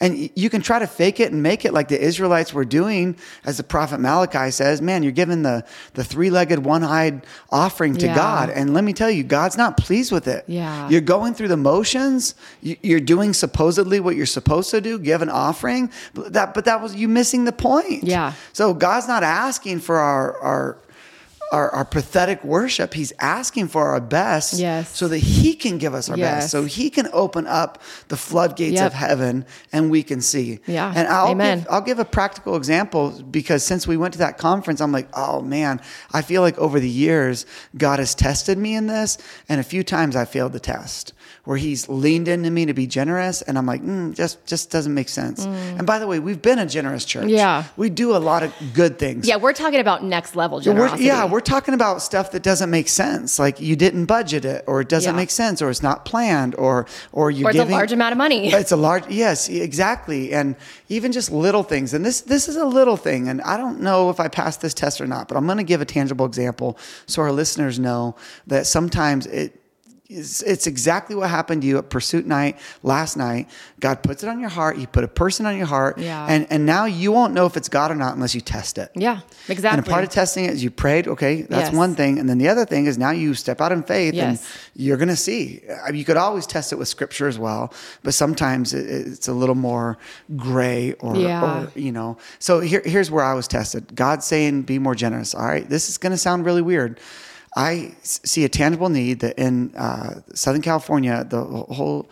And 0.00 0.30
you 0.34 0.48
can 0.48 0.62
try 0.62 0.78
to 0.78 0.86
fake 0.86 1.20
it 1.20 1.30
and 1.30 1.42
make 1.42 1.64
it 1.66 1.74
like 1.74 1.88
the 1.88 2.00
Israelites 2.00 2.54
were 2.54 2.64
doing, 2.64 3.16
as 3.44 3.58
the 3.58 3.62
prophet 3.62 4.00
Malachi 4.00 4.50
says, 4.50 4.80
man, 4.80 5.02
you're 5.02 5.12
giving 5.12 5.42
the, 5.42 5.64
the 5.94 6.02
three 6.02 6.30
legged, 6.30 6.60
one 6.64 6.82
eyed 6.82 7.26
offering 7.50 7.94
to 7.98 8.06
Yeah. 8.06 8.14
God. 8.14 8.50
And 8.50 8.72
let 8.72 8.82
me 8.82 8.92
tell 8.94 9.10
you, 9.10 9.22
God's 9.24 9.56
not 9.58 9.76
pleased 9.76 10.10
with 10.10 10.26
it. 10.26 10.44
Yeah. 10.46 10.88
You're 10.88 11.02
going 11.02 11.34
through 11.34 11.48
the 11.48 11.58
motions. 11.58 12.34
You- 12.62 12.78
You're 12.82 13.00
doing 13.00 13.34
supposedly 13.34 14.00
what 14.00 14.16
you're 14.16 14.24
supposed 14.26 14.70
to 14.70 14.80
do, 14.80 14.98
give 14.98 15.20
an 15.20 15.28
offering. 15.28 15.90
But 16.14 16.32
that, 16.32 16.54
but 16.54 16.64
that 16.64 16.80
was 16.80 16.94
you 16.94 17.06
missing 17.06 17.44
the 17.44 17.52
point. 17.52 18.04
Yeah. 18.04 18.32
So 18.54 18.72
God's 18.72 19.06
not 19.06 19.22
asking 19.22 19.80
for 19.80 19.96
our, 19.98 20.38
our, 20.38 20.78
our, 21.50 21.70
our 21.70 21.84
pathetic 21.84 22.42
worship. 22.44 22.94
He's 22.94 23.12
asking 23.20 23.68
for 23.68 23.88
our 23.88 24.00
best 24.00 24.54
Yes. 24.58 24.96
so 24.96 25.08
that 25.08 25.18
he 25.18 25.54
can 25.54 25.78
give 25.78 25.94
us 25.94 26.08
our 26.08 26.16
best. 26.16 26.50
So 26.50 26.64
he 26.64 26.90
can 26.90 27.08
open 27.12 27.46
up 27.46 27.82
the 28.08 28.16
floodgates 28.16 28.74
Yep. 28.76 28.86
of 28.86 28.92
heaven 28.92 29.44
and 29.72 29.90
we 29.90 30.02
can 30.02 30.20
see. 30.20 30.60
Yeah. 30.66 30.92
And 30.94 31.08
I'll 31.08 31.28
Amen. 31.28 31.58
give, 31.60 31.66
I'll 31.70 31.80
give 31.80 31.98
a 31.98 32.04
practical 32.04 32.56
example 32.56 33.10
because 33.30 33.64
since 33.64 33.86
we 33.86 33.96
went 33.96 34.12
to 34.14 34.18
that 34.20 34.38
conference, 34.38 34.80
I'm 34.80 34.92
like, 34.92 35.08
oh 35.14 35.40
man, 35.42 35.80
I 36.12 36.22
feel 36.22 36.42
like 36.42 36.56
over 36.58 36.78
the 36.78 36.88
years, 36.88 37.46
God 37.76 37.98
has 37.98 38.14
tested 38.14 38.56
me 38.58 38.74
in 38.76 38.86
this. 38.86 39.18
And 39.48 39.60
a 39.60 39.64
few 39.64 39.82
times 39.82 40.14
I 40.16 40.24
failed 40.24 40.52
the 40.52 40.60
test 40.60 41.12
where 41.44 41.56
he's 41.56 41.88
leaned 41.88 42.28
into 42.28 42.50
me 42.50 42.66
to 42.66 42.74
be 42.74 42.86
generous. 42.86 43.42
And 43.42 43.56
I'm 43.56 43.66
like, 43.66 43.82
mm, 43.82 44.14
just, 44.14 44.44
just 44.46 44.70
doesn't 44.70 44.92
make 44.92 45.08
sense. 45.08 45.44
And 45.44 45.86
by 45.86 45.98
the 45.98 46.06
way, 46.06 46.18
we've 46.18 46.40
been 46.42 46.58
a 46.58 46.66
generous 46.66 47.04
church. 47.04 47.24
Mm. 47.26 47.30
Yeah. 47.30 47.64
We 47.76 47.88
do 47.90 48.14
a 48.14 48.18
lot 48.18 48.42
of 48.42 48.52
good 48.74 48.98
things. 48.98 49.26
Yeah, 49.26 49.36
we're 49.36 49.52
talking 49.52 49.80
about 49.80 50.04
next 50.04 50.36
level 50.36 50.58
We're, 50.58 50.64
generosity. 50.64 51.04
yeah, 51.04 51.24
we're 51.24 51.40
talking 51.40 51.74
about 51.74 52.02
stuff 52.02 52.32
that 52.32 52.42
doesn't 52.42 52.70
make 52.70 52.88
sense. 52.88 53.38
Like 53.38 53.60
you 53.60 53.74
didn't 53.76 54.04
budget 54.06 54.44
it, 54.44 54.64
or 54.66 54.80
it 54.82 54.88
doesn't 54.88 55.12
Yeah. 55.14 55.16
make 55.16 55.30
sense, 55.30 55.62
or 55.62 55.70
it's 55.70 55.82
not 55.82 56.04
planned, 56.04 56.54
or 56.56 56.86
or 57.12 57.30
you're 57.30 57.48
Or 57.48 57.50
it's 57.50 57.58
a 57.60 57.64
large 57.64 57.92
amount 57.92 58.12
of 58.12 58.18
money. 58.18 58.52
It's 58.60 58.72
a 58.72 58.76
large, 58.76 59.08
yes, 59.08 59.48
exactly, 59.48 60.32
and 60.34 60.54
even 60.88 61.12
just 61.12 61.30
little 61.32 61.62
things. 61.62 61.94
And 61.94 62.04
this 62.04 62.20
this 62.20 62.48
is 62.48 62.56
a 62.56 62.64
little 62.66 62.96
thing, 62.96 63.28
and 63.28 63.40
I 63.42 63.56
don't 63.56 63.80
know 63.80 64.10
if 64.10 64.20
I 64.20 64.28
passed 64.28 64.60
this 64.60 64.74
test 64.74 65.00
or 65.00 65.06
not, 65.06 65.28
but 65.28 65.36
I'm 65.36 65.46
going 65.46 65.58
to 65.58 65.64
give 65.64 65.80
a 65.80 65.84
tangible 65.86 66.26
example 66.26 66.76
so 67.06 67.22
our 67.22 67.32
listeners 67.32 67.78
know 67.78 68.14
that 68.46 68.66
sometimes 68.66 69.26
it. 69.26 69.59
It's, 70.12 70.42
it's 70.42 70.66
exactly 70.66 71.14
what 71.14 71.30
happened 71.30 71.62
to 71.62 71.68
you 71.68 71.78
at 71.78 71.88
Pursuit 71.88 72.26
Night 72.26 72.58
last 72.82 73.16
night. 73.16 73.48
God 73.78 74.02
puts 74.02 74.24
it 74.24 74.28
on 74.28 74.40
your 74.40 74.48
heart. 74.48 74.76
He 74.76 74.86
put 74.86 75.04
a 75.04 75.08
person 75.08 75.46
on 75.46 75.56
your 75.56 75.66
heart. 75.66 75.98
Yeah. 75.98 76.26
And, 76.28 76.46
and 76.50 76.66
now 76.66 76.86
you 76.86 77.12
won't 77.12 77.32
know 77.32 77.46
if 77.46 77.56
it's 77.56 77.68
God 77.68 77.90
or 77.90 77.94
not 77.94 78.14
unless 78.14 78.34
you 78.34 78.40
test 78.40 78.76
it. 78.76 78.90
Yeah, 78.96 79.20
exactly. 79.48 79.78
And 79.78 79.86
a 79.86 79.88
part 79.90 80.02
of 80.02 80.10
testing 80.10 80.46
it 80.46 80.50
is 80.50 80.64
you 80.64 80.70
prayed, 80.70 81.06
okay, 81.06 81.42
that's 81.42 81.68
Yes. 81.70 81.74
one 81.74 81.94
thing. 81.94 82.18
And 82.18 82.28
then 82.28 82.38
the 82.38 82.48
other 82.48 82.64
thing 82.64 82.86
is 82.86 82.98
now 82.98 83.10
you 83.12 83.34
step 83.34 83.60
out 83.60 83.70
in 83.70 83.82
faith 83.84 84.14
and 84.14 84.40
you're 84.74 84.96
going 84.96 85.08
to 85.08 85.16
see. 85.16 85.62
I 85.86 85.90
mean, 85.92 85.98
You 86.00 86.04
could 86.04 86.16
always 86.16 86.44
test 86.46 86.72
it 86.72 86.76
with 86.76 86.88
scripture 86.88 87.28
as 87.28 87.38
well, 87.38 87.72
but 88.02 88.12
sometimes 88.12 88.74
it, 88.74 88.88
it's 88.90 89.28
a 89.28 89.32
little 89.32 89.54
more 89.54 89.96
gray 90.36 90.94
or, 90.94 91.14
Yeah. 91.16 91.64
or 91.66 91.72
you 91.76 91.92
know. 91.92 92.18
So 92.40 92.58
here, 92.60 92.82
here's 92.84 93.10
where 93.10 93.24
I 93.24 93.34
was 93.34 93.46
tested 93.46 93.94
God's 93.94 94.26
saying, 94.26 94.62
be 94.62 94.78
more 94.80 94.94
generous. 94.96 95.34
All 95.34 95.46
right, 95.46 95.68
this 95.68 95.88
is 95.88 95.98
going 95.98 96.12
to 96.12 96.18
sound 96.18 96.44
really 96.44 96.62
weird. 96.62 96.98
I 97.56 97.94
see 98.02 98.44
a 98.44 98.48
tangible 98.48 98.88
need 98.88 99.20
that 99.20 99.38
in 99.38 99.74
uh, 99.74 100.20
Southern 100.34 100.62
California, 100.62 101.24
the 101.24 101.42
whole 101.42 102.08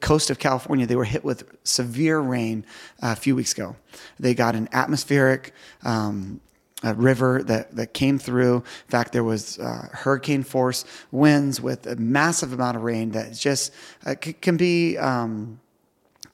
coast 0.00 0.30
of 0.30 0.38
California, 0.38 0.86
they 0.86 0.96
were 0.96 1.04
hit 1.04 1.24
with 1.24 1.44
severe 1.64 2.20
rain 2.20 2.64
uh, 3.02 3.14
a 3.16 3.16
few 3.16 3.34
weeks 3.34 3.52
ago. 3.52 3.76
They 4.18 4.34
got 4.34 4.54
an 4.54 4.68
atmospheric 4.72 5.52
um, 5.84 6.40
a 6.84 6.94
river 6.94 7.42
that, 7.42 7.74
that 7.74 7.92
came 7.92 8.18
through. 8.18 8.56
In 8.56 8.90
fact, 8.90 9.12
there 9.12 9.24
was 9.24 9.58
uh, 9.58 9.88
hurricane 9.92 10.44
force 10.44 10.84
winds 11.10 11.60
with 11.60 11.86
a 11.86 11.96
massive 11.96 12.52
amount 12.52 12.76
of 12.76 12.84
rain 12.84 13.10
that 13.12 13.32
just 13.32 13.72
uh, 14.06 14.14
c- 14.22 14.34
can 14.34 14.56
be. 14.56 14.96
Um, 14.96 15.60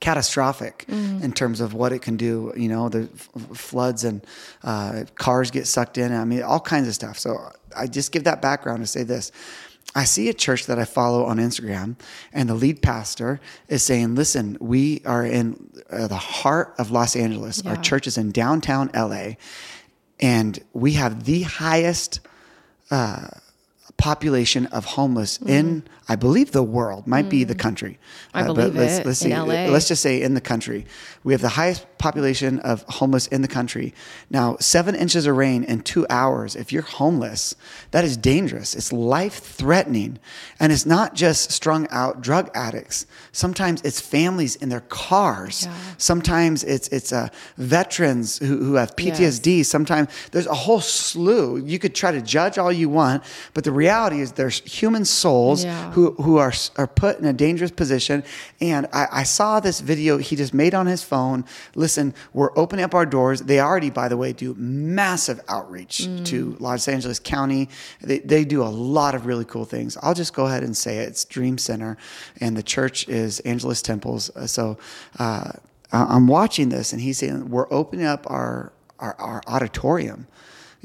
catastrophic 0.00 0.84
in 1.22 1.32
terms 1.32 1.62
of 1.62 1.72
what 1.72 1.90
it 1.90 2.02
can 2.02 2.18
do. 2.18 2.52
You 2.54 2.68
know, 2.68 2.90
the 2.90 3.08
f- 3.14 3.56
floods 3.56 4.04
and 4.04 4.26
uh, 4.62 5.04
cars 5.14 5.50
get 5.50 5.66
sucked 5.66 5.96
in. 5.96 6.12
I 6.12 6.26
mean, 6.26 6.42
all 6.42 6.60
kinds 6.60 6.88
of 6.88 6.94
stuff. 6.94 7.18
So 7.18 7.52
I 7.76 7.86
just 7.86 8.12
give 8.12 8.24
that 8.24 8.42
background 8.42 8.82
to 8.82 8.86
say 8.86 9.02
this. 9.02 9.32
I 9.94 10.04
see 10.04 10.28
a 10.28 10.34
church 10.34 10.66
that 10.66 10.78
I 10.78 10.84
follow 10.84 11.24
on 11.24 11.38
Instagram, 11.38 11.96
and 12.32 12.48
the 12.48 12.54
lead 12.54 12.82
pastor 12.82 13.40
is 13.68 13.82
saying, 13.82 14.14
Listen, 14.16 14.56
we 14.60 15.02
are 15.04 15.24
in 15.24 15.70
uh, 15.90 16.08
the 16.08 16.16
heart 16.16 16.74
of 16.78 16.90
Los 16.90 17.14
Angeles. 17.16 17.64
Our 17.66 17.76
church 17.76 18.06
is 18.06 18.18
in 18.18 18.32
downtown 18.32 18.90
LA, 18.94 19.34
and 20.18 20.58
we 20.72 20.94
have 20.94 21.24
the 21.24 21.42
highest 21.42 22.20
population 23.96 24.66
of 24.66 24.84
homeless 24.84 25.38
in, 25.42 25.84
I 26.08 26.16
believe, 26.16 26.52
the 26.52 26.62
world, 26.62 27.06
might 27.06 27.28
be 27.30 27.44
the 27.44 27.54
country. 27.54 27.92
Mm. 27.92 27.96
I 28.34 28.40
Uh, 28.42 28.46
but 28.48 28.54
believe 28.54 28.74
let's, 28.76 28.98
it, 28.98 29.06
let's 29.06 29.22
in 29.22 29.30
see. 29.30 29.36
LA. 29.36 29.66
Let's 29.72 29.88
just 29.88 30.02
say 30.02 30.20
in 30.20 30.34
the 30.34 30.40
country. 30.40 30.84
We 31.22 31.32
have 31.32 31.40
the 31.40 31.48
highest 31.50 31.86
population 31.98 32.58
of 32.60 32.82
homeless 32.88 33.26
in 33.28 33.40
the 33.40 33.48
country. 33.48 33.94
Now, 34.30 34.56
seven 34.60 34.94
inches 34.94 35.26
of 35.26 35.34
rain 35.36 35.64
in 35.64 35.80
two 35.80 36.06
hours, 36.10 36.56
if 36.56 36.72
you're 36.72 36.82
homeless, 36.82 37.54
that 37.92 38.04
is 38.04 38.16
dangerous. 38.18 38.74
It's 38.74 38.92
life 38.92 39.34
threatening. 39.38 40.18
And 40.60 40.70
it's 40.72 40.84
not 40.84 41.14
just 41.14 41.50
strung 41.50 41.88
out 41.90 42.20
drug 42.20 42.50
addicts. 42.54 43.06
Sometimes 43.32 43.80
it's 43.82 44.00
families 44.00 44.56
in 44.56 44.68
their 44.68 44.82
cars. 44.82 45.64
Yeah. 45.64 45.74
Sometimes 45.96 46.62
it's, 46.64 46.88
it's 46.88 47.12
uh, 47.12 47.28
veterans 47.56 48.38
who, 48.38 48.58
who 48.58 48.74
have 48.74 48.94
PTSD. 48.96 49.64
Sometimes 49.64 50.08
there's 50.32 50.46
a 50.46 50.54
whole 50.54 50.80
slew. 50.80 51.56
You 51.56 51.78
could 51.78 51.94
try 51.94 52.12
to 52.12 52.20
judge 52.20 52.58
all 52.58 52.70
you 52.72 52.88
want, 52.90 53.22
but 53.54 53.64
the 53.64 53.72
reality 53.72 54.20
is 54.20 54.32
there's 54.32 54.60
human 54.60 55.04
souls 55.06 55.64
Yeah. 55.64 55.92
Who, 55.94 56.10
who 56.14 56.38
are, 56.38 56.52
are 56.76 56.88
put 56.88 57.20
in 57.20 57.24
a 57.24 57.32
dangerous 57.32 57.70
position. 57.70 58.24
And 58.60 58.86
I, 58.92 59.06
I 59.12 59.22
saw 59.22 59.60
this 59.60 59.78
video 59.80 60.18
he 60.18 60.34
just 60.34 60.52
made 60.52 60.74
on 60.74 60.86
his 60.86 61.04
phone. 61.04 61.44
Listen, 61.76 62.14
we're 62.32 62.50
opening 62.58 62.84
up 62.84 62.94
our 62.94 63.06
doors. 63.06 63.42
They 63.42 63.60
already, 63.60 63.90
by 63.90 64.08
the 64.08 64.16
way, 64.16 64.32
do 64.32 64.54
massive 64.58 65.40
outreach 65.48 66.08
to 66.24 66.56
Los 66.58 66.88
Angeles 66.88 67.20
County. 67.20 67.68
They, 68.00 68.18
they 68.18 68.44
do 68.44 68.62
a 68.62 68.66
lot 68.68 69.14
of 69.14 69.24
really 69.26 69.44
cool 69.44 69.64
things. 69.64 69.96
I'll 70.02 70.14
just 70.14 70.34
go 70.34 70.46
ahead 70.46 70.64
and 70.64 70.76
say 70.76 70.98
it. 70.98 71.08
It's 71.08 71.24
Dream 71.24 71.58
Center, 71.58 71.96
and 72.40 72.56
the 72.56 72.62
church 72.62 73.08
is 73.08 73.40
Angelus 73.40 73.80
Temples. 73.80 74.30
Uh, 74.36 74.46
So 74.46 74.78
uh, 75.18 75.52
I'm 75.92 76.26
watching 76.26 76.70
this, 76.70 76.92
and 76.92 77.00
he's 77.00 77.18
saying, 77.18 77.50
We're 77.50 77.72
opening 77.72 78.06
up 78.06 78.28
our, 78.28 78.72
our, 78.98 79.14
our 79.18 79.42
auditorium 79.46 80.26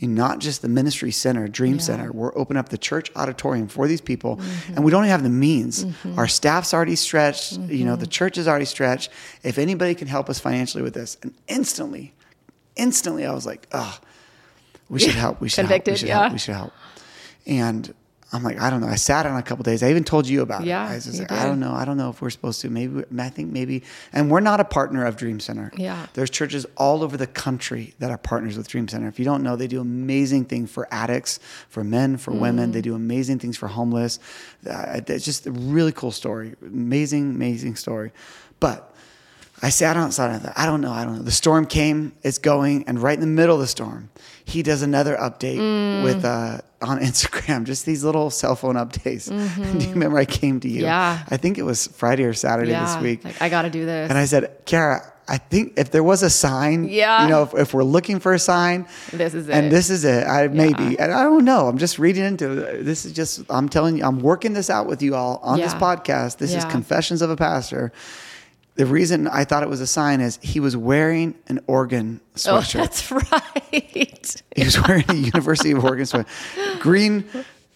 not 0.02 0.40
just 0.40 0.62
the 0.62 0.70
ministry 0.70 1.12
center, 1.12 1.48
dream 1.48 1.80
center. 1.80 2.12
We're 2.12 2.36
opening 2.38 2.60
up 2.60 2.70
the 2.70 2.78
church 2.78 3.12
auditorium 3.16 3.68
for 3.68 3.88
these 3.88 4.02
people, 4.02 4.38
mm-hmm. 4.38 4.76
and 4.76 4.86
we 4.86 4.92
don't 4.92 5.04
have 5.06 5.24
the 5.24 5.30
means. 5.30 5.86
Mm-hmm. 5.86 6.18
Our 6.18 6.28
staff's 6.28 6.74
already 6.74 6.96
stretched. 6.96 7.54
You 7.58 7.86
know, 7.86 7.96
the 7.96 8.04
mm-hmm. 8.04 8.10
church 8.10 8.38
is 8.38 8.48
already 8.48 8.66
stretched. 8.66 9.12
If 9.44 9.58
anybody 9.58 9.96
can 9.96 10.08
help 10.08 10.30
us 10.30 10.40
financially 10.40 10.84
with 10.84 10.94
this, 10.94 11.18
and 11.22 11.34
instantly, 11.48 12.14
instantly, 12.76 13.26
I 13.26 13.34
was 13.34 13.46
like, 13.46 13.68
oh, 13.74 14.00
we 14.90 15.00
should 15.00 15.16
help. 15.16 15.42
We 15.42 15.50
should 15.50 15.62
Convicted, 15.62 15.94
help. 15.94 15.96
We 15.96 15.98
should 15.98 16.08
yeah. 16.08 16.20
help. 16.20 16.34
We 16.34 16.40
should 16.40 16.56
help. 16.56 16.74
And 17.46 17.94
I'm 18.32 18.44
like, 18.44 18.60
I 18.62 18.70
don't 18.70 18.82
know. 18.82 18.88
I 18.88 18.96
sat 18.96 19.26
on 19.26 19.38
a 19.38 19.42
couple 19.42 19.64
days. 19.64 19.82
I 19.82 19.90
even 19.90 20.04
told 20.04 20.28
you 20.28 20.42
about 20.44 20.64
Yeah, 20.64 20.86
it. 20.86 20.92
I 20.92 20.96
was 20.96 21.20
like, 21.20 21.32
I 21.32 21.46
don't 21.46 21.60
know. 21.60 21.74
I 21.74 21.84
don't 21.84 21.98
know 21.98 22.10
if 22.12 22.22
we're 22.22 22.30
supposed 22.30 22.62
to. 22.62 22.70
Maybe 22.70 23.04
I 23.18 23.30
think 23.30 23.52
maybe. 23.52 23.84
And 24.14 24.30
we're 24.30 24.40
not 24.40 24.60
a 24.60 24.64
partner 24.64 25.04
of 25.06 25.18
Dream 25.18 25.40
Center. 25.40 25.72
Yeah. 25.76 26.06
There's 26.14 26.30
churches 26.30 26.66
all 26.78 27.02
over 27.02 27.18
the 27.18 27.26
country 27.26 27.96
that 27.98 28.12
are 28.12 28.20
partners 28.20 28.56
with 28.56 28.68
Dream 28.68 28.88
Center. 28.88 29.08
If 29.08 29.18
you 29.18 29.26
don't 29.26 29.42
know, 29.42 29.56
they 29.56 29.66
do 29.68 29.82
amazing 29.82 30.46
things 30.46 30.70
for 30.72 30.88
addicts, 30.92 31.40
for 31.70 31.84
men, 31.84 32.18
for 32.18 32.32
women. 32.32 32.72
They 32.72 32.82
do 32.82 32.94
amazing 32.94 33.40
things 33.40 33.58
for 33.58 33.68
homeless. 33.68 34.20
Uh, 34.70 35.02
it's 35.08 35.26
just 35.26 35.48
a 35.48 35.52
really 35.52 35.92
cool 35.92 36.12
story. 36.12 36.56
Amazing, 36.62 37.32
amazing 37.32 37.78
story. 37.78 38.12
But 38.60 38.94
I 39.62 39.70
sat 39.72 39.98
outside 39.98 40.28
and 40.28 40.36
I 40.36 40.40
thought, 40.40 40.54
I 40.56 40.66
don't 40.66 40.82
know, 40.82 40.92
I 40.92 41.04
don't 41.04 41.18
know. 41.18 41.22
The 41.24 41.32
storm 41.32 41.66
came, 41.66 42.14
it's 42.24 42.38
going, 42.38 42.86
and 42.88 43.02
right 43.02 43.16
in 43.16 43.20
the 43.22 43.28
middle 43.28 43.56
of 43.56 43.62
the 43.62 43.68
storm, 43.68 44.10
he 44.50 44.64
does 44.64 44.82
another 44.82 45.16
update 45.16 46.04
with 46.04 46.26
uh, 46.26 46.60
on 46.82 47.00
Instagram, 47.10 47.66
just 47.66 47.86
these 47.86 48.04
little 48.04 48.30
cell 48.30 48.56
phone 48.56 48.76
updates. 48.76 49.28
Do 49.80 49.86
you 49.86 49.92
remember 49.92 50.18
I 50.18 50.26
came 50.26 50.60
to 50.62 50.68
you? 50.70 50.82
Yeah. 50.82 51.24
I 51.30 51.38
think 51.38 51.58
it 51.58 51.64
was 51.64 51.88
Friday 51.88 52.24
or 52.24 52.34
Saturday 52.34 52.72
yeah. 52.72 52.86
this 52.94 53.04
week. 53.04 53.24
Like, 53.24 53.42
I 53.42 53.50
got 53.50 53.64
to 53.64 53.70
do 53.70 53.86
this. 53.86 54.10
And 54.10 54.18
I 54.18 54.26
said, 54.26 54.66
Kara, 54.66 55.02
I 55.28 55.38
think 55.38 55.74
if 55.78 55.92
there 55.92 56.04
was 56.04 56.24
a 56.24 56.30
sign, 56.30 56.86
Yeah. 56.86 57.24
you 57.24 57.30
know, 57.30 57.44
if, 57.44 57.54
if 57.54 57.74
we're 57.74 57.84
looking 57.84 58.20
for 58.20 58.34
a 58.34 58.40
sign, 58.40 58.88
This 59.14 59.36
is 59.36 59.48
it. 59.48 59.54
and 59.54 59.72
this 59.72 59.92
is 59.92 60.04
it. 60.04 60.26
I 60.26 60.48
maybe, 60.48 60.98
and 61.00 61.14
I 61.14 61.24
don't 61.24 61.46
know. 61.46 61.68
I'm 61.68 61.78
just 61.78 62.00
reading 62.00 62.24
into 62.26 62.52
it. 62.52 62.84
This 62.84 63.06
is 63.06 63.14
just. 63.14 63.42
I'm 63.50 63.70
telling 63.70 63.98
you, 63.98 64.04
I'm 64.04 64.22
working 64.22 64.54
this 64.54 64.72
out 64.72 64.88
with 64.88 65.04
you 65.04 65.16
all 65.16 65.40
on 65.44 65.60
this 65.60 65.74
podcast. 65.76 66.38
This 66.38 66.56
is 66.56 66.66
Confessions 66.66 67.22
of 67.22 67.30
a 67.30 67.36
Pastor. 67.38 67.92
The 68.80 68.86
reason 68.86 69.28
I 69.28 69.44
thought 69.44 69.62
it 69.62 69.68
was 69.68 69.82
a 69.82 69.88
sign 69.88 70.22
is 70.22 70.40
he 70.42 70.62
was 70.62 70.78
wearing 70.78 71.36
an 71.48 71.60
Oregon 71.68 72.22
oh, 72.24 72.38
sweatshirt. 72.38 72.76
that's 72.76 73.12
right. 73.12 74.42
He 74.56 74.64
was 74.64 74.82
wearing 74.88 75.04
a 75.10 75.16
University 75.16 75.72
of 75.72 75.84
Oregon 75.84 76.06
sweatshirt. 76.06 76.80
Green, 76.80 77.26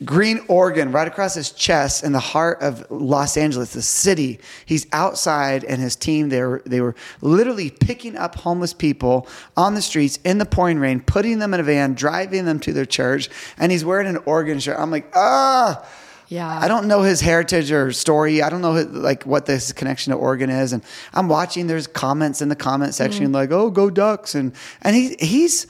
green 0.06 0.39
Oregon 0.47 0.93
right 0.93 1.06
across 1.06 1.34
his 1.34 1.51
chest 1.51 2.06
in 2.06 2.14
the 2.14 2.22
heart 2.22 2.62
of 2.62 2.89
Los 2.89 3.36
Angeles, 3.36 3.74
the 3.74 3.82
city. 3.82 4.39
He's 4.66 4.88
outside 4.93 5.66
and 5.66 5.82
his 5.82 5.97
team, 5.97 6.30
they 6.30 6.41
were, 6.41 6.64
they 6.66 6.80
were 6.80 6.95
literally 7.20 7.70
picking 7.70 8.16
up 8.16 8.36
homeless 8.36 8.72
people 8.72 9.28
on 9.58 9.76
the 9.76 9.82
streets 9.82 10.20
in 10.24 10.38
the 10.38 10.45
pouring 10.45 10.80
rain, 10.80 11.01
putting 11.01 11.39
them 11.39 11.54
in 11.54 11.60
a 11.60 11.64
van, 11.64 11.95
driving 11.95 12.45
them 12.45 12.62
to 12.62 12.72
their 12.72 12.86
church. 12.86 13.30
And 13.58 13.74
he's 13.74 13.84
wearing 13.84 14.08
an 14.08 14.20
Oregon 14.26 14.58
shirt. 14.58 14.80
I'm 14.80 14.89
like, 14.89 15.12
ah. 15.18 15.86
Yeah. 16.34 16.50
I 16.66 16.68
don't 16.68 16.88
know 16.88 17.02
his 17.04 17.22
heritage 17.22 17.72
or 17.72 17.92
story. 17.92 18.42
I 18.42 18.50
don't 18.50 18.62
know 18.62 18.74
his, 18.74 18.88
like 18.88 19.24
what 19.24 19.46
this 19.46 19.72
connection 19.72 20.12
to 20.14 20.18
Oregon 20.18 20.50
is. 20.50 20.74
And 20.74 20.82
I'm 21.14 21.28
watching. 21.28 21.68
There's 21.68 21.88
comments 21.88 22.42
in 22.42 22.50
the 22.50 22.56
comment 22.56 22.94
section 22.96 23.28
Mm. 23.28 23.34
like, 23.34 23.52
"Oh, 23.52 23.70
go 23.70 23.90
Ducks!" 23.90 24.34
and 24.36 24.52
and 24.82 24.96
he 24.96 25.16
he's 25.20 25.68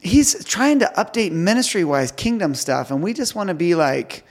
he's 0.00 0.44
trying 0.44 0.78
to 0.80 0.90
update 0.96 1.32
ministry 1.32 1.84
wise 1.84 2.10
kingdom 2.12 2.54
stuff, 2.54 2.90
and 2.90 3.02
we 3.02 3.12
just 3.12 3.34
want 3.34 3.48
to 3.48 3.54
be 3.54 3.74
like 3.74 4.24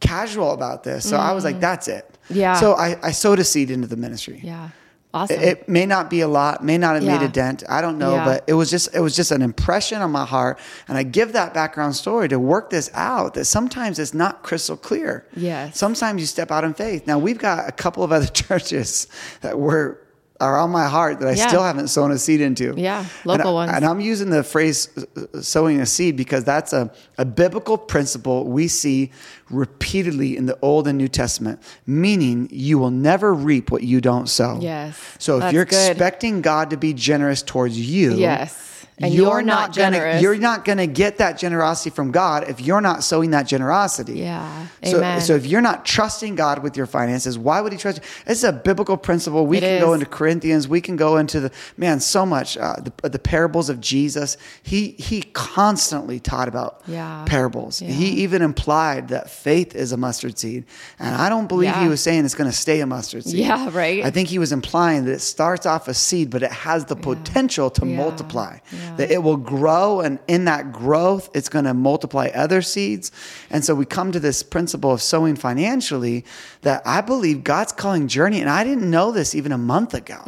casual 0.00 0.52
about 0.52 0.84
this. 0.84 1.08
So 1.08 1.16
I 1.16 1.32
was 1.32 1.44
like, 1.44 1.60
"That's 1.60 1.88
it." 1.88 2.04
Mm. 2.30 2.36
Yeah. 2.36 2.54
So 2.60 2.74
I, 2.74 2.96
I 3.02 3.12
sowed 3.12 3.38
a 3.38 3.44
seed 3.44 3.70
into 3.70 3.86
the 3.88 3.96
ministry. 3.96 4.40
Yeah. 4.44 4.68
Awesome. 5.16 5.40
It, 5.40 5.66
may 5.66 5.86
not 5.86 6.10
be 6.10 6.20
a 6.20 6.28
lot, 6.28 6.62
may 6.62 6.76
not 6.76 6.94
have 6.94 7.04
made 7.04 7.22
a 7.22 7.28
dent. 7.28 7.62
I 7.68 7.80
don't 7.80 7.96
know, 7.96 8.16
Yeah. 8.16 8.24
but 8.26 8.44
it 8.46 8.52
was 8.52 8.70
just 8.70 8.94
it 8.94 9.00
was 9.00 9.16
just 9.16 9.30
an 9.30 9.40
impression 9.40 10.02
on 10.02 10.10
my 10.10 10.26
heart, 10.26 10.58
and 10.88 10.98
I 10.98 11.04
give 11.04 11.32
that 11.32 11.54
background 11.54 11.96
story 11.96 12.28
to 12.28 12.38
work 12.38 12.68
this 12.68 12.90
out. 12.92 13.32
That 13.34 13.46
sometimes 13.46 13.98
it's 13.98 14.12
not 14.12 14.42
crystal 14.42 14.76
clear. 14.76 15.26
Yes. 15.34 15.78
Sometimes 15.78 16.20
you 16.20 16.26
step 16.26 16.50
out 16.50 16.64
in 16.64 16.74
faith. 16.74 17.06
Now 17.06 17.18
we've 17.18 17.38
got 17.38 17.66
a 17.66 17.72
couple 17.72 18.04
of 18.04 18.12
other 18.12 18.26
churches 18.44 19.06
that 19.40 19.58
were 19.58 19.98
are 20.40 20.58
on 20.58 20.70
my 20.70 20.86
heart 20.86 21.20
that 21.20 21.28
I 21.28 21.32
Yeah. 21.32 21.48
still 21.48 21.62
haven't 21.62 21.88
sown 21.88 22.10
a 22.12 22.18
seed 22.18 22.40
into. 22.40 22.74
Yeah, 22.76 23.00
And 23.00 23.08
local 23.24 23.50
I- 23.52 23.66
ones. 23.66 23.72
And 23.74 23.84
I'm 23.86 24.00
using 24.00 24.30
the 24.30 24.42
phrase 24.42 24.88
uh, 24.96 25.40
sowing 25.40 25.80
a 25.80 25.86
seed 25.86 26.16
because 26.16 26.44
that's 26.44 26.72
a, 26.72 26.90
a 27.16 27.24
biblical 27.24 27.78
principle 27.78 28.44
we 28.44 28.68
see 28.68 29.10
repeatedly 29.50 30.36
in 30.36 30.46
the 30.46 30.58
Old 30.60 30.86
and 30.88 30.98
New 30.98 31.08
Testament, 31.08 31.60
meaning 31.86 32.48
you 32.50 32.78
will 32.78 32.90
never 32.90 33.32
reap 33.32 33.70
what 33.70 33.82
you 33.82 34.00
don't 34.00 34.28
sow. 34.28 34.58
Yes, 34.60 34.98
So 35.18 35.40
if 35.40 35.52
you're 35.52 35.64
good. 35.64 35.90
expecting 35.90 36.42
God 36.42 36.70
to 36.70 36.76
be 36.76 36.92
generous 36.92 37.42
towards 37.42 37.78
you, 37.78 38.14
Yes. 38.14 38.75
And 38.98 39.12
you're 39.12 39.42
not 39.42 39.76
gonna. 39.76 40.20
You're 40.22 40.38
not 40.38 40.64
going 40.64 40.78
to 40.78 40.86
get 40.86 41.18
that 41.18 41.36
generosity 41.38 41.90
from 41.90 42.12
God 42.12 42.48
if 42.48 42.62
you're 42.62 42.80
not 42.80 43.04
sowing 43.04 43.30
that 43.32 43.46
generosity. 43.46 44.20
Yeah. 44.20 44.68
So, 44.82 44.96
Amen. 44.98 45.20
so 45.20 45.34
if 45.34 45.44
you're 45.44 45.60
not 45.60 45.84
trusting 45.84 46.34
God 46.34 46.62
with 46.62 46.78
your 46.78 46.86
finances, 46.86 47.38
why 47.38 47.60
would 47.60 47.72
He 47.72 47.78
trust 47.78 47.98
you? 47.98 48.04
It's 48.26 48.42
a 48.42 48.52
biblical 48.52 48.96
principle. 48.96 49.46
We 49.46 49.58
It 49.58 49.60
can 49.60 49.80
go 49.82 49.92
into 49.92 50.06
Corinthians. 50.06 50.66
We 50.66 50.80
can 50.80 50.96
go 50.96 51.18
into 51.18 51.40
the 51.40 51.50
man 51.76 52.00
so 52.00 52.24
much 52.24 52.56
uh, 52.56 52.76
the, 53.02 53.08
the 53.10 53.18
parables 53.18 53.68
of 53.68 53.82
Jesus. 53.82 54.38
He 54.62 54.92
he 54.92 55.22
constantly 55.34 56.18
taught 56.18 56.48
about 56.48 56.80
Yeah. 56.86 57.24
parables. 57.26 57.82
Yeah. 57.82 57.90
He 57.90 58.06
even 58.24 58.40
implied 58.40 59.08
that 59.08 59.28
faith 59.28 59.74
is 59.74 59.92
a 59.92 59.96
mustard 59.98 60.38
seed, 60.38 60.64
and 60.98 61.14
I 61.14 61.28
don't 61.28 61.48
believe 61.48 61.74
he 61.76 61.88
was 61.88 62.00
saying 62.00 62.24
it's 62.24 62.34
going 62.34 62.50
to 62.50 62.56
stay 62.56 62.80
a 62.80 62.86
mustard 62.86 63.24
seed. 63.24 63.40
Yeah, 63.40 63.68
right. 63.72 64.04
I 64.04 64.10
think 64.10 64.28
he 64.30 64.38
was 64.38 64.52
implying 64.52 65.04
that 65.04 65.12
it 65.12 65.20
starts 65.20 65.66
off 65.66 65.86
a 65.88 65.92
seed, 65.94 66.30
but 66.30 66.42
it 66.42 66.50
has 66.52 66.86
the 66.86 66.96
potential 66.96 67.68
to 67.70 67.86
Yeah. 67.86 67.96
multiply. 67.96 68.58
Yeah. 68.86 68.96
That 68.96 69.10
it 69.10 69.22
will 69.22 69.36
grow, 69.36 70.00
and 70.00 70.18
in 70.28 70.44
that 70.46 70.72
growth, 70.72 71.28
it's 71.34 71.48
going 71.48 71.64
to 71.64 71.74
multiply 71.74 72.28
other 72.34 72.62
seeds. 72.62 73.10
And 73.50 73.64
so 73.64 73.74
we 73.74 73.84
come 73.84 74.12
to 74.12 74.20
this 74.20 74.42
principle 74.42 74.92
of 74.92 75.02
sowing 75.02 75.36
financially 75.36 76.24
that 76.62 76.82
I 76.86 77.00
believe 77.00 77.42
God's 77.44 77.72
calling 77.72 78.06
journey, 78.08 78.40
and 78.40 78.48
I 78.50 78.64
didn't 78.64 78.88
know 78.90 79.10
this 79.12 79.34
even 79.34 79.52
a 79.52 79.58
month 79.58 79.94
ago. 79.94 80.20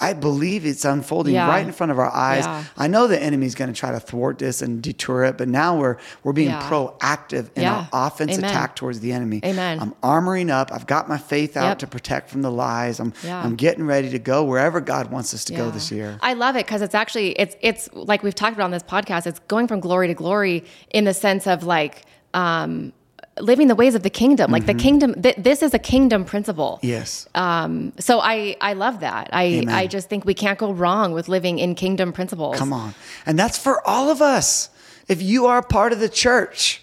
I 0.00 0.12
believe 0.12 0.66
it's 0.66 0.84
unfolding 0.84 1.34
Mm. 1.34 1.36
Yeah. 1.36 1.48
right 1.48 1.66
in 1.66 1.72
front 1.72 1.92
of 1.92 1.98
our 1.98 2.10
eyes. 2.12 2.44
Yeah. 2.44 2.64
I 2.76 2.86
know 2.88 3.06
the 3.06 3.20
enemy's 3.22 3.54
going 3.54 3.72
to 3.72 3.78
try 3.78 3.90
to 3.92 4.00
thwart 4.00 4.38
this 4.38 4.62
and 4.62 4.82
detour 4.82 5.24
it, 5.24 5.38
but 5.38 5.48
now 5.48 5.76
we're 5.78 5.96
we're 6.22 6.32
being 6.32 6.50
proactive 6.50 7.50
in 7.56 7.64
our 7.64 7.88
offense 7.92 8.38
Amen. 8.38 8.50
attack 8.50 8.76
towards 8.76 9.00
the 9.00 9.12
enemy. 9.12 9.40
Amen. 9.44 9.80
I'm 9.80 9.92
armoring 10.02 10.50
up. 10.50 10.70
I've 10.72 10.86
got 10.86 11.08
my 11.08 11.18
faith 11.18 11.56
out 11.56 11.64
Yep. 11.64 11.78
to 11.80 11.86
protect 11.86 12.30
from 12.30 12.42
the 12.42 12.50
lies. 12.50 13.00
I'm. 13.00 13.12
I'm 13.44 13.56
getting 13.56 13.86
ready 13.86 14.10
to 14.10 14.18
go 14.18 14.44
wherever 14.44 14.80
God 14.80 15.10
wants 15.10 15.34
us 15.34 15.44
to 15.46 15.54
go 15.54 15.70
this 15.70 15.90
year. 15.90 16.18
I 16.22 16.34
love 16.34 16.56
it 16.56 16.66
because 16.66 16.82
it's 16.82 16.94
actually 16.94 17.30
it's 17.32 17.56
it's 17.60 17.83
like 17.92 18.22
we've 18.22 18.34
talked 18.34 18.54
about 18.54 18.64
on 18.64 18.70
this 18.70 18.82
podcast. 18.82 19.26
It's 19.26 19.38
going 19.48 19.68
from 19.68 19.80
glory 19.80 20.08
to 20.08 20.14
glory 20.14 20.64
in 20.90 21.04
the 21.04 21.14
sense 21.14 21.46
of 21.46 21.64
like 21.64 22.04
um, 22.34 22.92
living 23.38 23.68
the 23.68 23.74
ways 23.74 23.94
of 23.94 24.02
the 24.02 24.10
kingdom. 24.10 24.50
Like 24.50 24.62
Mm-hmm. 24.64 24.76
the 24.76 24.82
kingdom, 24.82 25.22
th- 25.22 25.36
this 25.36 25.62
is 25.62 25.74
a 25.74 25.78
kingdom 25.78 26.24
principle. 26.24 26.78
Yes. 26.82 27.28
Um, 27.34 27.92
so 27.98 28.20
I 28.20 28.56
I 28.60 28.74
love 28.74 29.00
that. 29.00 29.30
I 29.32 29.44
Amen. 29.44 29.74
I 29.74 29.86
just 29.86 30.08
think 30.08 30.24
we 30.24 30.34
can't 30.34 30.58
go 30.58 30.72
wrong 30.72 31.12
with 31.12 31.28
living 31.28 31.58
in 31.58 31.74
kingdom 31.74 32.12
principles. 32.12 32.56
Come 32.58 32.72
on. 32.72 32.94
And 33.26 33.38
that's 33.38 33.58
for 33.58 33.86
all 33.86 34.10
of 34.10 34.20
us. 34.22 34.70
If 35.08 35.20
you 35.20 35.46
are 35.46 35.62
part 35.62 35.92
of 35.92 36.00
the 36.00 36.08
church, 36.08 36.80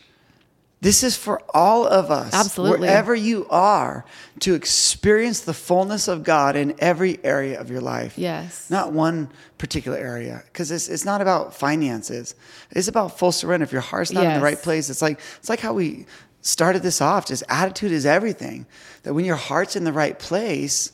this 0.81 1.03
is 1.03 1.15
for 1.15 1.41
all 1.53 1.85
of 1.85 2.09
us. 2.09 2.33
Absolutely. 2.33 2.87
Wherever 2.87 3.13
you 3.13 3.45
are, 3.49 4.03
to 4.39 4.55
experience 4.55 5.41
the 5.41 5.53
fullness 5.53 6.07
of 6.07 6.23
God 6.23 6.55
in 6.55 6.73
every 6.79 7.23
area 7.23 7.61
of 7.61 7.69
your 7.69 7.81
life. 7.81 8.17
Yes. 8.17 8.69
Not 8.69 8.91
one 8.91 9.29
particular 9.59 9.97
area. 9.97 10.41
Because 10.45 10.71
it's, 10.71 10.89
it's 10.89 11.05
not 11.05 11.21
about 11.21 11.53
finances. 11.53 12.33
It's 12.71 12.87
about 12.87 13.19
full 13.19 13.31
surrender. 13.31 13.63
If 13.63 13.71
your 13.71 13.81
heart's 13.81 14.11
not 14.11 14.25
in 14.25 14.33
the 14.33 14.43
right 14.43 14.61
place, 14.61 14.89
it's 14.89 15.03
like 15.03 15.19
it's 15.37 15.49
like 15.49 15.59
how 15.59 15.73
we 15.73 16.07
started 16.41 16.81
this 16.81 16.99
off. 16.99 17.27
Just 17.27 17.43
attitude 17.47 17.91
is 17.91 18.07
everything. 18.07 18.65
That 19.03 19.13
when 19.13 19.23
your 19.23 19.35
heart's 19.35 19.75
in 19.75 19.83
the 19.83 19.93
right 19.93 20.17
place, 20.17 20.93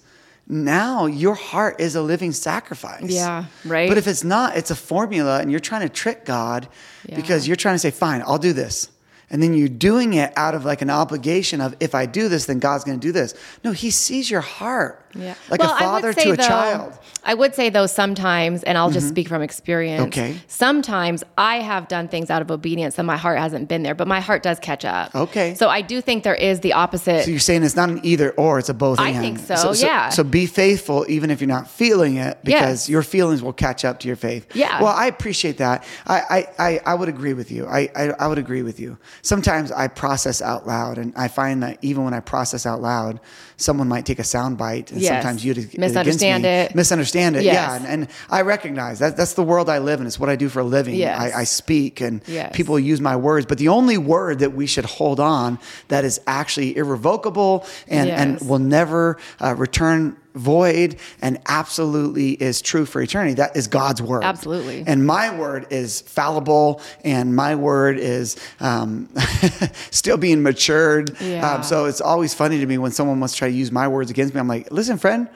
now 0.50 1.06
your 1.06 1.36
heart 1.36 1.80
is 1.80 1.96
a 1.96 2.02
living 2.02 2.34
sacrifice. 2.34 3.04
Yeah, 3.04 3.46
right. 3.64 3.88
But 3.88 3.98
if 3.98 4.08
it's 4.08 4.26
not, 4.26 4.58
it's 4.58 4.72
a 4.72 4.76
formula 4.76 5.40
and 5.40 5.50
you're 5.50 5.62
trying 5.62 5.88
to 5.88 5.90
trick 5.90 6.26
God 6.26 6.68
because 7.06 7.48
you're 7.48 7.56
trying 7.56 7.76
to 7.76 7.80
say, 7.80 7.92
fine, 7.92 8.22
I'll 8.26 8.38
do 8.38 8.52
this. 8.52 8.90
And 9.30 9.44
then 9.44 9.54
you're 9.54 9.68
doing 9.68 10.14
it 10.14 10.32
out 10.38 10.56
of 10.56 10.64
like 10.64 10.82
an 10.82 10.90
obligation 10.90 11.60
of 11.60 11.76
if 11.82 11.94
I 11.94 12.06
do 12.06 12.30
this, 12.30 12.46
then 12.46 12.60
God's 12.60 12.84
going 12.86 12.98
to 13.00 13.06
do 13.06 13.12
this. 13.12 13.34
No, 13.64 13.72
He 13.74 13.92
sees 13.92 14.32
your 14.32 14.40
heart 14.42 15.04
Yeah. 15.14 15.36
like 15.50 15.60
Well, 15.62 15.76
a 15.76 15.80
father 15.80 16.14
to 16.14 16.30
a 16.32 16.36
though- 16.38 16.44
child. 16.48 16.92
Mm-hmm. 16.94 17.02
I 17.30 17.34
would 17.34 17.54
say 17.54 17.70
though 17.70 17.88
sometimes, 17.88 18.64
and 18.64 18.78
I'll 18.78 18.90
just 18.90 19.10
speak 19.10 19.28
from 19.28 19.42
experience. 19.42 20.08
Okay. 20.08 20.38
Sometimes 20.48 21.26
I 21.38 21.58
have 21.58 21.90
done 21.90 22.08
things 22.08 22.30
out 22.30 22.42
of 22.42 22.50
obedience 22.50 22.98
and 22.98 23.06
my 23.06 23.18
heart 23.18 23.38
hasn't 23.38 23.68
been 23.68 23.84
there, 23.84 23.96
but 23.96 24.08
my 24.08 24.22
heart 24.22 24.44
does 24.44 24.60
catch 24.60 24.86
up. 24.86 25.14
Okay. 25.14 25.54
So 25.56 25.68
I 25.68 25.82
do 25.82 26.00
think 26.00 26.24
there 26.24 26.36
is 26.36 26.62
the 26.62 26.72
opposite. 26.72 27.26
So 27.26 27.30
you're 27.32 27.42
saying 27.42 27.64
it's 27.64 27.76
not 27.76 27.90
an 27.90 28.00
either 28.04 28.32
or, 28.32 28.60
it's 28.60 28.70
a 28.70 28.74
both 28.74 28.98
I 28.98 29.10
and. 29.10 29.38
think 29.38 29.58
so, 29.58 29.74
yeah. 29.74 30.08
So, 30.08 30.24
be 30.24 30.46
faithful 30.46 31.06
even 31.10 31.30
if 31.30 31.42
you're 31.42 31.50
not 31.50 31.70
feeling 31.70 32.16
it 32.16 32.38
because 32.46 32.88
Yes. 32.88 32.90
your 32.90 33.04
feelings 33.04 33.44
will 33.44 33.52
catch 33.54 33.84
up 33.84 34.00
to 34.02 34.08
your 34.08 34.16
faith. 34.16 34.48
Yeah. 34.56 34.82
Well, 34.82 34.94
I 34.96 35.08
appreciate 35.08 35.58
that. 35.58 35.84
I, 36.06 36.22
I, 36.30 36.48
I, 36.70 36.80
I 36.86 36.94
would 36.96 37.10
agree 37.10 37.34
with 37.34 37.52
you. 37.52 37.68
I, 37.68 37.90
I, 37.94 38.04
I 38.20 38.28
would 38.28 38.38
agree 38.38 38.62
with 38.62 38.80
you. 38.80 38.98
Sometimes 39.22 39.72
I 39.72 39.88
process 39.88 40.42
out 40.42 40.68
loud 40.68 40.98
and 40.98 41.14
I 41.16 41.28
find 41.28 41.64
that 41.64 41.80
even 41.82 42.04
when 42.04 42.14
I 42.14 42.20
process 42.20 42.66
out 42.66 42.82
loud, 42.82 43.20
someone 43.58 43.88
might 43.88 44.06
take 44.06 44.20
a 44.20 44.24
sound 44.24 44.58
bite 44.58 44.92
and 44.92 45.02
Yes. 45.02 45.10
sometimes 45.12 45.44
you'd 45.44 45.78
Misunderstand 45.78 46.44
me, 46.44 46.50
it. 46.50 46.76
Misunderstand 46.76 47.36
it. 47.36 47.44
Yes. 47.44 47.54
Yeah. 47.56 47.76
And, 47.76 47.86
and 48.04 48.08
I 48.30 48.42
recognize 48.42 49.00
that 49.00 49.18
that's 49.18 49.34
the 49.34 49.44
world 49.44 49.68
I 49.70 49.80
live 49.80 50.00
in. 50.00 50.06
It's 50.08 50.20
what 50.20 50.30
I 50.30 50.36
do 50.36 50.48
for 50.48 50.60
a 50.60 50.64
living. 50.64 50.96
Yes. 50.96 51.20
I, 51.20 51.40
I 51.42 51.44
speak 51.44 52.00
and 52.00 52.22
Yes. 52.28 52.56
people 52.56 52.80
use 52.80 53.02
my 53.02 53.16
words, 53.16 53.46
but 53.48 53.58
the 53.58 53.70
only 53.70 53.98
word 53.98 54.40
that 54.40 54.54
we 54.54 54.68
should 54.68 54.86
hold 54.86 55.20
on 55.20 55.58
that 55.88 56.06
is 56.06 56.22
actually 56.28 56.78
irrevocable 56.78 57.66
and, 57.88 58.10
and 58.10 58.40
will 58.48 58.60
never 58.60 59.18
uh, 59.42 59.56
return 59.56 60.16
void 60.36 60.98
and 61.20 61.40
absolutely 61.48 62.34
is 62.34 62.62
true 62.62 62.86
for 62.86 63.02
eternity. 63.02 63.34
That 63.34 63.58
is 63.58 63.66
God's 63.68 64.04
word. 64.04 64.24
Absolutely. 64.24 64.84
And 64.86 65.04
my 65.08 65.36
word 65.36 65.66
is 65.72 66.02
fallible 66.02 66.80
and 67.04 67.36
my 67.36 67.56
word 67.56 67.98
is 67.98 68.38
um, 68.60 69.10
still 69.90 70.18
being 70.18 70.44
matured. 70.44 71.18
Yeah. 71.20 71.50
Um, 71.56 71.64
so 71.64 71.86
it's 71.86 72.02
always 72.02 72.36
funny 72.36 72.60
to 72.60 72.66
me 72.68 72.78
when 72.78 72.92
someone 72.92 73.20
wants 73.20 73.34
to 73.34 73.40
try 73.40 73.47
to 73.48 73.52
use 73.52 73.72
my 73.72 73.88
words 73.88 74.12
against 74.12 74.34
me. 74.34 74.40
I'm 74.40 74.48
like, 74.48 74.72
listen, 74.72 74.98
friend, 74.98 75.30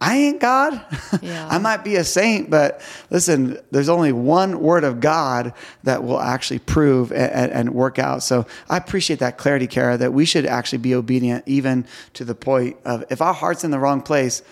I 0.00 0.16
ain't 0.16 0.40
God. 0.40 0.80
Yeah. 1.22 1.46
I 1.50 1.58
might 1.58 1.84
be 1.84 1.96
a 1.96 2.04
saint, 2.04 2.48
but 2.48 2.80
listen, 3.10 3.58
there's 3.72 3.90
only 3.90 4.12
one 4.12 4.60
word 4.60 4.84
of 4.84 5.00
God 5.00 5.52
that 5.82 6.02
will 6.02 6.20
actually 6.20 6.60
prove 6.60 7.12
and, 7.12 7.52
and 7.52 7.74
work 7.74 7.98
out. 7.98 8.22
So 8.22 8.46
I 8.70 8.78
appreciate 8.78 9.18
that 9.18 9.36
clarity, 9.36 9.66
Kara, 9.66 9.98
that 9.98 10.14
we 10.14 10.24
should 10.24 10.46
actually 10.46 10.78
be 10.78 10.94
obedient 10.94 11.44
even 11.46 11.84
to 12.14 12.24
the 12.24 12.34
point 12.34 12.78
of 12.84 13.04
if 13.10 13.20
our 13.20 13.34
heart's 13.34 13.64
in 13.64 13.70
the 13.70 13.78
wrong 13.78 14.00
place, 14.00 14.42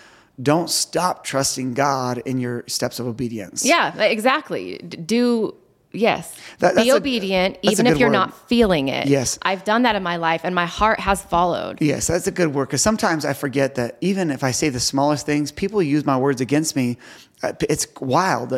don't 0.43 0.69
stop 0.69 1.25
trusting 1.25 1.73
God 1.75 2.19
in 2.27 2.39
your 2.39 2.65
steps 2.67 3.01
of 3.01 3.07
obedience. 3.07 3.65
yeah, 3.65 3.97
exactly. 4.03 4.79
Do 4.79 5.55
yes. 5.93 6.35
That- 6.59 6.77
Be 6.77 6.93
obedient 6.93 7.57
a 7.65 7.71
even 7.71 7.87
if 7.87 7.99
you're 7.99 8.09
word. 8.09 8.13
not 8.15 8.49
feeling 8.49 8.89
it. 8.89 9.07
Yes. 9.07 9.39
I've 9.43 9.65
done 9.65 9.83
that 9.83 9.97
in 9.97 10.03
my 10.03 10.17
life 10.17 10.43
and 10.45 10.55
my 10.55 10.67
heart 10.67 11.01
has 11.01 11.23
followed. 11.23 11.81
Yes, 11.81 12.07
that's 12.09 12.27
a 12.27 12.31
good 12.31 12.55
word 12.55 12.67
because 12.67 12.83
sometimes 12.83 13.25
I 13.25 13.33
forget 13.33 13.75
that 13.77 13.97
even 14.01 14.31
if 14.31 14.43
I 14.45 14.51
say 14.51 14.69
the 14.69 14.81
smallest 14.81 15.25
things, 15.27 15.51
people 15.53 15.83
use 15.83 16.05
my 16.05 16.17
words 16.17 16.41
against 16.41 16.77
me. 16.77 16.99
Uh, 17.43 17.53
It's 17.69 17.87
wild. 18.01 18.53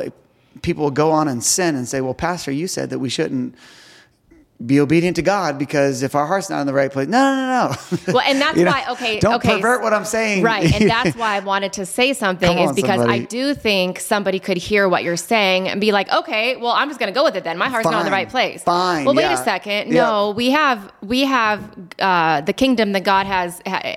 People 0.62 0.90
go 0.90 1.12
on 1.12 1.28
and 1.28 1.42
sin 1.44 1.76
and 1.76 1.86
say, 1.86 2.00
"Well, 2.00 2.14
Pastor, 2.14 2.50
you 2.50 2.66
said 2.66 2.90
that 2.90 2.98
we 2.98 3.08
shouldn't 3.08 3.54
be 4.64 4.78
obedient 4.80 5.16
to 5.16 5.22
God 5.22 5.58
because 5.58 6.02
if 6.02 6.14
our 6.14 6.26
heart's 6.26 6.50
not 6.50 6.60
in 6.60 6.66
the 6.66 6.72
right 6.74 6.92
place." 6.92 7.08
No, 7.08 7.18
no, 7.18 7.46
no, 7.46 7.68
no. 7.70 8.12
Well, 8.14 8.22
and 8.26 8.40
that's 8.40 8.56
You 8.60 8.64
know, 8.66 8.72
why 8.72 8.84
okay, 8.90 9.18
Don't 9.20 9.34
okay. 9.36 9.56
pervert 9.56 9.82
what 9.82 9.94
I'm 9.94 10.04
saying. 10.04 10.42
Right. 10.42 10.72
And 10.74 10.88
that's 10.94 11.16
why 11.16 11.36
I 11.36 11.40
wanted 11.40 11.72
to 11.74 11.86
say 11.86 12.12
something 12.12 12.58
is 12.58 12.72
because 12.72 12.98
somebody. 13.00 13.22
I 13.22 13.24
do 13.24 13.54
think 13.54 14.00
somebody 14.00 14.38
could 14.38 14.56
hear 14.58 14.88
what 14.88 15.02
you're 15.04 15.16
saying 15.16 15.68
and 15.68 15.80
be 15.80 15.92
like, 15.92 16.12
okay, 16.12 16.56
well, 16.56 16.72
I'm 16.72 16.88
just 16.88 17.00
going 17.00 17.12
to 17.12 17.18
go 17.18 17.24
with 17.24 17.36
it 17.36 17.44
then. 17.44 17.56
My 17.56 17.68
heart's 17.68 17.88
not 17.90 18.00
in 18.00 18.04
the 18.04 18.10
right 18.12 18.28
place. 18.28 18.62
Fine, 18.62 19.04
Well, 19.06 19.14
wait 19.14 19.22
yeah. 19.22 19.40
a 19.40 19.44
second. 19.44 19.88
Yeah. 19.92 20.02
No, 20.02 20.30
we 20.32 20.50
have, 20.50 20.92
we 21.02 21.22
have, 21.24 21.62
uh, 21.98 22.42
the 22.42 22.52
kingdom 22.52 22.92
that 22.92 23.04
God 23.04 23.26
has, 23.26 23.60
ha- 23.66 23.96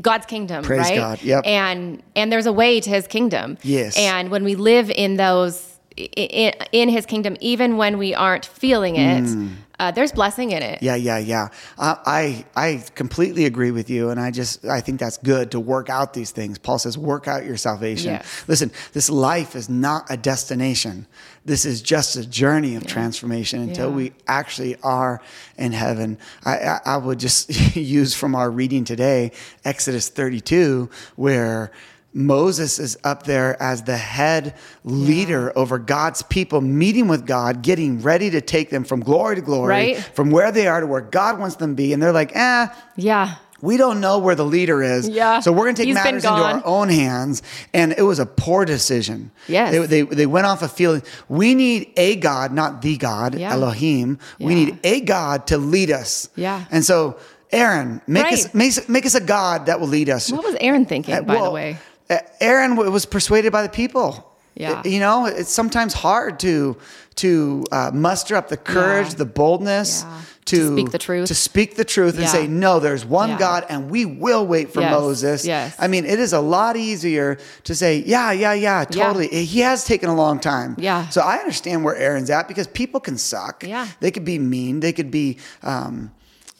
God's 0.00 0.26
kingdom, 0.26 0.64
Praise 0.64 0.80
right? 0.80 0.96
God. 0.96 1.22
Yep. 1.22 1.42
And, 1.46 2.02
and 2.14 2.30
there's 2.32 2.46
a 2.46 2.52
way 2.52 2.80
to 2.80 2.88
his 2.90 3.06
kingdom. 3.06 3.58
Yes. 3.62 3.96
And 3.98 4.30
when 4.30 4.44
we 4.44 4.54
live 4.54 4.90
in 4.90 5.16
those, 5.16 5.73
in, 5.96 6.52
in 6.72 6.88
his 6.88 7.06
kingdom, 7.06 7.36
even 7.40 7.76
when 7.76 7.98
we 7.98 8.14
aren't 8.14 8.46
feeling 8.46 8.96
it, 8.96 9.50
uh, 9.78 9.90
there's 9.90 10.12
blessing 10.12 10.52
in 10.52 10.62
it. 10.62 10.78
Mm. 10.78 10.82
Yeah, 10.82 10.94
yeah, 10.94 11.18
yeah. 11.18 11.48
I, 11.78 12.44
I 12.56 12.62
I 12.66 12.84
completely 12.94 13.44
agree 13.44 13.72
with 13.72 13.90
you, 13.90 14.10
and 14.10 14.20
I 14.20 14.30
just 14.30 14.64
I 14.64 14.80
think 14.80 15.00
that's 15.00 15.18
good 15.18 15.50
to 15.50 15.58
work 15.60 15.90
out 15.90 16.14
these 16.14 16.30
things. 16.30 16.58
Paul 16.58 16.78
says, 16.78 16.96
"Work 16.96 17.26
out 17.26 17.44
your 17.44 17.56
salvation." 17.56 18.12
Yes. 18.12 18.44
Listen, 18.46 18.70
this 18.92 19.10
life 19.10 19.56
is 19.56 19.68
not 19.68 20.06
a 20.10 20.16
destination. 20.16 21.06
This 21.44 21.64
is 21.64 21.82
just 21.82 22.16
a 22.16 22.24
journey 22.26 22.76
of 22.76 22.86
transformation 22.86 23.62
until 23.62 23.90
Yeah. 23.90 23.96
we 23.96 24.12
actually 24.28 24.76
are 24.82 25.20
in 25.58 25.72
heaven. 25.72 26.18
I, 26.44 26.58
I, 26.58 26.80
I 26.86 26.96
would 26.96 27.18
just 27.18 27.76
use 27.76 28.14
from 28.14 28.34
our 28.36 28.50
reading 28.50 28.84
today 28.84 29.32
Exodus 29.64 30.08
32, 30.08 30.88
where. 31.16 31.70
Moses 32.14 32.78
is 32.78 32.96
up 33.02 33.24
there 33.24 33.60
as 33.60 33.82
the 33.82 33.96
head 33.96 34.54
leader 34.84 35.52
over 35.58 35.78
God's 35.78 36.22
people, 36.22 36.60
meeting 36.60 37.08
with 37.08 37.26
God, 37.26 37.62
getting 37.62 38.00
ready 38.00 38.30
to 38.30 38.40
take 38.40 38.70
them 38.70 38.84
from 38.84 39.00
glory 39.00 39.34
to 39.34 39.42
glory, 39.42 39.68
Right. 39.68 39.96
from 40.14 40.30
where 40.30 40.52
they 40.52 40.68
are 40.68 40.80
to 40.80 40.86
where 40.86 41.00
God 41.00 41.40
wants 41.40 41.56
them 41.56 41.70
to 41.72 41.74
be. 41.76 41.92
And 41.92 42.00
they're 42.02 42.12
like, 42.12 42.30
eh, 42.36 42.68
Yeah. 42.96 43.34
we 43.60 43.76
don't 43.76 44.00
know 44.00 44.18
where 44.18 44.36
the 44.36 44.44
leader 44.44 44.80
is. 44.82 45.08
Yeah. 45.08 45.40
So 45.40 45.50
we're 45.50 45.64
going 45.64 45.74
to 45.74 45.82
take 45.82 45.86
He's 45.88 45.94
matters 45.96 46.24
into 46.24 46.36
our 46.36 46.62
own 46.64 46.88
hands. 46.88 47.42
And 47.72 47.92
it 47.98 48.02
was 48.02 48.20
a 48.20 48.26
poor 48.26 48.64
decision. 48.64 49.32
Yes. 49.48 49.72
They, 49.72 49.86
they, 49.86 50.02
they 50.02 50.26
went 50.26 50.46
off 50.46 50.62
a 50.62 50.68
feeling. 50.68 51.02
We 51.28 51.54
need 51.56 51.92
a 51.96 52.14
God, 52.16 52.52
not 52.52 52.80
the 52.80 52.96
God, 52.96 53.34
Yeah. 53.34 53.52
Elohim. 53.54 54.18
We 54.38 54.54
need 54.54 54.78
a 54.84 55.00
God 55.00 55.48
to 55.48 55.58
lead 55.58 55.90
us. 55.90 56.28
Yeah. 56.36 56.62
And 56.70 56.84
so, 56.84 57.16
Aaron, 57.50 58.00
make, 58.06 58.24
Right. 58.24 58.34
us, 58.34 58.54
make, 58.54 58.88
make 58.88 59.06
us 59.06 59.14
a 59.14 59.20
God 59.20 59.66
that 59.66 59.80
will 59.80 59.88
lead 59.88 60.10
us. 60.10 60.30
What 60.30 60.44
was 60.44 60.56
Aaron 60.60 60.86
thinking, 60.86 61.14
Uh, 61.14 61.22
by 61.22 61.40
the 61.40 61.50
way? 61.50 61.76
Uh, 62.10 62.18
Aaron 62.40 62.76
was 62.76 63.06
persuaded 63.06 63.52
by 63.52 63.62
the 63.62 63.68
people. 63.68 64.30
Yeah. 64.54 64.82
You 64.84 65.00
know, 65.00 65.26
it's 65.26 65.50
sometimes 65.50 65.94
hard 65.94 66.38
to 66.40 66.76
to 67.16 67.64
uh, 67.70 67.90
muster 67.94 68.34
up 68.34 68.48
the 68.48 68.56
courage, 68.56 69.10
Yeah. 69.10 69.14
the 69.18 69.24
boldness 69.24 70.02
Yeah. 70.02 70.20
to, 70.46 70.56
To 70.56 70.72
speak 70.72 70.90
the 70.90 70.98
truth. 70.98 71.28
to 71.28 71.34
speak 71.34 71.76
the 71.76 71.84
truth 71.84 72.14
and 72.14 72.24
Yeah. 72.24 72.28
say, 72.32 72.46
no, 72.48 72.80
there's 72.80 73.04
one. 73.04 73.36
God 73.36 73.64
and 73.68 73.88
we 73.88 74.04
will 74.04 74.44
wait 74.46 74.72
for 74.74 74.80
Yes. 74.80 74.90
Moses. 74.90 75.46
Yes. 75.46 75.74
I 75.78 75.86
mean, 75.86 76.04
it 76.06 76.18
is 76.18 76.32
a 76.32 76.40
lot 76.40 76.76
easier 76.76 77.38
to 77.64 77.74
say, 77.74 78.02
yeah, 78.04 78.32
yeah, 78.32 78.52
yeah, 78.52 78.80
Yeah. 78.80 78.84
totally. 79.04 79.28
He 79.28 79.60
has 79.60 79.84
taken 79.84 80.08
a 80.08 80.14
long 80.14 80.40
time. 80.40 80.74
Yeah. 80.76 81.08
So 81.08 81.20
I 81.20 81.36
understand 81.38 81.84
where 81.84 81.94
Aaron's 81.96 82.30
at 82.30 82.48
because 82.48 82.66
people 82.66 82.98
can 83.00 83.16
suck. 83.16 83.62
Yeah. 83.64 83.86
They 84.00 84.10
could 84.10 84.24
be 84.24 84.38
mean. 84.40 84.80
They 84.80 84.92
could 84.92 85.10
be 85.12 85.38
um, 85.62 86.10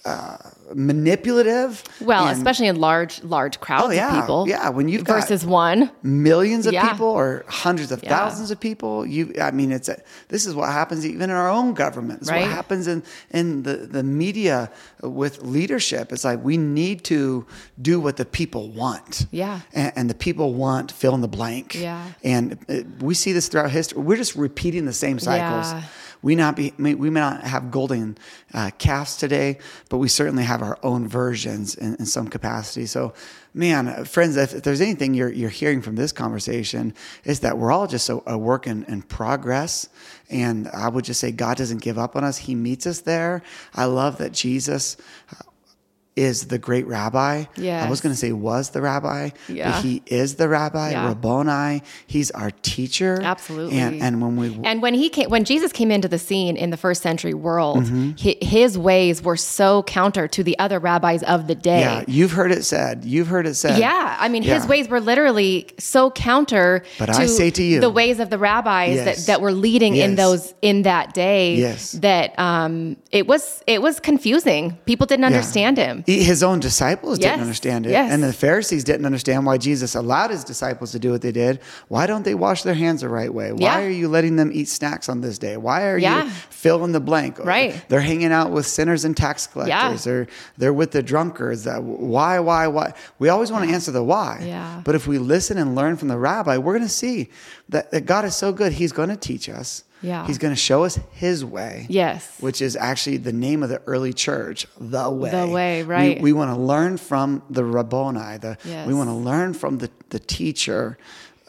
uh, 0.04 0.36
manipulative. 0.74 1.82
Well, 2.00 2.26
and- 2.28 2.36
especially 2.36 2.66
in 2.66 2.76
large, 2.76 3.22
large 3.22 3.60
crowds 3.60 3.84
Oh, 3.86 3.90
yeah. 3.90 4.14
of 4.16 4.20
people. 4.22 4.48
Yeah, 4.48 4.68
when 4.70 4.88
you've 4.88 5.02
versus 5.06 5.44
one. 5.46 5.90
millions 6.02 6.66
of 6.66 6.72
Yeah. 6.72 6.90
people 6.90 7.06
or 7.06 7.44
hundreds 7.48 7.90
of 7.92 8.02
Yeah. 8.02 8.10
thousands 8.16 8.50
of 8.50 8.58
people 8.60 9.06
you 9.06 9.32
i 9.40 9.50
mean 9.50 9.70
it's 9.72 9.88
a, 9.88 9.96
this 10.28 10.46
is 10.46 10.54
what 10.54 10.68
happens 10.70 11.04
even 11.06 11.30
in 11.30 11.36
our 11.36 11.48
own 11.48 11.74
government 11.74 12.20
it's 12.22 12.30
Right. 12.30 12.42
what 12.42 12.50
happens 12.50 12.86
in 12.86 13.02
in 13.30 13.62
the 13.62 13.76
the 13.96 14.02
media 14.02 14.70
with 15.02 15.42
leadership 15.42 16.12
it's 16.12 16.24
like 16.24 16.40
we 16.44 16.56
need 16.56 17.04
to 17.04 17.46
do 17.80 18.00
what 18.00 18.16
the 18.16 18.24
people 18.24 18.70
want 18.70 19.26
Yeah. 19.30 19.60
and, 19.72 19.92
and 19.96 20.10
the 20.10 20.14
people 20.14 20.54
want 20.54 20.92
fill 20.92 21.14
in 21.14 21.20
the 21.20 21.28
blank 21.38 21.74
Yeah. 21.74 22.02
and 22.22 22.58
uh, 22.68 22.74
we 23.00 23.14
see 23.14 23.32
this 23.32 23.48
throughout 23.48 23.70
history 23.70 24.00
we're 24.02 24.16
just 24.24 24.34
repeating 24.36 24.84
the 24.86 24.92
same 24.92 25.18
cycles 25.18 25.72
Yeah. 25.72 25.82
We 26.24 26.34
not 26.34 26.56
be 26.56 26.72
we 26.78 27.10
may 27.10 27.20
not 27.20 27.44
have 27.44 27.70
golden 27.70 28.16
uh, 28.54 28.70
calves 28.78 29.18
today, 29.18 29.58
but 29.90 29.98
we 29.98 30.08
certainly 30.08 30.42
have 30.42 30.62
our 30.62 30.78
own 30.82 31.06
versions 31.06 31.74
in, 31.74 31.96
in 31.96 32.06
some 32.06 32.28
capacity. 32.28 32.86
So, 32.86 33.12
man, 33.52 33.88
uh, 33.88 34.04
friends, 34.04 34.38
if, 34.38 34.54
if 34.54 34.62
there's 34.62 34.80
anything 34.80 35.12
you're 35.12 35.30
you're 35.30 35.50
hearing 35.50 35.82
from 35.82 35.96
this 35.96 36.12
conversation, 36.12 36.94
is 37.24 37.40
that 37.40 37.58
we're 37.58 37.70
all 37.70 37.86
just 37.86 38.08
a, 38.08 38.22
a 38.26 38.38
work 38.38 38.66
in, 38.66 38.84
in 38.84 39.02
progress. 39.02 39.90
And 40.30 40.66
I 40.68 40.88
would 40.88 41.04
just 41.04 41.20
say 41.20 41.30
God 41.30 41.58
doesn't 41.58 41.82
give 41.82 41.98
up 41.98 42.16
on 42.16 42.24
us; 42.24 42.38
He 42.38 42.54
meets 42.54 42.86
us 42.86 43.00
there. 43.00 43.42
I 43.74 43.84
love 43.84 44.16
that 44.16 44.32
Jesus. 44.32 44.96
Is 46.16 46.46
the 46.46 46.58
great 46.58 46.86
rabbi. 46.86 47.44
Yeah. 47.56 47.84
I 47.84 47.90
was 47.90 48.00
going 48.00 48.12
to 48.12 48.18
say 48.18 48.30
was 48.32 48.70
the 48.70 48.80
rabbi, 48.80 49.30
Yeah. 49.48 49.72
but 49.72 49.82
he 49.84 50.00
is 50.06 50.36
the 50.36 50.48
rabbi, 50.48 50.92
Yeah. 50.92 51.08
Rabboni. 51.08 51.82
He's 52.06 52.30
our 52.30 52.52
teacher. 52.62 53.20
Absolutely. 53.20 53.78
And, 53.78 54.00
and 54.00 54.22
when 54.22 54.36
we 54.36 54.56
And 54.64 54.80
when 54.80 54.94
he 54.94 55.08
came, 55.08 55.28
when 55.28 55.44
Jesus 55.44 55.72
came 55.72 55.90
into 55.90 56.06
the 56.06 56.18
scene 56.18 56.56
in 56.56 56.70
the 56.70 56.76
first 56.76 57.02
century 57.02 57.34
world, 57.34 57.84
Mm-hmm. 57.84 58.10
hi- 58.20 58.36
his 58.40 58.78
ways 58.78 59.22
were 59.22 59.36
so 59.36 59.82
counter 59.82 60.28
to 60.28 60.44
the 60.44 60.56
other 60.60 60.78
rabbis 60.78 61.24
of 61.24 61.48
the 61.48 61.54
day. 61.56 61.80
yeah, 61.80 62.04
you've 62.06 62.30
heard 62.32 62.52
it 62.52 62.64
said. 62.64 63.04
You've 63.04 63.26
heard 63.28 63.46
it 63.46 63.54
said. 63.54 63.78
Yeah, 63.80 64.16
I 64.20 64.28
mean, 64.28 64.44
his 64.44 64.66
ways 64.68 64.88
were 64.88 65.00
literally 65.00 65.66
so 65.78 66.10
counter 66.12 66.84
But 66.98 67.06
to, 67.06 67.12
I 67.22 67.26
say 67.26 67.50
to 67.50 67.62
you- 67.62 67.80
the 67.80 67.90
ways 67.90 68.20
of 68.20 68.30
the 68.30 68.38
rabbis 68.38 68.94
Yes. 68.94 69.04
that, 69.04 69.26
that 69.26 69.40
were 69.40 69.52
leading 69.52 69.96
in 69.96 70.14
those 70.14 70.54
in 70.62 70.82
that 70.82 71.12
day. 71.14 71.56
Yes. 71.56 71.92
that 71.92 72.38
um, 72.38 72.96
it 73.10 73.26
was 73.26 73.62
it 73.66 73.82
was 73.82 73.98
confusing. 73.98 74.78
People 74.86 75.06
didn't 75.06 75.22
Yeah. 75.22 75.26
understand 75.34 75.76
him. 75.76 76.03
He- 76.06 76.22
His 76.24 76.42
own 76.42 76.60
disciples 76.60 77.18
Yes, 77.18 77.30
didn't 77.32 77.42
understand 77.42 77.86
it. 77.86 77.90
yes. 77.90 78.12
And 78.12 78.22
the 78.22 78.32
Pharisees 78.32 78.84
didn't 78.84 79.06
understand 79.06 79.46
why 79.46 79.56
Jesus 79.58 79.94
allowed 79.94 80.30
his 80.30 80.44
disciples 80.44 80.92
to 80.92 80.98
do 80.98 81.10
what 81.10 81.22
they 81.22 81.32
did. 81.32 81.60
Why 81.88 82.06
don't 82.06 82.24
they 82.24 82.34
wash 82.34 82.62
their 82.62 82.74
hands 82.74 83.00
the 83.00 83.08
right 83.08 83.32
way? 83.32 83.52
Why 83.52 83.58
Yeah. 83.80 83.80
are 83.86 83.90
you 83.90 84.08
letting 84.08 84.36
them 84.36 84.50
eat 84.52 84.68
snacks 84.68 85.08
on 85.08 85.20
this 85.20 85.38
day? 85.38 85.56
Why 85.56 85.86
are 85.86 85.98
Yeah. 85.98 86.24
you 86.24 86.30
fill 86.50 86.84
in 86.84 86.92
the 86.92 87.00
blank? 87.00 87.38
Right. 87.44 87.74
They're 87.88 88.00
hanging 88.00 88.32
out 88.32 88.50
with 88.50 88.66
sinners 88.66 89.04
and 89.04 89.16
tax 89.16 89.46
collectors. 89.46 89.70
Yeah. 89.70 89.96
They're, 90.12 90.26
they're 90.58 90.72
with 90.72 90.90
the 90.92 91.02
drunkards. 91.02 91.66
Why, 91.66 92.38
why, 92.38 92.66
why? 92.66 92.92
We 93.18 93.28
always 93.30 93.50
want 93.50 93.66
to 93.68 93.74
answer 93.74 93.90
the 93.92 94.02
why. 94.04 94.42
Yeah. 94.46 94.80
But 94.84 94.94
if 94.94 95.06
we 95.06 95.18
listen 95.18 95.58
and 95.58 95.74
learn 95.74 95.96
from 95.96 96.08
the 96.08 96.18
rabbi, 96.18 96.58
we're 96.58 96.72
going 96.74 96.82
to 96.86 96.88
see 96.88 97.30
that, 97.70 97.90
that 97.92 98.06
God 98.06 98.24
is 98.24 98.34
so 98.34 98.52
good. 98.52 98.72
He's 98.74 98.92
going 98.92 99.08
to 99.08 99.16
teach 99.16 99.48
us. 99.48 99.84
Yeah. 100.04 100.26
He's 100.26 100.38
going 100.38 100.52
to 100.54 100.60
show 100.60 100.84
us 100.84 100.98
his 101.12 101.44
way 101.44 101.86
Yes. 101.88 102.30
which 102.40 102.60
is 102.60 102.76
actually 102.76 103.16
the 103.16 103.32
name 103.32 103.62
of 103.62 103.68
the 103.70 103.80
early 103.86 104.12
church, 104.12 104.66
the 104.78 105.08
way. 105.10 105.30
The 105.30 105.46
way, 105.48 105.82
We- 105.82 105.88
right. 105.88 106.20
We, 106.20 106.32
want 106.32 106.50
to 106.54 106.60
learn 106.60 106.96
from 106.98 107.42
the 107.48 107.64
Rabboni. 107.64 108.38
The, 108.38 108.58
Yes. 108.64 108.86
We 108.86 108.94
want 108.94 109.08
to 109.08 109.14
learn 109.14 109.54
from 109.54 109.78
the, 109.78 109.90
the 110.10 110.18
teacher. 110.18 110.98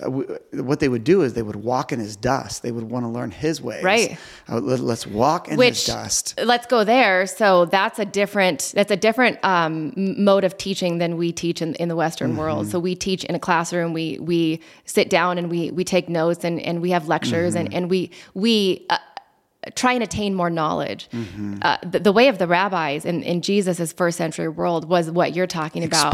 Uh, 0.04 0.12
we, 0.12 0.26
what 0.62 0.82
they 0.82 0.90
would 0.90 1.06
do 1.06 1.22
is 1.22 1.34
they 1.36 1.42
would 1.42 1.56
walk 1.56 1.94
in 1.94 2.00
his 2.00 2.18
dust. 2.18 2.64
They 2.64 2.72
would 2.74 2.84
want 2.84 3.06
to 3.06 3.10
learn 3.10 3.32
his 3.32 3.62
ways. 3.62 3.82
Right. 3.82 4.18
Uh, 4.50 4.60
let, 4.60 4.82
us 4.82 5.08
walk 5.08 5.48
in 5.48 5.56
Which 5.56 5.76
his 5.76 5.86
dust. 5.86 6.38
let's 6.44 6.66
go 6.68 6.84
there. 6.84 7.26
So 7.28 7.64
that's 7.66 7.98
a 7.98 8.04
different 8.04 8.74
that's 8.76 8.92
a 8.92 8.98
different 8.98 9.40
um, 9.46 9.94
mode 9.96 10.44
of 10.44 10.58
teaching 10.58 10.98
than 10.98 11.16
we 11.16 11.32
teach 11.32 11.62
in, 11.62 11.76
in 11.76 11.88
the 11.88 11.96
Western 11.96 12.32
Mm-hmm. 12.32 12.40
world. 12.40 12.68
So 12.68 12.78
we 12.78 12.94
teach 12.96 13.24
in 13.24 13.36
a 13.36 13.40
classroom. 13.40 13.94
We 13.94 14.20
we 14.20 14.60
sit 14.84 15.10
down 15.10 15.38
and 15.38 15.50
we 15.50 15.72
we 15.72 15.84
take 15.86 16.10
notes 16.10 16.44
and, 16.44 16.60
and 16.60 16.82
we 16.82 16.90
have 16.92 17.08
lectures 17.08 17.56
and 17.56 17.70
Mm-hmm. 17.70 17.78
and 17.78 17.90
we 17.90 18.12
we. 18.34 18.86
Uh, 18.90 18.98
try 19.74 19.94
and 19.94 20.04
attain 20.04 20.36
more 20.36 20.50
knowledge. 20.50 21.10
Mm-hmm. 21.12 21.58
Uh, 21.62 21.78
the, 21.84 22.00
the 22.00 22.12
way 22.12 22.28
of 22.28 22.38
the 22.38 22.48
rabbis 22.48 23.06
in, 23.06 23.24
in 23.24 23.42
Jesus' 23.42 23.92
first 23.94 24.18
century 24.18 24.48
world 24.48 24.88
was 24.88 25.10
what 25.10 25.36
you're 25.36 25.48
talking 25.48 25.84
about. 25.84 26.12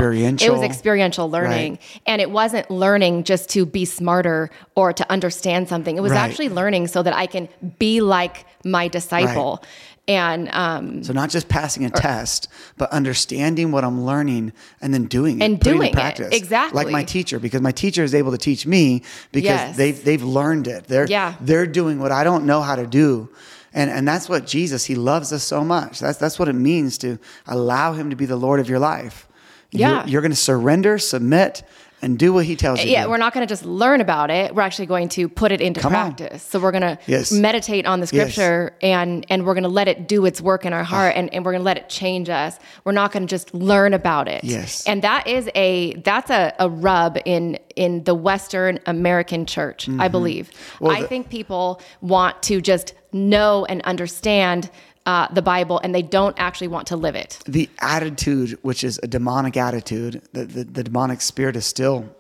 It 0.48 0.52
was 0.52 0.62
experiential 0.62 1.30
learning. 1.30 1.80
And 2.06 2.22
it 2.22 2.32
wasn't 2.32 2.70
learning 2.72 3.24
just 3.24 3.50
to 3.50 3.66
be 3.66 3.86
smarter 3.86 4.50
or 4.76 4.94
to 4.94 5.12
understand 5.12 5.68
something. 5.70 5.98
It 5.98 6.02
was 6.02 6.12
Right. 6.12 6.20
actually 6.30 6.50
learning 6.50 6.88
so 6.88 7.04
that 7.04 7.16
I 7.16 7.26
can 7.26 7.50
be 7.80 8.02
like 8.02 8.46
my 8.64 8.88
disciple. 8.88 9.64
And 10.08 10.50
um, 10.50 11.04
So 11.04 11.14
not 11.14 11.30
just 11.30 11.48
passing 11.48 11.86
a 11.86 11.90
test, 11.90 12.48
but 12.78 12.92
understanding 12.92 13.72
what 13.72 13.84
I'm 13.84 14.04
learning 14.04 14.52
and 14.82 14.94
then 14.94 15.06
doing 15.06 15.40
it, 15.40 15.46
And 15.46 15.60
doing 15.60 15.90
it. 15.90 15.94
practice. 15.94 16.30
Exactly. 16.36 16.84
Like 16.84 16.92
my 16.92 17.04
teacher, 17.04 17.40
because 17.40 17.62
my 17.62 17.72
teacher 17.72 18.04
is 18.04 18.16
able 18.16 18.32
to 18.32 18.38
teach 18.38 18.66
me 18.66 19.04
because 19.32 19.44
Yes. 19.46 19.78
they've 19.78 20.04
they've 20.04 20.24
learned 20.24 20.68
it. 20.68 20.86
They're 20.88 21.06
Yeah. 21.08 21.36
they're 21.40 21.68
doing 21.68 22.00
what 22.00 22.12
I 22.12 22.24
don't 22.24 22.46
know 22.46 22.62
how 22.62 22.76
to 22.76 22.88
do. 22.88 23.30
And 23.74 23.90
and 23.92 24.08
that's 24.08 24.28
what 24.28 24.48
Jesus, 24.48 24.86
he 24.86 24.96
loves 24.96 25.32
us 25.32 25.44
so 25.44 25.64
much. 25.64 26.00
That's 26.00 26.18
that's 26.18 26.40
what 26.40 26.48
it 26.50 26.54
means 26.56 26.98
to 27.00 27.18
allow 27.48 27.94
him 27.94 28.10
to 28.10 28.16
be 28.16 28.26
the 28.26 28.36
Lord 28.36 28.60
of 28.60 28.68
your 28.68 28.80
life. 28.80 29.28
Yeah. 29.72 30.00
You're, 30.02 30.08
you're 30.10 30.22
gonna 30.24 30.36
surrender, 30.36 30.98
submit, 30.98 31.64
and 32.02 32.18
do 32.18 32.34
what 32.34 32.46
he 32.46 32.56
tells 32.56 32.84
you. 32.84 32.90
yeah, 32.92 33.04
to. 33.04 33.10
we're 33.10 33.18
not 33.18 33.34
going 33.34 33.46
to 33.46 33.52
just 33.52 33.66
learn 33.66 34.02
about 34.02 34.30
it. 34.32 34.56
We're 34.56 34.62
actually 34.64 34.88
going 34.88 35.10
to 35.10 35.30
put 35.30 35.52
it 35.52 35.62
into 35.62 35.80
Come 35.80 35.96
on. 35.96 36.16
practice. 36.16 36.42
So 36.44 36.60
we're 36.60 36.72
going 36.72 36.82
to 36.82 36.98
Yes. 37.08 37.32
meditate 37.32 37.86
on 37.86 38.00
the 38.00 38.10
Yes. 38.12 38.34
scripture 38.34 38.76
and 38.82 39.26
and 39.30 39.46
we're 39.46 39.54
going 39.54 39.64
to 39.64 39.70
let 39.70 39.88
it 39.88 40.08
do 40.08 40.26
its 40.26 40.42
work 40.42 40.66
in 40.66 40.74
our 40.74 40.84
heart 40.84 41.16
and, 41.16 41.34
and 41.34 41.46
we're 41.46 41.52
going 41.52 41.62
to 41.62 41.66
let 41.66 41.78
it 41.78 41.90
change 41.90 42.30
us. 42.30 42.58
We're 42.84 42.92
not 42.92 43.12
going 43.12 43.24
to 43.28 43.30
just 43.30 43.54
learn 43.54 43.94
about 43.94 44.28
it. 44.28 44.44
Yes. 44.44 44.86
And 44.88 45.02
that 45.04 45.28
is 45.28 45.50
a 45.56 45.94
that's 46.04 46.30
a, 46.32 46.54
a 46.60 46.70
rub 46.70 47.18
in 47.26 47.58
in 47.76 48.04
the 48.04 48.16
Western 48.16 48.80
American 48.86 49.46
church, 49.46 49.88
I 50.00 50.08
believe. 50.08 50.50
Mm-hmm. 50.52 50.86
Well, 50.86 50.96
I 50.98 51.02
the- 51.02 51.08
think 51.08 51.30
people 51.30 51.82
want 52.02 52.42
to 52.44 52.62
just 52.62 52.94
know 53.14 53.66
and 53.66 53.82
understand 53.84 54.70
uh, 55.06 55.28
the 55.34 55.42
Bible 55.42 55.80
and 55.84 55.94
they 55.94 56.02
don't 56.02 56.36
actually 56.38 56.68
want 56.68 56.88
to 56.88 56.96
live 56.96 57.16
it. 57.16 57.40
the 57.46 57.70
attitude, 57.80 58.58
which 58.62 58.84
is 58.84 59.00
a 59.04 59.08
demonic 59.08 59.58
attitude, 59.58 60.22
the, 60.34 60.46
the, 60.46 60.64
the 60.64 60.84
demonic 60.84 61.22
spirit 61.22 61.56
is 61.56 61.66
still 61.66 62.16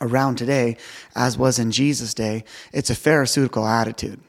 around 0.00 0.36
today, 0.36 0.76
as 1.14 1.36
was 1.36 1.58
in 1.58 1.70
Jesus' 1.70 2.14
day. 2.14 2.44
It's 2.72 2.88
a 2.90 2.94
pharisaical 2.94 3.66
attitude 3.66 4.20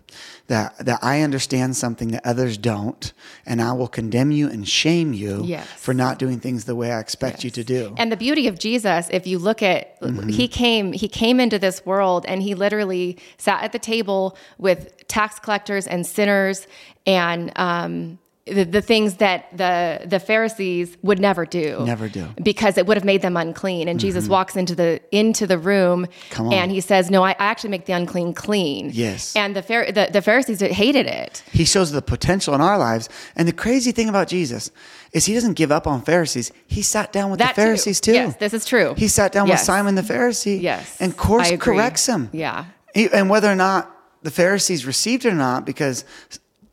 that, 0.52 0.78
that 0.86 1.00
I 1.02 1.22
understand 1.22 1.76
something 1.76 2.10
that 2.12 2.26
others 2.26 2.58
don't, 2.58 3.14
and 3.46 3.62
I 3.62 3.72
will 3.74 3.88
condemn 3.88 4.32
you 4.32 4.50
and 4.50 4.68
shame 4.68 5.14
you 5.14 5.44
Yes. 5.46 5.66
for 5.78 5.94
not 5.94 6.20
doing 6.20 6.40
things 6.40 6.66
the 6.66 6.76
way 6.76 6.92
I 6.92 7.00
expect 7.00 7.44
you 7.46 7.50
to 7.52 7.64
do. 7.64 7.96
And 7.98 8.12
the 8.12 8.18
beauty 8.18 8.48
of 8.48 8.60
Jesus, 8.60 9.08
if 9.12 9.26
you 9.26 9.40
look 9.40 9.62
at 9.64 10.00
Mm-hmm. 10.02 10.30
he 10.30 10.48
came 10.48 10.94
he 10.94 11.08
came 11.08 11.40
into 11.40 11.58
this 11.60 11.86
world 11.86 12.26
and 12.28 12.42
he 12.42 12.56
literally 12.56 13.18
sat 13.38 13.64
at 13.64 13.72
the 13.72 13.80
table 13.80 14.36
with 14.58 14.80
tax 15.08 15.40
collectors 15.40 15.86
and 15.88 16.06
sinners 16.06 16.68
and 17.06 17.52
um 17.56 18.18
the, 18.54 18.64
the 18.64 18.82
things 18.82 19.16
that 19.18 19.46
the 19.58 20.02
the 20.06 20.20
Pharisees 20.20 20.98
would 21.02 21.20
never 21.20 21.46
do. 21.46 21.80
Never 21.86 22.08
do. 22.10 22.22
Mm-hmm. 22.26 22.44
Because 22.44 22.78
it 22.78 22.86
would 22.88 22.98
have 22.98 23.06
made 23.06 23.22
them 23.22 23.38
unclean. 23.38 23.88
And 23.88 24.00
Jesus 24.00 24.28
walks 24.28 24.56
into 24.56 24.76
the 24.76 25.00
into 25.12 25.48
the 25.48 25.58
room 25.58 26.08
Come 26.30 26.48
on. 26.48 26.54
and 26.54 26.72
he 26.72 26.82
says, 26.82 27.10
No, 27.10 27.24
I, 27.24 27.32
I 27.32 27.46
actually 27.52 27.70
make 27.72 27.86
the 27.86 27.94
unclean 27.94 28.34
clean. 28.34 28.92
Yes. 28.94 29.36
And 29.36 29.56
the, 29.56 29.62
Phar- 29.62 29.92
the 29.92 30.10
the 30.12 30.22
Pharisees 30.22 30.60
hated 30.62 31.08
it. 31.08 31.44
He 31.52 31.66
shows 31.66 31.92
the 31.92 32.02
potential 32.02 32.54
in 32.54 32.62
our 32.62 32.78
lives. 32.78 33.10
And 33.36 33.48
the 33.48 33.54
crazy 33.54 33.92
thing 33.92 34.10
about 34.10 34.28
Jesus 34.28 34.72
is 35.14 35.26
he 35.26 35.34
doesn't 35.34 35.54
give 35.54 35.72
up 35.72 35.88
on 35.88 36.02
Pharisees. 36.02 36.52
He 36.68 36.82
sat 36.82 37.12
down 37.12 37.32
with 37.32 37.40
That 37.40 37.56
the 37.56 37.62
Pharisees 37.62 38.00
too. 38.00 38.14
Yes, 38.14 38.36
this 38.38 38.54
is 38.54 38.66
true. 38.66 38.94
He 38.98 39.08
sat 39.08 39.32
down 39.32 39.48
with 39.50 39.60
Simon 39.60 39.96
the 39.96 40.02
Pharisee. 40.02 40.62
Yes, 40.62 40.98
And 41.02 41.16
course 41.16 41.52
corrects 41.60 42.06
him. 42.08 42.30
Yeah. 42.34 42.66
He- 42.94 43.10
And 43.12 43.30
whether 43.30 43.50
or 43.52 43.56
not 43.56 43.90
the 44.24 44.32
Pharisees 44.32 44.86
received 44.86 45.26
it 45.26 45.30
or 45.30 45.36
not, 45.36 45.66
because 45.66 46.06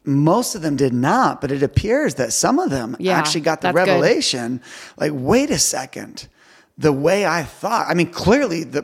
most 0.08 0.54
of 0.54 0.62
them 0.62 0.74
did 0.76 0.92
not, 0.94 1.40
but 1.40 1.52
it 1.52 1.62
appears 1.62 2.14
that 2.16 2.32
some 2.32 2.58
of 2.58 2.70
them 2.70 2.96
Yeah, 2.98 3.18
actually 3.18 3.42
got 3.42 3.60
the 3.60 3.68
that's 3.68 3.76
good. 3.76 3.88
revelation. 3.88 4.60
Like, 4.96 5.12
wait 5.14 5.50
a 5.50 5.58
second. 5.58 6.26
The 6.80 6.92
way 6.92 7.26
I 7.26 7.42
thought. 7.42 7.86
I 7.88 7.94
mean, 7.94 8.10
clearly 8.10 8.62
the 8.62 8.82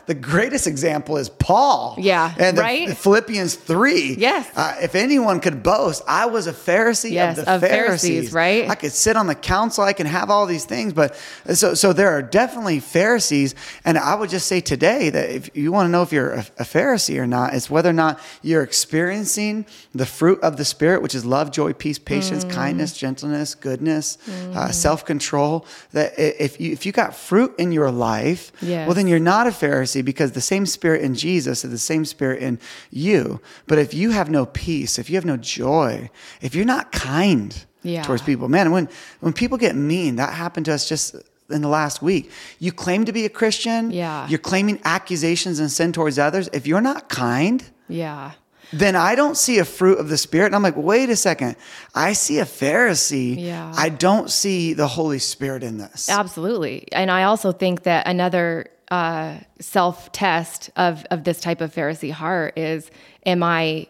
the 0.06 0.14
greatest 0.14 0.66
example 0.66 1.16
is 1.16 1.28
Paul. 1.28 1.94
Yeah, 1.96 2.34
and 2.38 2.58
right? 2.58 2.88
Philippians 2.96 3.54
three. 3.54 4.16
Yes. 4.18 4.50
Uh, 4.56 4.74
if 4.82 4.96
anyone 4.96 5.38
could 5.38 5.62
boast, 5.62 6.02
I 6.08 6.26
was 6.26 6.48
a 6.48 6.52
Pharisee 6.52 7.12
Yes, 7.12 7.38
of 7.38 7.44
the 7.44 7.54
of 7.54 7.60
Pharisees, 7.60 8.10
Pharisees. 8.10 8.32
right? 8.32 8.68
I 8.68 8.74
could 8.74 8.90
sit 8.90 9.16
on 9.16 9.28
the 9.28 9.36
council. 9.36 9.84
I 9.84 9.92
can 9.92 10.06
have 10.08 10.28
all 10.28 10.46
these 10.46 10.64
things, 10.64 10.92
but 10.92 11.14
so 11.54 11.74
so 11.74 11.92
there 11.92 12.10
are 12.10 12.20
definitely 12.22 12.80
Pharisees, 12.80 13.54
and 13.84 13.96
I 13.96 14.16
would 14.16 14.28
just 14.30 14.48
say 14.48 14.60
today 14.60 15.10
that 15.10 15.30
if 15.30 15.48
you 15.56 15.70
want 15.70 15.86
to 15.86 15.90
know 15.92 16.02
if 16.02 16.10
you're 16.12 16.32
a, 16.32 16.46
a 16.58 16.64
Pharisee 16.64 17.16
or 17.20 17.28
not, 17.28 17.54
it's 17.54 17.70
whether 17.70 17.90
or 17.90 17.92
not 18.04 18.18
you're 18.42 18.64
experiencing 18.64 19.66
the 19.94 20.06
fruit 20.06 20.40
of 20.42 20.56
the 20.56 20.64
Spirit, 20.64 21.00
which 21.00 21.14
is 21.14 21.24
love, 21.24 21.52
joy, 21.52 21.72
peace, 21.74 21.98
patience, 22.00 22.44
Mm. 22.44 22.50
kindness, 22.50 22.92
gentleness, 22.96 23.54
goodness, 23.54 24.18
uh, 24.52 24.72
self 24.72 25.04
control. 25.04 25.64
That 25.92 26.12
if 26.18 26.60
you 26.60 26.72
if 26.72 26.84
you 26.84 26.90
got 26.92 27.14
fruit 27.14 27.35
in 27.58 27.72
your 27.72 27.90
life, 27.90 28.42
Yes. 28.62 28.86
well 28.86 28.94
then 28.94 29.06
you're 29.06 29.28
not 29.34 29.46
a 29.46 29.50
Pharisee 29.50 30.04
because 30.04 30.32
the 30.32 30.40
same 30.40 30.66
Spirit 30.66 31.02
in 31.02 31.14
Jesus 31.14 31.64
is 31.64 31.70
the 31.70 31.78
same 31.92 32.04
Spirit 32.04 32.42
in 32.42 32.58
you. 32.90 33.40
But 33.66 33.78
if 33.78 33.92
you 33.94 34.10
have 34.10 34.28
no 34.30 34.46
peace, 34.46 34.98
if 34.98 35.08
you 35.10 35.16
have 35.16 35.24
no 35.24 35.36
joy, 35.36 36.10
if 36.40 36.54
you're 36.54 36.64
not 36.76 36.92
kind 36.92 37.50
Yeah. 37.82 38.02
towards 38.02 38.22
people, 38.22 38.48
man, 38.48 38.70
when 38.72 38.88
when 39.20 39.32
people 39.32 39.58
get 39.58 39.74
mean, 39.76 40.16
that 40.16 40.32
happened 40.34 40.66
to 40.66 40.72
us 40.74 40.88
just 40.88 41.14
in 41.48 41.62
the 41.62 41.68
last 41.68 42.02
week. 42.02 42.24
You 42.58 42.72
claim 42.72 43.04
to 43.04 43.12
be 43.12 43.24
a 43.24 43.28
Christian. 43.40 43.90
Yeah. 43.92 44.26
You're 44.28 44.40
claiming 44.50 44.80
accusations 44.84 45.60
and 45.60 45.70
sin 45.70 45.92
towards 45.92 46.18
others. 46.18 46.48
If 46.52 46.66
you're 46.66 46.80
not 46.92 47.08
kind, 47.08 47.62
Yeah. 47.88 48.32
Then 48.72 48.96
I 48.96 49.14
don't 49.14 49.36
see 49.36 49.58
a 49.58 49.64
fruit 49.64 49.98
of 49.98 50.08
the 50.08 50.16
Spirit. 50.16 50.46
And 50.46 50.54
I'm 50.56 50.62
like, 50.62 50.76
wait 50.76 51.08
a 51.10 51.16
second. 51.16 51.56
I 51.94 52.12
see 52.14 52.38
a 52.40 52.44
Pharisee. 52.44 53.36
Yeah. 53.44 53.72
I 53.76 53.88
don't 53.88 54.30
see 54.30 54.72
the 54.74 54.88
Holy 54.88 55.18
Spirit 55.18 55.62
in 55.62 55.78
this. 55.78 56.08
Absolutely. 56.08 56.86
And 56.92 57.10
I 57.10 57.24
also 57.24 57.52
think 57.52 57.84
that 57.84 58.06
another 58.08 58.66
uh, 58.90 59.38
self 59.60 60.12
test 60.12 60.70
of, 60.76 61.04
of 61.10 61.24
this 61.24 61.40
type 61.40 61.60
of 61.60 61.74
Pharisee 61.74 62.12
heart 62.12 62.56
is 62.58 62.90
am 63.24 63.42
I 63.42 63.86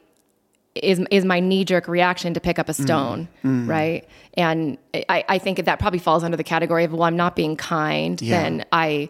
is 0.74 1.00
is 1.10 1.24
my 1.24 1.40
knee 1.40 1.64
jerk 1.64 1.88
reaction 1.88 2.34
to 2.34 2.40
pick 2.40 2.58
up 2.58 2.68
a 2.68 2.72
Mm. 2.72 2.82
stone, 2.84 3.28
right? 3.66 4.06
And 4.34 4.76
I, 5.08 5.24
I 5.26 5.38
think 5.38 5.64
that 5.64 5.78
probably 5.78 5.98
falls 5.98 6.22
under 6.22 6.36
the 6.36 6.44
category 6.44 6.84
of 6.84 6.92
well, 6.92 7.04
I'm 7.04 7.16
not 7.16 7.34
being 7.34 7.56
kind, 7.56 8.20
Yeah. 8.20 8.42
then 8.42 8.64
I 8.72 9.08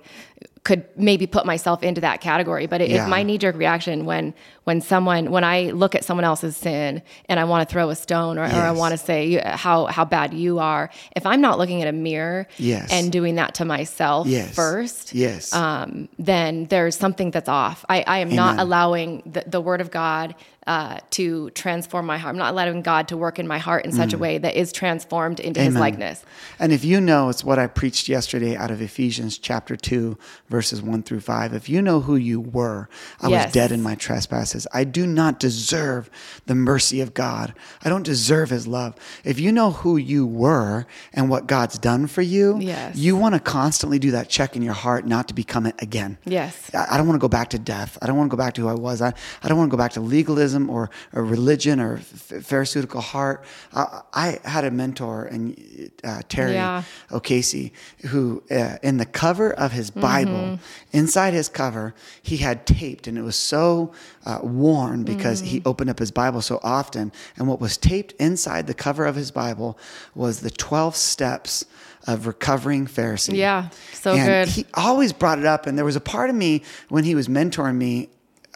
could 0.66 0.82
maybe 0.96 1.26
put 1.28 1.46
myself 1.46 1.82
into 1.84 2.00
that 2.00 2.20
category. 2.20 2.66
But 2.66 2.80
Yeah. 2.80 3.04
if 3.04 3.08
my 3.08 3.22
knee 3.22 3.38
jerk 3.38 3.54
reaction 3.56 4.04
when 4.04 4.34
when 4.64 4.80
someone 4.80 5.30
when 5.30 5.44
I 5.44 5.70
look 5.82 5.94
at 5.94 6.04
someone 6.04 6.24
else's 6.24 6.56
sin 6.56 7.02
and 7.28 7.38
I 7.38 7.44
want 7.44 7.60
to 7.68 7.72
throw 7.72 7.88
a 7.90 7.94
stone 7.94 8.36
or, 8.36 8.42
or 8.42 8.62
I 8.70 8.72
want 8.72 8.90
to 8.92 8.98
say 8.98 9.40
how 9.64 9.86
how 9.86 10.04
bad 10.04 10.34
you 10.34 10.58
are, 10.58 10.90
if 11.14 11.24
I'm 11.24 11.40
not 11.40 11.56
looking 11.60 11.82
at 11.82 11.88
a 11.88 11.92
mirror 11.92 12.48
Yes. 12.58 12.90
and 12.90 13.12
doing 13.12 13.36
that 13.36 13.54
to 13.58 13.64
myself 13.64 14.26
Yes. 14.26 14.54
first, 14.56 15.14
Yes. 15.14 15.52
um, 15.54 16.08
then 16.18 16.66
there's 16.72 16.96
something 16.96 17.30
that's 17.30 17.48
off. 17.48 17.84
I, 17.88 18.02
I 18.04 18.18
am 18.18 18.30
not 18.34 18.58
allowing 18.58 19.22
the, 19.24 19.44
the 19.46 19.60
word 19.60 19.80
of 19.80 19.92
God 19.92 20.34
uh, 20.66 20.98
to 21.10 21.50
transform 21.50 22.06
my 22.06 22.18
heart. 22.18 22.32
I'm 22.34 22.38
not 22.38 22.52
allowing 22.52 22.82
God 22.82 23.06
to 23.08 23.16
work 23.16 23.38
in 23.38 23.46
my 23.46 23.58
heart 23.58 23.84
in 23.84 23.92
such 23.92 24.12
a 24.12 24.18
way 24.18 24.36
that 24.38 24.56
is 24.56 24.72
transformed 24.72 25.38
into 25.38 25.60
his 25.60 25.74
Mm. 25.74 25.78
Likeness. 25.80 26.24
And 26.58 26.72
if 26.72 26.84
you 26.84 27.00
know, 27.00 27.28
it's 27.28 27.44
what 27.44 27.58
I 27.58 27.66
preached 27.68 28.08
yesterday 28.08 28.56
out 28.56 28.70
of 28.72 28.80
Ephesians 28.82 29.38
chapter 29.38 29.76
2, 29.76 30.18
verses 30.48 30.82
1 30.82 31.04
through 31.04 31.20
5. 31.20 31.52
If 31.54 31.68
you 31.68 31.80
know 31.82 32.00
who 32.00 32.16
you 32.16 32.40
were, 32.40 32.88
I 33.20 33.28
Yes. 33.28 33.46
was 33.46 33.52
dead 33.52 33.70
in 33.70 33.80
my 33.82 33.94
trespasses. 33.94 34.66
I 34.74 34.82
do 34.84 35.06
not 35.06 35.38
deserve 35.38 36.10
the 36.46 36.54
mercy 36.56 37.00
of 37.00 37.14
God. 37.14 37.54
I 37.84 37.88
don't 37.88 38.02
deserve 38.04 38.50
his 38.50 38.66
love. 38.66 38.94
If 39.22 39.38
you 39.38 39.52
know 39.52 39.70
who 39.70 39.96
you 39.96 40.26
were 40.26 40.86
and 41.14 41.28
what 41.30 41.46
God's 41.46 41.78
done 41.78 42.06
for 42.08 42.22
you, 42.22 42.58
Yes. 42.60 42.96
you 42.96 43.14
want 43.14 43.34
to 43.34 43.40
constantly 43.40 43.98
do 44.00 44.10
that 44.10 44.28
check 44.28 44.56
in 44.56 44.62
your 44.62 44.74
heart 44.74 45.06
not 45.06 45.28
to 45.28 45.34
become 45.34 45.64
it 45.66 45.76
again. 45.80 46.18
Yes. 46.24 46.70
I 46.74 46.94
I 46.96 46.98
don't 46.98 47.06
want 47.08 47.20
to 47.20 47.24
go 47.24 47.28
back 47.28 47.50
to 47.50 47.58
death. 47.58 47.98
I 48.00 48.06
don't 48.06 48.16
want 48.16 48.30
to 48.30 48.36
go 48.36 48.42
back 48.42 48.54
to 48.54 48.62
who 48.62 48.68
I 48.68 48.74
was. 48.74 49.02
I, 49.02 49.12
I 49.42 49.48
don't 49.48 49.58
want 49.58 49.70
to 49.70 49.76
go 49.76 49.82
back 49.82 49.92
to 49.92 50.00
legalism 50.00 50.55
or, 50.70 50.88
or 51.12 51.22
religion 51.24 51.78
or 51.80 51.98
ph- 51.98 52.42
pharisaical 52.44 53.00
heart. 53.02 53.44
I, 53.74 54.00
I 54.14 54.48
had 54.48 54.64
a 54.64 54.70
mentor, 54.70 55.24
and 55.26 55.90
uh, 56.02 56.22
Terry 56.28 56.54
Yeah. 56.54 56.82
O'Casey, 57.12 57.72
who 58.06 58.42
uh, 58.50 58.76
in 58.82 58.96
the 58.96 59.06
cover 59.06 59.52
of 59.52 59.72
his 59.72 59.90
Mm-hmm. 59.90 60.00
Bible, 60.00 60.58
inside 60.92 61.32
his 61.34 61.48
cover, 61.48 61.94
he 62.22 62.38
had 62.38 62.66
taped, 62.66 63.06
and 63.06 63.16
it 63.18 63.22
was 63.22 63.36
so 63.36 63.92
uh, 64.24 64.38
worn 64.42 65.04
because 65.04 65.40
he 65.40 65.60
Mm. 65.60 65.66
opened 65.66 65.90
up 65.90 65.98
his 65.98 66.10
Bible 66.10 66.40
so 66.42 66.58
often. 66.62 67.12
And 67.36 67.46
what 67.48 67.60
was 67.60 67.76
taped 67.76 68.12
inside 68.20 68.66
the 68.66 68.74
cover 68.74 69.04
of 69.06 69.14
his 69.16 69.30
Bible 69.30 69.78
was 70.14 70.40
the 70.40 70.50
12 70.50 70.96
steps 70.96 71.64
of 72.06 72.26
recovering 72.26 72.86
Pharisee. 72.86 73.36
Yeah, 73.36 73.68
so 73.92 74.12
and 74.14 74.26
good. 74.26 74.48
He 74.48 74.64
always 74.74 75.12
brought 75.12 75.38
it 75.40 75.44
up, 75.46 75.66
and 75.66 75.76
there 75.76 75.84
was 75.84 75.96
a 75.96 76.00
part 76.00 76.30
of 76.30 76.36
me 76.36 76.62
when 76.88 77.02
he 77.04 77.14
was 77.14 77.26
mentoring 77.28 77.76
me 77.76 78.08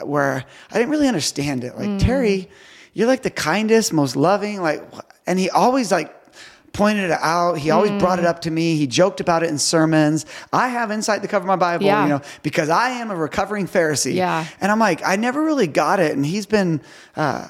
where 0.06 0.44
I 0.70 0.74
didn't 0.78 0.90
really 0.90 1.08
understand 1.08 1.64
it. 1.64 1.76
Like 1.76 1.88
Mm. 1.88 2.00
Terry, 2.00 2.48
you're 2.94 3.06
like 3.06 3.22
the 3.22 3.30
kindest, 3.30 3.92
most 3.92 4.16
loving, 4.16 4.60
like, 4.62 4.82
and 5.26 5.38
he 5.38 5.48
always 5.50 5.90
like 5.92 6.14
pointed 6.72 7.10
it 7.10 7.18
out. 7.20 7.54
He 7.58 7.70
always 7.70 7.90
brought 8.00 8.18
Mm. 8.18 8.22
it 8.22 8.26
up 8.26 8.40
to 8.42 8.50
me. 8.50 8.76
He 8.76 8.86
joked 8.86 9.20
about 9.20 9.42
it 9.42 9.50
in 9.50 9.58
sermons. 9.58 10.24
I 10.52 10.68
have 10.68 10.90
inside 10.92 11.20
the 11.20 11.26
cover 11.28 11.42
of 11.42 11.48
my 11.48 11.56
Bible, 11.56 11.84
Yeah. 11.86 12.02
you 12.04 12.08
know, 12.08 12.20
because 12.44 12.68
I 12.68 12.90
am 12.90 13.10
a 13.10 13.16
recovering 13.16 13.66
Pharisee. 13.66 14.14
Yeah. 14.14 14.44
And 14.60 14.70
I'm 14.70 14.78
like, 14.78 15.00
I 15.04 15.16
never 15.16 15.42
really 15.42 15.66
got 15.66 15.98
it. 15.98 16.12
And 16.12 16.24
he's 16.24 16.46
been 16.46 16.80
uh, 17.16 17.46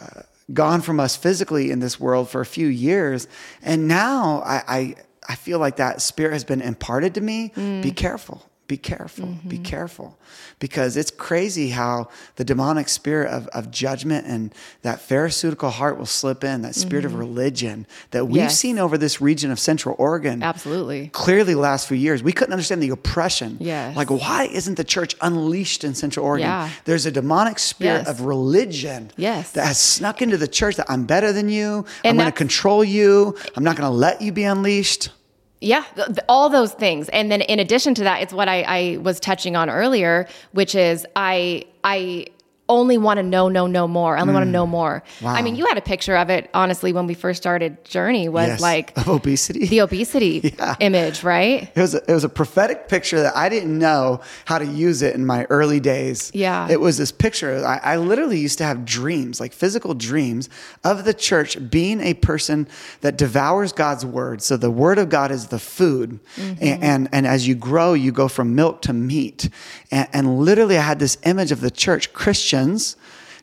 gone 0.55 0.81
from 0.81 0.99
us 1.01 1.17
physically 1.17 1.71
in 1.71 1.81
this 1.81 2.01
world 2.01 2.31
for 2.31 2.41
a 2.41 2.47
few 2.47 2.67
years. 2.69 3.29
And 3.63 3.87
now 3.87 4.43
I, 4.45 4.63
I, 4.67 4.95
I 5.29 5.35
feel 5.35 5.59
like 5.59 5.77
that 5.77 6.01
spirit 6.01 6.33
has 6.33 6.45
been 6.45 6.63
imparted 6.63 7.15
to 7.15 7.21
me. 7.21 7.53
Mm. 7.57 7.83
Be 7.83 7.93
careful. 7.93 8.43
Be 8.71 8.77
careful. 8.77 9.27
Be 9.27 9.57
Mm-hmm. 9.57 9.65
careful. 9.65 10.17
Because 10.61 10.97
it's 10.97 11.11
crazy 11.11 11.71
how 11.71 12.09
the 12.37 12.45
demonic 12.45 12.89
spirit 12.89 13.29
of, 13.29 13.49
of 13.49 13.73
judgment 13.73 14.29
and 14.29 14.55
that 14.83 15.01
pharisaical 15.01 15.71
heart 15.71 15.99
will 15.99 16.07
slip 16.07 16.45
in, 16.45 16.63
that 16.63 16.77
spirit 16.77 17.05
of 17.05 17.15
religion 17.17 17.85
that 18.13 18.27
we've 18.27 18.31
Mm-hmm. 18.37 18.43
Yes. 18.45 18.59
seen 18.61 18.79
over 18.79 18.97
this 18.97 19.21
region 19.21 19.51
of 19.51 19.59
Central 19.59 19.97
Oregon 19.99 20.41
Absolutely. 20.45 21.09
clearly 21.09 21.55
the 21.55 21.59
last 21.61 21.89
few 21.89 21.97
years. 21.97 22.23
We 22.23 22.33
couldn't 22.33 22.53
understand 22.53 22.81
the 22.81 22.91
oppression. 22.91 23.57
Yes. 23.59 23.97
Like, 23.97 24.09
why 24.09 24.45
isn't 24.53 24.77
the 24.77 24.85
church 24.85 25.17
unleashed 25.21 25.83
in 25.83 25.97
Central 25.97 26.25
Oregon? 26.25 26.47
Yeah. 26.47 26.71
There's 26.85 27.07
a 27.07 27.11
demonic 27.11 27.59
spirit 27.59 28.07
Yes. 28.07 28.09
of 28.09 28.21
religion 28.21 29.11
Yes. 29.17 29.51
that 29.53 29.67
has 29.67 29.79
snuck 29.79 30.23
into 30.23 30.37
the 30.37 30.47
church 30.47 30.77
that 30.77 30.87
I'm 30.89 31.07
better 31.07 31.33
than 31.33 31.49
you. 31.49 31.85
I'm 32.05 32.15
going 32.17 32.27
to 32.27 32.33
control 32.47 32.85
you. 32.85 33.35
I'm 33.57 33.65
not 33.65 33.75
going 33.77 33.91
to 33.91 33.97
let 33.97 34.23
you 34.23 34.31
be 34.31 34.45
unleashed. 34.45 35.11
Yeah, 35.61 35.85
th- 35.95 36.19
all 36.29 36.49
those 36.49 36.73
things. 36.73 37.09
And 37.11 37.31
then 37.31 37.43
in 37.43 37.59
addition 37.59 37.95
to 37.97 38.05
that, 38.05 38.23
it's 38.23 38.33
what 38.33 38.49
I, 38.49 38.63
I 38.63 38.97
was 38.99 39.21
touching 39.21 39.57
on 39.57 39.69
earlier, 39.69 40.27
which 40.53 40.75
is 40.75 41.07
I 41.17 41.65
I 41.85 42.27
only 42.71 42.97
want 42.97 43.19
to 43.19 43.23
know, 43.23 43.49
know, 43.49 43.67
know 43.67 43.87
more. 43.89 44.17
I 44.17 44.21
only 44.21 44.33
want 44.33 44.47
to 44.47 44.51
know 44.51 44.67
more. 44.67 45.03
Mm. 45.19 45.23
Wow. 45.25 45.35
I 45.35 45.43
mean, 45.43 45.57
you 45.57 45.67
had 45.67 45.77
a 45.77 45.83
picture 45.83 46.17
of 46.17 46.31
it, 46.31 46.49
honestly, 46.55 46.93
when 46.93 47.07
we 47.07 47.15
first 47.15 47.43
started 47.43 47.85
Journey 47.85 48.29
was 48.29 48.47
Yes. 48.49 48.61
like 48.61 48.97
of 48.97 49.09
obesity. 49.09 49.67
the 49.67 49.81
obesity 49.81 50.55
image, 50.81 51.23
right? 51.25 51.71
It 51.75 51.81
was, 51.81 51.95
a, 51.95 52.03
it 52.09 52.15
was 52.15 52.25
a 52.25 52.29
prophetic 52.29 52.89
picture 52.89 53.21
that 53.23 53.37
I 53.37 53.49
didn't 53.49 53.77
know 53.79 54.21
how 54.45 54.59
to 54.59 54.65
use 54.65 55.03
it 55.03 55.15
in 55.15 55.27
my 55.27 55.45
early 55.51 55.81
days. 55.81 56.31
Yeah. 56.33 56.69
It 56.71 56.81
was 56.81 56.97
this 56.97 57.13
picture. 57.13 57.65
I, 57.67 57.81
I 57.83 57.97
literally 57.97 58.39
used 58.39 58.59
to 58.59 58.65
have 58.65 58.85
dreams, 58.85 59.41
like 59.41 59.53
physical 59.53 59.93
dreams, 59.95 60.49
of 60.85 61.05
the 61.05 61.13
church 61.13 61.59
being 61.71 62.01
a 62.01 62.15
person 62.15 62.69
that 63.01 63.19
devours 63.19 63.73
God's 63.73 64.07
word. 64.07 64.43
So 64.43 64.57
the 64.57 64.71
word 64.71 64.99
of 64.99 65.09
God 65.09 65.31
is 65.33 65.49
the 65.49 65.59
food. 65.59 66.21
And, 66.39 66.83
and, 66.83 67.09
and 67.13 67.27
as 67.27 67.49
you 67.49 67.55
grow, 67.57 67.95
you 67.95 68.13
go 68.13 68.29
from 68.29 68.55
milk 68.55 68.83
to 68.83 68.93
meat. 68.93 69.51
And, 69.91 70.09
and 70.13 70.39
literally, 70.39 70.79
I 70.79 70.83
had 70.83 70.99
this 71.01 71.19
image 71.25 71.51
of 71.51 71.61
the 71.61 71.71
church, 71.71 72.13
Christians 72.61 72.97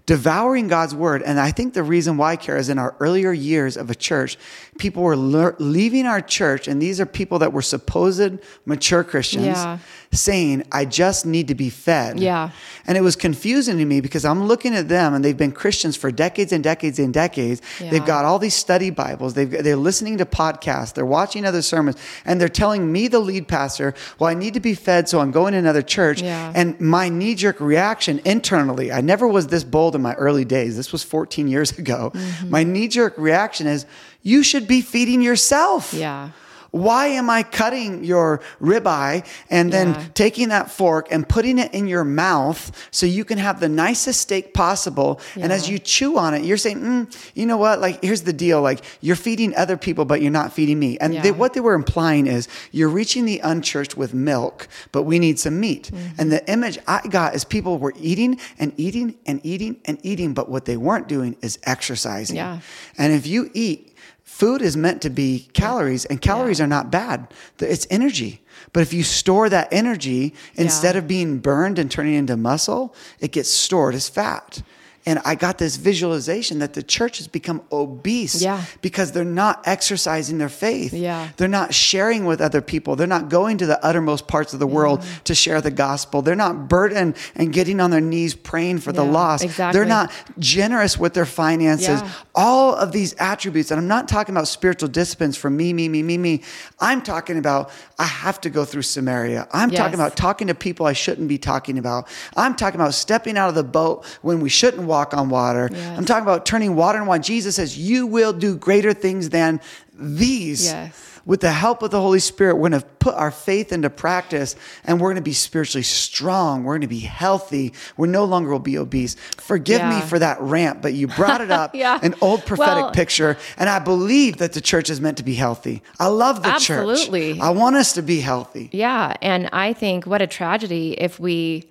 devouring 0.07 0.67
God's 0.69 0.95
word. 0.95 1.21
And 1.21 1.39
I 1.39 1.51
think 1.51 1.75
the 1.75 1.83
reason 1.83 2.17
why, 2.17 2.37
Kara, 2.37 2.59
is 2.59 2.69
in 2.69 2.79
our 2.79 2.95
earlier 2.99 3.31
years 3.33 3.77
of 3.77 3.91
a 3.91 3.95
church, 3.95 4.37
people 4.79 5.03
were 5.03 5.17
lear- 5.17 5.55
leaving 5.59 6.05
our 6.05 6.21
church, 6.21 6.67
and 6.67 6.81
these 6.81 6.99
are 7.01 7.05
people 7.05 7.39
that 7.39 7.51
were 7.53 7.61
supposed 7.61 8.39
mature 8.65 9.03
Christians, 9.03 9.45
Yeah. 9.45 9.77
saying, 10.13 10.63
I 10.71 10.85
just 10.85 11.25
need 11.25 11.49
to 11.49 11.55
be 11.55 11.69
fed. 11.69 12.19
Yeah. 12.21 12.51
And 12.87 12.97
it 12.97 13.01
was 13.01 13.17
confusing 13.17 13.77
to 13.79 13.85
me 13.85 13.99
because 13.99 14.23
I'm 14.23 14.45
looking 14.47 14.73
at 14.73 14.87
them 14.87 15.13
and 15.13 15.23
they've 15.25 15.35
been 15.35 15.51
Christians 15.51 15.97
for 15.97 16.09
decades 16.09 16.53
and 16.53 16.63
decades 16.63 16.97
and 16.99 17.13
decades. 17.13 17.61
Yeah. 17.81 17.89
They've 17.91 18.05
got 18.05 18.23
all 18.23 18.39
these 18.39 18.55
study 18.55 18.89
Bibles, 18.89 19.33
They've, 19.33 19.51
they're 19.51 19.75
listening 19.75 20.17
to 20.19 20.25
podcasts, 20.25 20.93
they're 20.93 21.05
watching 21.05 21.43
other 21.45 21.61
sermons, 21.61 21.97
and 22.23 22.39
they're 22.39 22.47
telling 22.47 22.89
me, 22.89 23.09
the 23.09 23.19
lead 23.19 23.49
pastor, 23.49 23.93
well, 24.17 24.29
I 24.29 24.33
need 24.33 24.53
to 24.53 24.61
be 24.61 24.73
fed, 24.73 25.09
so 25.09 25.19
I'm 25.19 25.31
going 25.31 25.51
to 25.51 25.59
another 25.59 25.81
church. 25.81 26.21
Yeah. 26.21 26.53
And 26.55 26.79
my 26.79 27.09
knee 27.09 27.35
jerk 27.35 27.59
reaction 27.59 28.21
internally, 28.23 28.89
I 28.93 29.01
never 29.01 29.27
was 29.27 29.47
this 29.47 29.65
bold 29.65 29.96
in 29.97 30.01
my 30.01 30.13
early 30.13 30.45
days. 30.45 30.77
This 30.77 30.93
was 30.93 31.03
14 31.03 31.49
years 31.49 31.71
ago. 31.77 32.11
Mm-hmm. 32.13 32.49
My 32.49 32.63
knee 32.63 32.87
jerk 32.87 33.17
reaction 33.17 33.67
is, 33.67 33.85
you 34.21 34.43
should 34.43 34.67
be 34.67 34.81
feeding 34.81 35.21
yourself. 35.21 35.93
Yeah. 35.93 36.29
Why 36.71 37.07
am 37.07 37.29
I 37.29 37.43
cutting 37.43 38.03
your 38.03 38.41
ribeye 38.61 39.25
and 39.49 39.71
then 39.71 39.89
Yeah. 39.89 40.03
taking 40.13 40.49
that 40.49 40.69
fork 40.71 41.07
and 41.11 41.27
putting 41.27 41.59
it 41.59 41.73
in 41.73 41.87
your 41.87 42.03
mouth 42.03 42.71
so 42.91 43.05
you 43.05 43.23
can 43.25 43.37
have 43.37 43.59
the 43.59 43.69
nicest 43.69 44.21
steak 44.21 44.53
possible? 44.53 45.19
And 45.35 45.51
as 45.51 45.69
you 45.69 45.79
chew 45.79 46.17
on 46.17 46.33
it, 46.33 46.43
you're 46.43 46.57
saying, 46.57 46.79
mm, 46.79 47.15
you 47.35 47.45
know 47.45 47.57
what? 47.57 47.79
Like, 47.79 48.03
here's 48.03 48.21
the 48.21 48.33
deal. 48.33 48.61
Like, 48.61 48.81
you're 49.01 49.15
feeding 49.15 49.55
other 49.55 49.77
people, 49.77 50.05
but 50.05 50.21
you're 50.21 50.31
not 50.31 50.53
feeding 50.53 50.79
me. 50.79 50.97
And 50.99 51.15
they, 51.23 51.31
what 51.31 51.53
they 51.53 51.61
were 51.61 51.73
implying 51.73 52.27
is 52.27 52.47
you're 52.71 52.89
reaching 52.89 53.25
the 53.25 53.39
unchurched 53.39 53.97
with 53.97 54.13
milk, 54.13 54.67
but 54.91 55.03
we 55.03 55.19
need 55.19 55.39
some 55.39 55.59
meat. 55.59 55.89
Mm-hmm. 55.93 56.21
And 56.21 56.31
the 56.31 56.49
image 56.51 56.77
I 56.87 57.01
got 57.07 57.35
is 57.35 57.43
people 57.45 57.77
were 57.77 57.93
eating 57.99 58.39
and 58.59 58.73
eating 58.77 59.15
and 59.25 59.39
eating 59.43 59.77
and 59.85 59.97
eating, 60.03 60.33
but 60.33 60.49
what 60.49 60.65
they 60.65 60.77
weren't 60.77 61.07
doing 61.07 61.35
is 61.41 61.59
exercising. 61.63 62.35
Yeah. 62.35 62.59
And 62.97 63.13
if 63.13 63.25
you 63.25 63.49
eat, 63.53 63.86
food 64.27 64.61
is 64.61 64.75
meant 64.75 65.01
to 65.01 65.09
be 65.09 65.47
calories, 65.53 66.03
and 66.05 66.21
calories 66.21 66.59
are 66.59 66.67
not 66.67 66.91
bad. 66.91 67.27
It's 67.59 67.87
energy. 67.89 68.41
But 68.73 68.81
if 68.81 68.91
you 68.93 69.01
store 69.01 69.49
that 69.49 69.69
energy 69.71 70.33
instead 70.55 70.95
Yeah. 70.95 70.99
of 70.99 71.07
being 71.07 71.39
burned 71.39 71.79
and 71.79 71.89
turning 71.89 72.13
into 72.13 72.35
muscle, 72.35 72.93
it 73.21 73.31
gets 73.31 73.49
stored 73.49 73.95
as 73.95 74.09
fat. 74.09 74.61
And 75.07 75.21
I 75.23 75.35
got 75.35 75.57
this 75.57 75.77
visualization 75.77 76.59
that 76.59 76.73
the 76.73 76.83
church 76.83 77.19
has 77.19 77.29
become 77.29 77.61
obese 77.71 78.41
Yeah. 78.41 78.61
because 78.81 79.13
they're 79.13 79.23
not 79.23 79.65
exercising 79.65 80.37
their 80.37 80.49
faith. 80.49 80.91
Yeah. 80.91 81.29
They're 81.37 81.47
not 81.47 81.73
sharing 81.73 82.25
with 82.25 82.41
other 82.41 82.59
people. 82.59 82.97
They're 82.97 83.07
not 83.07 83.29
going 83.29 83.57
to 83.59 83.65
the 83.65 83.83
uttermost 83.85 84.27
parts 84.27 84.51
of 84.51 84.59
the 84.59 84.67
world 84.67 84.99
mm. 84.99 85.23
to 85.23 85.33
share 85.33 85.61
the 85.61 85.71
gospel. 85.71 86.21
They're 86.21 86.35
not 86.35 86.67
burdened 86.67 87.15
and 87.35 87.53
getting 87.53 87.79
on 87.79 87.89
their 87.89 88.01
knees 88.01 88.35
praying 88.35 88.79
for 88.79 88.91
the 88.91 89.05
lost. 89.05 89.45
exactly. 89.45 89.79
They're 89.79 89.87
not 89.87 90.11
generous 90.39 90.97
with 90.97 91.13
their 91.13 91.25
finances. 91.25 92.01
Yeah. 92.01 92.11
All 92.35 92.75
of 92.75 92.91
these 92.91 93.13
attributes, 93.17 93.71
and 93.71 93.79
I'm 93.79 93.87
not 93.87 94.09
talking 94.09 94.35
about 94.35 94.49
spiritual 94.49 94.89
disciplines 94.89 95.37
for 95.37 95.49
me, 95.49 95.71
me, 95.71 95.87
me, 95.87 96.03
me, 96.03 96.17
me. 96.17 96.41
I'm 96.81 97.01
talking 97.01 97.37
about 97.37 97.71
I 97.97 98.05
have 98.05 98.41
to 98.41 98.49
go 98.49 98.65
through 98.65 98.81
Samaria. 98.81 99.47
I'm 99.53 99.69
Yes. 99.71 99.79
talking 99.79 99.95
about 99.95 100.17
talking 100.17 100.47
to 100.47 100.53
people 100.55 100.85
I 100.85 100.93
shouldn't 100.93 101.29
be 101.29 101.37
talking 101.37 101.77
about. 101.77 102.09
I'm 102.35 102.55
talking 102.55 102.81
about 102.81 102.93
stepping 102.93 103.37
out 103.37 103.47
of 103.47 103.55
the 103.55 103.63
boat 103.63 104.05
when 104.21 104.41
we 104.41 104.49
shouldn't 104.49 104.83
walk 104.83 104.96
on 105.13 105.29
water. 105.29 105.69
Yes. 105.71 105.97
I'm 105.97 106.05
talking 106.05 106.23
about 106.23 106.45
turning 106.45 106.75
water 106.75 106.97
into 106.99 107.09
wine. 107.09 107.21
Jesus 107.21 107.55
says, 107.55 107.77
You 107.77 108.07
will 108.07 108.33
do 108.33 108.55
greater 108.57 108.93
things 108.93 109.29
than 109.29 109.59
these 109.93 110.65
Yes. 110.65 111.03
with 111.25 111.41
the 111.41 111.51
help 111.51 111.81
of 111.81 111.89
the 111.91 111.99
Holy 111.99 112.19
Spirit, 112.19 112.55
we're 112.55 112.69
going 112.69 112.79
to 112.81 112.87
put 112.99 113.15
our 113.15 113.31
faith 113.31 113.71
into 113.73 113.89
practice 113.89 114.55
and 114.85 115.01
we're 115.01 115.07
going 115.07 115.15
to 115.15 115.21
be 115.21 115.33
spiritually 115.33 115.81
strong. 115.83 116.63
We're 116.63 116.73
going 116.73 116.81
to 116.81 116.87
be 116.87 116.99
healthy. 116.99 117.73
We're 117.97 118.05
no 118.07 118.23
longer 118.25 118.51
will 118.51 118.59
be 118.59 118.77
obese. 118.77 119.15
Forgive 119.37 119.83
me 119.87 119.99
for 120.01 120.19
that 120.19 120.39
rant, 120.39 120.81
but 120.83 120.93
you 120.93 121.07
brought 121.07 121.41
it 121.41 121.49
up, 121.51 121.73
Yeah. 121.73 121.99
an 122.03 122.13
old 122.21 122.45
prophetic 122.45 122.83
Well- 122.83 122.91
picture. 122.91 123.37
And 123.57 123.69
I 123.69 123.79
believe 123.79 124.37
that 124.37 124.53
the 124.53 124.61
church 124.61 124.89
is 124.91 125.01
meant 125.01 125.17
to 125.17 125.23
be 125.23 125.33
healthy. 125.33 125.81
I 125.99 126.07
love 126.07 126.43
the 126.43 126.49
Absolutely. 126.49 126.93
church. 126.95 126.99
Absolutely. 127.07 127.41
I 127.41 127.49
want 127.49 127.75
us 127.75 127.93
to 127.93 128.01
be 128.03 128.19
healthy. 128.19 128.69
Yeah, 128.71 129.15
and 129.21 129.49
I 129.51 129.73
think 129.73 130.05
what 130.05 130.21
a 130.21 130.27
tragedy 130.27 130.91
if 130.97 131.19
we 131.19 131.69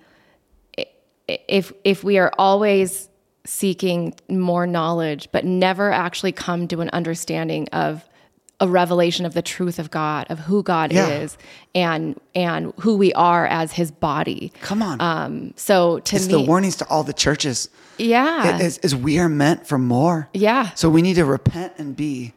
if 1.27 1.73
if 1.83 2.03
we 2.03 2.17
are 2.17 2.31
always 2.37 3.09
seeking 3.47 4.13
more 4.29 4.67
knowledge 4.67 5.29
but 5.31 5.45
never 5.45 5.91
actually 5.91 6.31
come 6.33 6.67
to 6.67 6.81
an 6.81 6.89
understanding 6.91 7.67
of 7.69 8.03
a 8.59 8.67
revelation 8.67 9.23
of 9.25 9.33
the 9.35 9.41
truth 9.43 9.77
of 9.77 9.91
God, 9.91 10.25
of 10.31 10.39
who 10.39 10.63
God 10.63 10.91
Yeah. 10.91 11.07
is 11.09 11.37
and 11.75 12.19
and 12.35 12.73
who 12.79 12.97
we 12.97 13.13
are 13.13 13.45
as 13.45 13.71
his 13.73 13.91
body. 13.91 14.51
Come 14.61 14.81
on. 14.81 14.99
Um 14.99 15.53
so 15.55 15.99
to 15.99 16.15
it's 16.15 16.25
me 16.27 16.33
the 16.33 16.39
warnings 16.41 16.75
to 16.77 16.87
all 16.87 17.03
the 17.03 17.13
churches. 17.13 17.69
Yeah. 17.99 18.59
Is, 18.59 18.79
is 18.79 18.95
we 18.95 19.17
are 19.19 19.29
meant 19.29 19.65
for 19.67 19.77
more. 19.77 20.27
Yeah. 20.33 20.71
So 20.75 20.89
we 20.89 21.01
need 21.01 21.15
to 21.15 21.25
repent 21.25 21.73
and 21.77 21.95
be 21.95 22.33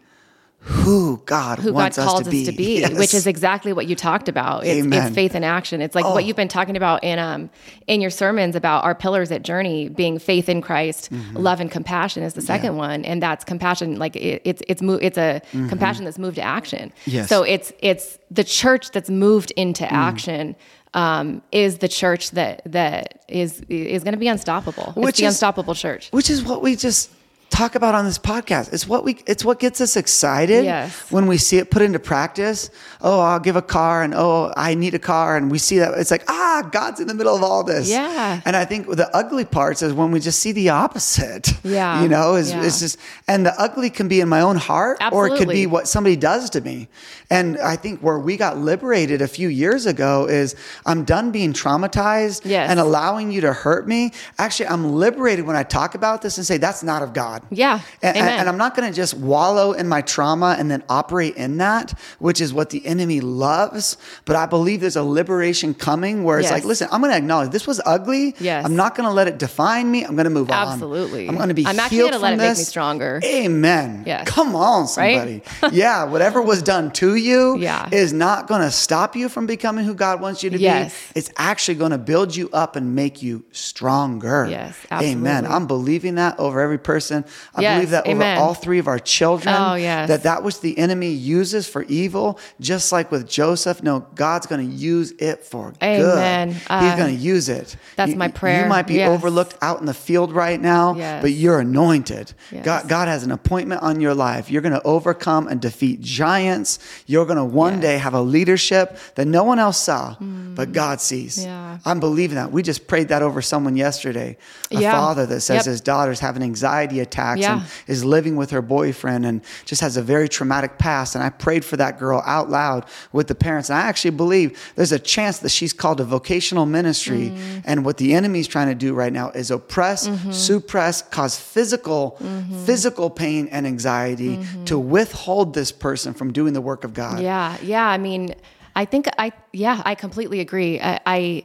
who 0.63 1.23
God 1.25 1.59
who 1.59 1.71
God 1.73 1.75
wants 1.75 1.97
calls 1.97 2.21
us 2.21 2.25
to 2.27 2.31
be, 2.31 2.43
us 2.43 2.47
to 2.49 2.53
be, 2.57 2.81
Yes. 2.81 2.93
which 2.99 3.15
is 3.15 3.27
exactly 3.27 3.73
what 3.73 3.87
you 3.87 3.97
talked 3.97 4.29
about. 4.29 4.67
It's, 4.67 4.87
it's 4.87 5.15
faith 5.15 5.35
in 5.35 5.43
action. 5.43 5.81
It's 5.81 5.95
like 5.95 6.05
Oh. 6.05 6.13
what 6.13 6.27
you've 6.27 6.37
been 6.37 6.49
talking 6.49 6.77
about 6.77 7.03
in 7.03 7.19
um 7.19 7.49
in 7.87 8.01
your 8.03 8.11
sermons 8.11 8.55
about 8.55 8.85
our 8.85 8.95
pillars 8.95 9.33
at 9.33 9.43
Journey 9.43 9.89
being 9.89 10.19
faith 10.19 10.49
in 10.51 10.61
Christ, 10.61 11.11
Mm-hmm. 11.11 11.37
love 11.39 11.61
and 11.61 11.71
compassion 11.71 12.23
is 12.23 12.35
the 12.35 12.43
second 12.43 12.77
one, 12.77 13.05
and 13.07 13.23
that's 13.23 13.43
compassion. 13.45 13.99
Like 13.99 14.17
it, 14.17 14.43
it's 14.45 14.63
it's 14.69 14.83
mo- 14.83 14.99
it's 15.01 15.17
a 15.19 15.41
compassion 15.69 16.05
that's 16.05 16.19
moved 16.19 16.37
to 16.37 16.43
action. 16.43 16.91
Mm-hmm. 16.91 17.11
Yes. 17.11 17.27
Mm. 17.27 17.29
So 17.31 17.43
it's 17.43 17.73
it's 17.81 18.19
the 18.31 18.45
church 18.45 18.91
that's 18.91 19.09
moved 19.11 19.53
into 19.57 19.91
action. 19.91 20.57
Um, 20.93 21.41
is 21.53 21.79
the 21.79 21.87
church 21.89 22.33
that 22.33 22.63
that 22.67 23.25
is 23.29 23.63
is 23.69 24.03
going 24.05 24.13
to 24.15 24.19
be 24.19 24.27
unstoppable? 24.29 24.93
Which 24.97 25.11
it's 25.11 25.19
the 25.21 25.25
is- 25.27 25.35
unstoppable 25.35 25.75
church. 25.75 26.09
which 26.11 26.29
is 26.29 26.43
what 26.43 26.61
we 26.63 26.75
just 26.77 27.11
talk 27.51 27.75
about 27.75 27.95
on 27.95 28.05
this 28.05 28.19
podcast. 28.19 28.73
It's 28.73 28.87
what 28.87 29.05
we 29.05 29.19
it's 29.27 29.45
what 29.45 29.59
gets 29.59 29.81
us 29.81 29.97
excited 29.97 30.65
Yes. 30.65 31.11
when 31.11 31.27
we 31.27 31.37
see 31.37 31.59
it 31.59 31.71
put 31.71 31.83
into 31.83 31.99
practice. 31.99 32.71
Oh, 33.03 33.21
I'll 33.21 33.41
give 33.41 33.57
a 33.57 33.63
car 33.63 34.03
and 34.03 34.15
oh, 34.15 34.53
I 34.57 34.75
need 34.75 34.95
a 34.95 34.99
car 34.99 35.37
and 35.37 35.51
we 35.51 35.59
see 35.59 35.79
that 35.81 35.99
it's 35.99 36.11
like, 36.11 36.25
ah, 36.29 36.69
God's 36.71 37.01
in 37.01 37.09
the 37.09 37.15
middle 37.15 37.35
of 37.35 37.43
all 37.43 37.65
this. 37.65 37.89
Yeah. 37.91 38.41
And 38.45 38.57
I 38.57 38.65
think 38.65 38.87
the 38.89 39.15
ugly 39.15 39.45
parts 39.45 39.83
is 39.83 39.93
when 39.93 40.11
we 40.13 40.21
just 40.21 40.39
see 40.39 40.53
the 40.53 40.71
opposite. 40.71 41.49
Yeah. 41.65 42.03
You 42.03 42.09
know, 42.09 42.37
is 42.37 42.51
Yeah. 42.51 42.65
it's 42.65 42.81
just 42.81 42.99
and 43.29 43.45
the 43.45 43.53
ugly 43.61 43.91
can 43.91 44.09
be 44.09 44.21
in 44.21 44.29
my 44.29 44.41
own 44.41 44.57
heart 44.57 44.99
or 45.13 45.27
it 45.29 45.37
could 45.39 45.49
be 45.49 45.67
what 45.67 45.87
somebody 45.89 46.17
does 46.17 46.51
to 46.51 46.61
me. 46.61 46.89
And 47.31 47.59
I 47.59 47.77
think 47.77 48.01
where 48.01 48.19
we 48.19 48.37
got 48.37 48.59
liberated 48.59 49.23
a 49.23 49.29
few 49.29 49.49
years 49.49 49.87
ago 49.87 50.27
is 50.27 50.57
I'm 50.87 51.05
done 51.05 51.31
being 51.33 51.53
traumatized 51.53 52.43
Yes. 52.45 52.71
and 52.71 52.81
allowing 52.81 53.31
you 53.31 53.41
to 53.43 53.53
hurt 53.53 53.87
me. 53.87 54.13
Actually, 54.39 54.69
I'm 54.69 54.93
liberated 54.95 55.47
when 55.47 55.57
I 55.57 55.63
talk 55.63 55.95
about 55.95 56.23
this 56.23 56.39
and 56.39 56.47
say 56.47 56.57
that's 56.59 56.83
not 56.83 57.03
of 57.03 57.13
God. 57.13 57.40
Yeah. 57.51 57.81
And, 58.03 58.17
Amen. 58.17 58.39
and 58.41 58.49
I'm 58.49 58.57
not 58.59 58.75
going 58.77 58.89
to 58.91 58.95
just 58.95 59.15
wallow 59.15 59.73
in 59.73 59.89
my 59.89 60.01
trauma 60.03 60.57
and 60.59 60.71
then 60.71 60.83
operate 60.89 61.37
in 61.37 61.59
that, 61.59 61.93
which 62.19 62.41
is 62.41 62.53
what 62.53 62.71
the 62.71 62.85
enemy 62.87 63.21
loves. 63.21 63.97
But 64.25 64.37
I 64.37 64.47
believe 64.47 64.81
there's 64.81 64.97
a 64.97 65.03
liberation 65.03 65.75
coming 65.75 66.25
where 66.25 66.39
it's 66.39 66.47
Yes. 66.47 66.53
like, 66.53 66.65
listen, 66.65 66.89
I'm 66.93 67.01
going 67.01 67.13
to 67.13 67.17
acknowledge 67.19 67.51
this 67.51 67.67
was 67.67 67.81
ugly. 67.87 68.35
Yes. 68.41 68.65
I'm 68.65 68.77
not 68.77 68.95
going 68.95 69.09
to 69.09 69.13
let 69.13 69.29
it 69.29 69.39
define 69.39 69.91
me. 69.91 70.05
I'm 70.05 70.15
going 70.17 70.25
to 70.25 70.31
move 70.31 70.51
on. 70.51 70.69
Absolutely. 70.69 71.29
I'm 71.29 71.37
going 71.37 71.49
to 71.49 71.55
be 71.55 71.67
I'm 71.67 71.79
actually 71.81 71.99
gonna 71.99 72.19
let 72.19 72.33
from 72.35 72.41
it 72.41 72.49
make 72.49 72.59
me 72.59 72.65
stronger. 72.65 73.21
Amen. 73.25 74.05
Yes. 74.07 74.29
Come 74.29 74.55
on, 74.57 74.87
somebody. 74.89 75.43
Right? 75.63 75.73
yeah. 75.73 76.05
Whatever 76.05 76.43
was 76.43 76.63
done 76.63 76.91
to 76.93 77.15
you 77.15 77.57
Yeah. 77.59 77.89
is 77.93 78.13
not 78.13 78.47
going 78.49 78.63
to 78.63 78.71
stop 78.71 79.17
you 79.17 79.29
from 79.29 79.47
becoming 79.47 79.85
who 79.85 79.95
God 79.95 80.21
wants 80.21 80.43
you 80.43 80.51
to 80.51 80.59
Yes. 80.59 80.95
be. 81.15 81.19
It's 81.21 81.31
actually 81.37 81.75
going 81.77 81.91
to 81.93 81.99
build 81.99 82.35
you 82.37 82.49
up 82.53 82.77
and 82.77 82.95
make 82.95 83.23
you 83.23 83.45
stronger. 83.53 84.47
Yes, 84.51 84.77
Amen. 84.93 85.47
I'm 85.47 85.67
believing 85.67 86.17
that 86.17 86.39
over 86.39 86.61
every 86.61 86.79
person. 86.79 87.25
I 87.55 87.61
Yes, 87.63 87.77
believe 87.77 87.91
that 87.91 88.07
amen. 88.07 88.37
over 88.39 88.45
all 88.47 88.55
three 88.55 88.79
of 88.79 88.89
our 88.89 88.99
children. 88.99 89.55
Oh, 89.57 89.75
yes. 89.75 90.09
That 90.09 90.23
that 90.25 90.43
which 90.43 90.61
the 90.61 90.79
enemy 90.79 91.11
uses 91.11 91.69
for 91.69 91.83
evil, 91.85 92.39
just 92.61 92.93
like 92.93 93.11
with 93.11 93.29
Joseph, 93.29 93.83
no, 93.83 94.07
God's 94.15 94.47
going 94.47 94.69
to 94.69 94.75
use 94.75 95.13
it 95.19 95.45
for 95.45 95.73
Amen. 95.83 96.49
good. 96.49 96.55
He's 96.57 96.67
Uh, 96.71 96.97
going 96.97 97.17
to 97.17 97.21
use 97.23 97.49
it. 97.49 97.77
that's 97.97 98.13
You- 98.13 98.17
my 98.17 98.29
prayer. 98.29 98.63
You 98.65 98.69
might 98.69 98.87
be 98.87 98.95
Yes. 98.95 99.09
overlooked 99.11 99.57
out 99.63 99.81
in 99.81 99.87
the 99.87 99.95
field 99.95 100.33
right 100.33 100.61
now, 100.61 100.95
but 101.21 101.33
you're 101.33 101.61
anointed. 101.61 102.33
God, 102.63 102.89
God 102.89 103.09
has 103.09 103.23
an 103.23 103.31
appointment 103.33 103.83
on 103.83 104.01
your 104.01 104.15
life. 104.15 104.51
You're 104.51 104.63
going 104.63 104.75
to 104.75 104.83
overcome 104.85 105.49
and 105.49 105.61
defeat 105.61 106.01
giants. 106.01 106.79
You're 107.07 107.25
going 107.27 107.37
to 107.39 107.45
one 107.45 107.81
day 107.81 107.99
have 107.99 108.15
a 108.15 108.21
leadership 108.21 108.99
that 109.15 109.27
no 109.27 109.45
one 109.45 109.59
else 109.59 109.79
saw, 109.79 110.17
but 110.21 110.73
God 110.73 111.01
sees. 111.01 111.39
Mm. 111.47 111.81
I'm 111.85 112.01
believing 112.01 112.37
that. 112.37 112.53
We 112.53 112.63
just 112.63 112.87
prayed 112.87 113.09
that 113.09 113.23
over 113.23 113.41
someone 113.43 113.77
yesterday. 113.77 114.37
A 114.71 114.81
Yeah. 114.81 114.93
father 114.93 115.27
that 115.27 115.41
says 115.41 115.57
Yep. 115.59 115.65
his 115.67 115.81
daughter's 115.81 116.21
having 116.21 116.43
anxiety 116.43 117.01
attacks 117.21 117.41
Yeah. 117.41 117.61
and 117.61 117.67
is 117.87 118.05
living 118.05 118.37
with 118.37 118.51
her 118.51 118.63
boyfriend 118.63 119.27
and 119.27 119.41
just 119.65 119.81
has 119.81 119.97
a 119.97 120.03
very 120.03 120.29
traumatic 120.29 120.79
past. 120.79 121.15
And 121.15 121.23
I 121.25 121.31
prayed 121.31 121.65
for 121.65 121.77
that 121.77 121.99
girl 121.99 122.23
out 122.27 122.51
loud 122.51 122.85
with 123.13 123.29
the 123.29 123.35
parents. 123.35 123.71
And 123.71 123.79
I 123.79 123.83
actually 123.83 124.13
believe 124.13 124.73
there's 124.77 124.93
a 124.93 124.99
chance 124.99 125.39
that 125.39 125.51
she's 125.51 125.73
called 125.73 125.99
to 125.99 126.05
vocational 126.05 126.67
ministry. 126.67 127.31
Mm. 127.31 127.63
And 127.65 127.85
what 127.85 127.97
the 127.99 128.15
enemy's 128.15 128.49
trying 128.49 128.69
to 128.69 128.75
do 128.75 128.95
right 128.95 129.13
now 129.13 129.31
is 129.31 129.51
oppress, 129.51 130.09
Mm-hmm. 130.09 130.33
suppress, 130.33 131.03
cause 131.03 131.39
physical, 131.39 132.19
physical 132.65 133.11
pain 133.11 133.49
and 133.51 133.67
anxiety 133.67 134.39
to 134.65 134.79
withhold 134.79 135.55
this 135.55 135.73
person 135.73 136.15
from 136.15 136.33
doing 136.33 136.53
the 136.55 136.61
work 136.61 136.85
of 136.85 136.95
God. 136.95 137.21
Yeah, 137.21 137.57
yeah. 137.63 137.87
I 137.87 137.99
mean, 137.99 138.35
I 138.75 138.85
think 138.85 139.07
I 139.19 139.33
yeah, 139.53 139.83
I 139.85 139.95
completely 139.95 140.41
agree. 140.41 140.81
I, 140.81 141.01
I 141.07 141.45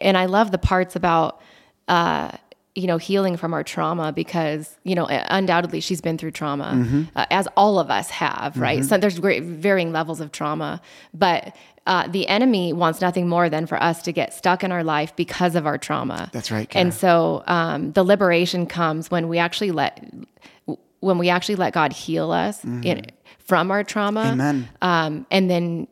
and 0.00 0.16
I 0.18 0.26
love 0.26 0.50
the 0.50 0.58
parts 0.58 0.96
about 0.96 1.40
uh, 1.86 2.32
you 2.78 2.86
know 2.86 2.96
healing 2.98 3.36
from 3.36 3.52
our 3.52 3.64
trauma 3.64 4.12
because 4.12 4.76
you 4.84 4.94
know 4.94 5.06
undoubtedly 5.40 5.80
she's 5.80 6.00
been 6.00 6.16
through 6.16 6.30
trauma 6.30 6.70
Mm-hmm. 6.74 7.02
uh, 7.16 7.26
as 7.30 7.46
all 7.56 7.78
of 7.78 7.90
us 7.90 8.08
have, 8.10 8.56
right? 8.56 8.84
So 8.84 8.96
there's 8.98 9.18
great 9.18 9.42
varying 9.42 9.92
levels 9.92 10.20
of 10.20 10.30
trauma, 10.32 10.80
but. 11.12 11.54
Uh, 11.86 12.06
the 12.06 12.28
enemy 12.28 12.70
wants 12.74 13.00
nothing 13.00 13.26
more 13.30 13.48
than 13.48 13.64
for 13.66 13.82
us 13.82 14.02
to 14.02 14.12
get 14.12 14.34
stuck 14.34 14.62
in 14.62 14.70
our 14.72 14.84
life 14.84 15.16
because 15.16 15.54
of 15.56 15.64
our 15.66 15.78
trauma. 15.78 16.28
That's 16.34 16.50
right. 16.50 16.70
And 16.76 16.92
so 16.92 17.42
um, 17.46 17.92
the 17.92 18.02
liberation 18.04 18.66
comes 18.66 19.10
when 19.10 19.26
we 19.30 19.38
actually 19.38 19.70
let 19.70 20.04
when 21.00 21.16
we 21.16 21.30
actually 21.30 21.54
let 21.56 21.72
God 21.72 21.94
heal 21.94 22.30
us 22.30 22.62
in, 22.62 23.06
from 23.38 23.70
our 23.70 23.84
trauma 23.84 24.20
Mm-hmm. 24.20 24.40
Amen. 24.40 24.68
um, 24.82 25.26
and 25.30 25.48
then 25.48 25.88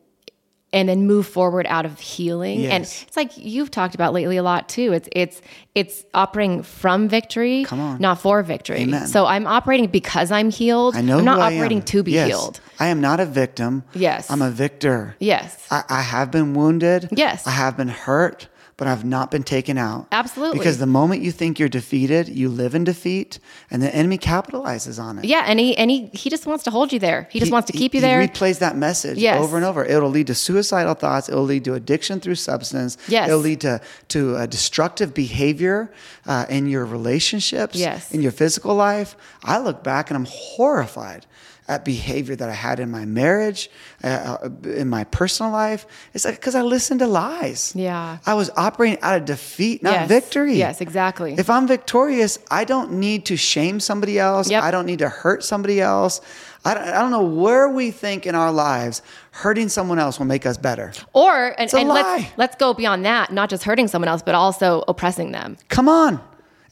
and 0.73 0.89
then 0.89 1.07
move 1.07 1.25
forward 1.25 1.65
out 1.69 1.85
of 1.85 1.99
healing. 1.99 2.65
And 2.65 2.83
it's 2.83 3.15
like 3.15 3.31
you've 3.37 3.71
talked 3.71 3.95
about 3.95 4.13
lately 4.13 4.35
a 4.37 4.43
lot 4.43 4.67
too. 4.67 4.91
It's 4.93 5.07
it's 5.13 5.41
it's 5.75 6.05
operating 6.13 6.63
from 6.63 7.07
victory, 7.07 7.63
Come 7.63 7.79
on. 7.79 8.01
not 8.01 8.19
for 8.19 8.43
victory. 8.43 8.79
Amen. 8.79 9.07
So 9.07 9.25
I'm 9.25 9.47
operating 9.47 9.87
because 9.87 10.31
I'm 10.31 10.49
healed. 10.49 10.95
I 10.95 11.01
know 11.01 11.19
I'm 11.19 11.25
not 11.25 11.39
operating 11.39 11.81
to 11.83 12.03
be 12.03 12.11
Yes. 12.13 12.27
healed. 12.27 12.59
I 12.79 12.87
am 12.87 12.99
not 12.99 13.19
a 13.19 13.25
victim. 13.25 13.83
Yes. 13.93 14.29
I'm 14.29 14.41
a 14.41 14.49
victor. 14.51 15.15
Yes. 15.19 15.65
I, 15.71 15.83
I 15.89 16.01
have 16.01 16.31
been 16.31 16.53
wounded. 16.53 17.09
Yes. 17.11 17.47
I 17.47 17.51
have 17.51 17.77
been 17.77 17.87
hurt, 17.87 18.47
but 18.77 18.87
I've 18.87 19.03
not 19.03 19.31
been 19.31 19.41
taken 19.41 19.75
out. 19.79 20.05
Absolutely. 20.11 20.59
Because 20.59 20.77
the 20.77 20.85
moment 20.85 21.23
you 21.23 21.31
think 21.31 21.57
you're 21.57 21.67
defeated, 21.67 22.29
you 22.29 22.47
live 22.47 22.75
in 22.75 22.83
defeat, 22.83 23.39
and 23.71 23.81
the 23.81 23.93
enemy 23.93 24.19
capitalizes 24.19 25.01
on 25.01 25.17
it. 25.17 25.25
Yeah, 25.25 25.43
and 25.47 25.59
he 25.59 25.75
and 25.75 25.89
he 25.89 26.07
he 26.13 26.29
just 26.29 26.45
wants 26.45 26.63
to 26.65 26.71
hold 26.71 26.93
you 26.93 26.99
there. 26.99 27.27
He 27.31 27.39
just 27.39 27.49
He- 27.49 27.53
wants 27.53 27.71
to 27.71 27.77
keep 27.77 27.95
you 27.95 28.01
there. 28.01 28.21
He 28.21 28.27
replays 28.27 28.59
that 28.59 28.77
message 28.77 29.17
Yes. 29.17 29.41
over 29.41 29.57
and 29.57 29.65
over. 29.65 29.83
It'll 29.83 30.11
lead 30.11 30.27
to 30.27 30.35
suicidal 30.35 30.93
thoughts. 30.93 31.27
It'll 31.27 31.43
lead 31.43 31.65
to 31.65 31.73
addiction 31.73 32.19
through 32.19 32.35
substance. 32.35 32.97
Yes. 33.07 33.27
It'll 33.29 33.39
lead 33.39 33.61
to 33.61 33.81
to 34.09 34.45
destructive 34.47 35.13
behavior 35.15 35.91
uh, 36.27 36.45
in 36.47 36.67
your 36.67 36.85
relationships. 36.85 37.75
Yes. 37.75 38.11
In 38.11 38.21
your 38.21 38.31
physical 38.31 38.75
life. 38.75 39.15
I 39.43 39.57
look 39.57 39.83
back 39.83 40.11
and 40.11 40.17
I'm 40.17 40.27
horrified 40.29 41.25
at 41.67 41.83
behavior 41.83 42.35
that 42.35 42.49
I 42.49 42.53
had 42.53 42.79
in 42.79 42.89
my 42.89 43.05
marriage, 43.05 43.69
uh, 44.03 44.07
uh, 44.43 44.69
in 44.69 44.87
my 44.87 45.03
personal 45.05 45.51
life. 45.51 45.85
It's 46.13 46.23
like 46.25 46.35
because 46.35 46.55
I 46.55 46.61
listened 46.61 46.99
to 47.01 47.07
lies. 47.07 47.73
Yeah. 47.75 48.19
I 48.25 48.35
was 48.35 48.49
operating 48.55 48.99
out 49.01 49.17
of 49.17 49.25
defeat, 49.25 49.83
not 49.83 49.93
Yes. 49.93 50.07
victory. 50.07 50.53
Yes, 50.55 50.79
exactly. 50.81 51.35
If 51.37 51.49
I'm 51.49 51.67
victorious, 51.67 52.39
I 52.49 52.63
don't 52.63 52.93
need 52.93 53.25
to 53.25 53.35
shame 53.37 53.79
somebody 53.79 54.17
else. 54.17 54.49
Yep. 54.49 54.63
I 54.63 54.71
don't 54.71 54.85
need 54.85 54.99
to 54.99 55.09
hurt 55.09 55.43
somebody 55.43 55.81
else. 55.81 56.21
I 56.63 56.73
don't, 56.73 56.83
I 56.83 56.99
don't 57.01 57.11
know 57.11 57.21
where 57.23 57.69
we 57.69 57.91
think 57.91 58.25
in 58.25 58.35
our 58.35 58.51
lives 58.51 59.01
hurting 59.31 59.69
someone 59.69 59.99
else 59.99 60.19
will 60.19 60.25
make 60.25 60.45
us 60.45 60.57
better. 60.57 60.91
or 61.13 61.53
and, 61.59 61.71
a 61.73 61.77
and 61.77 61.87
lie. 61.89 62.01
let's 62.01 62.37
let's 62.37 62.55
go 62.55 62.73
beyond 62.73 63.05
that, 63.05 63.31
not 63.31 63.49
just 63.49 63.63
hurting 63.63 63.87
someone 63.87 64.07
else, 64.09 64.21
but 64.21 64.35
also 64.35 64.83
oppressing 64.87 65.31
them. 65.31 65.57
Come 65.69 65.87
on. 65.89 66.19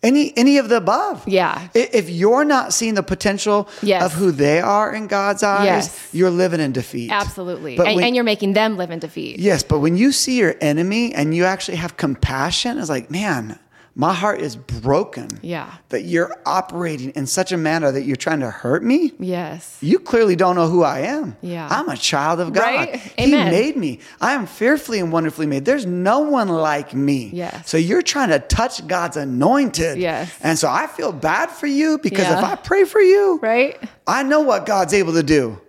Any 0.06 0.32
any 0.38 0.58
of 0.60 0.70
the 0.70 0.78
above. 0.78 1.28
Yeah. 1.28 1.68
If 1.74 2.10
you're 2.10 2.46
not 2.46 2.74
seeing 2.74 2.94
the 2.96 3.04
potential 3.04 3.68
Yes. 3.82 4.04
of 4.06 4.14
who 4.14 4.32
they 4.32 4.60
are 4.62 4.94
in 4.94 5.08
God's 5.08 5.42
eyes, 5.44 5.66
Yes. 5.66 6.08
you're 6.14 6.30
living 6.30 6.60
in 6.62 6.72
defeat. 6.72 7.10
Absolutely. 7.12 7.76
But 7.76 7.88
And, 7.88 7.96
when- 7.96 8.06
and 8.06 8.16
you're 8.16 8.24
making 8.34 8.54
them 8.54 8.78
live 8.78 8.92
in 8.92 9.00
defeat. 9.00 9.40
Yes, 9.40 9.64
but 9.64 9.80
when 9.80 9.98
you 9.98 10.12
see 10.12 10.38
your 10.38 10.56
enemy 10.62 11.14
and 11.14 11.36
you 11.36 11.44
actually 11.46 11.78
have 11.78 11.98
compassion, 11.98 12.78
it's 12.78 12.90
like, 12.90 13.10
man, 13.10 13.58
My 13.98 14.14
heart 14.14 14.42
is 14.42 14.58
broken. 14.58 15.30
Yeah. 15.42 15.74
That 15.90 16.02
you're 16.02 16.36
operating 16.46 17.12
in 17.12 17.28
such 17.28 17.54
a 17.54 17.58
manner 17.58 17.94
that 17.94 18.02
you're 18.04 18.18
trying 18.18 18.42
to 18.42 18.50
hurt 18.52 18.84
me. 18.84 19.14
Yes. 19.20 19.78
You 19.80 20.00
clearly 20.00 20.36
don't 20.36 20.56
know 20.58 20.68
who 20.68 20.84
I 20.84 21.00
am. 21.00 21.38
Yeah. 21.42 21.68
I'm 21.72 21.88
a 21.88 21.96
child 21.96 22.42
of 22.42 22.52
God. 22.52 22.62
Right? 22.62 22.96
He 23.00 23.34
Amen. 23.34 23.52
made 23.52 23.78
me. 23.78 24.00
I 24.20 24.34
am 24.34 24.48
fearfully 24.48 25.00
and 25.00 25.14
wonderfully 25.14 25.46
made. 25.48 25.64
There's 25.64 25.86
no 25.86 26.20
one 26.20 26.50
like 26.50 26.94
me. 26.94 27.30
Yes. 27.32 27.70
So 27.70 27.78
you're 27.78 28.02
trying 28.02 28.30
to 28.30 28.40
touch 28.40 28.86
God's 28.86 29.16
anointed. 29.16 29.98
Yes. 29.98 30.30
And 30.42 30.60
so 30.60 30.68
I 30.70 30.88
feel 30.88 31.14
bad 31.14 31.50
for 31.50 31.68
you 31.68 31.98
because 31.98 32.26
Yeah. 32.26 32.40
if 32.40 32.44
I 32.44 32.56
pray 32.56 32.84
for 32.84 33.00
you, 33.00 33.40
Right? 33.42 33.82
I 34.06 34.24
know 34.24 34.42
what 34.42 34.66
God's 34.66 34.94
able 34.94 35.14
to 35.14 35.24
do. 35.24 35.60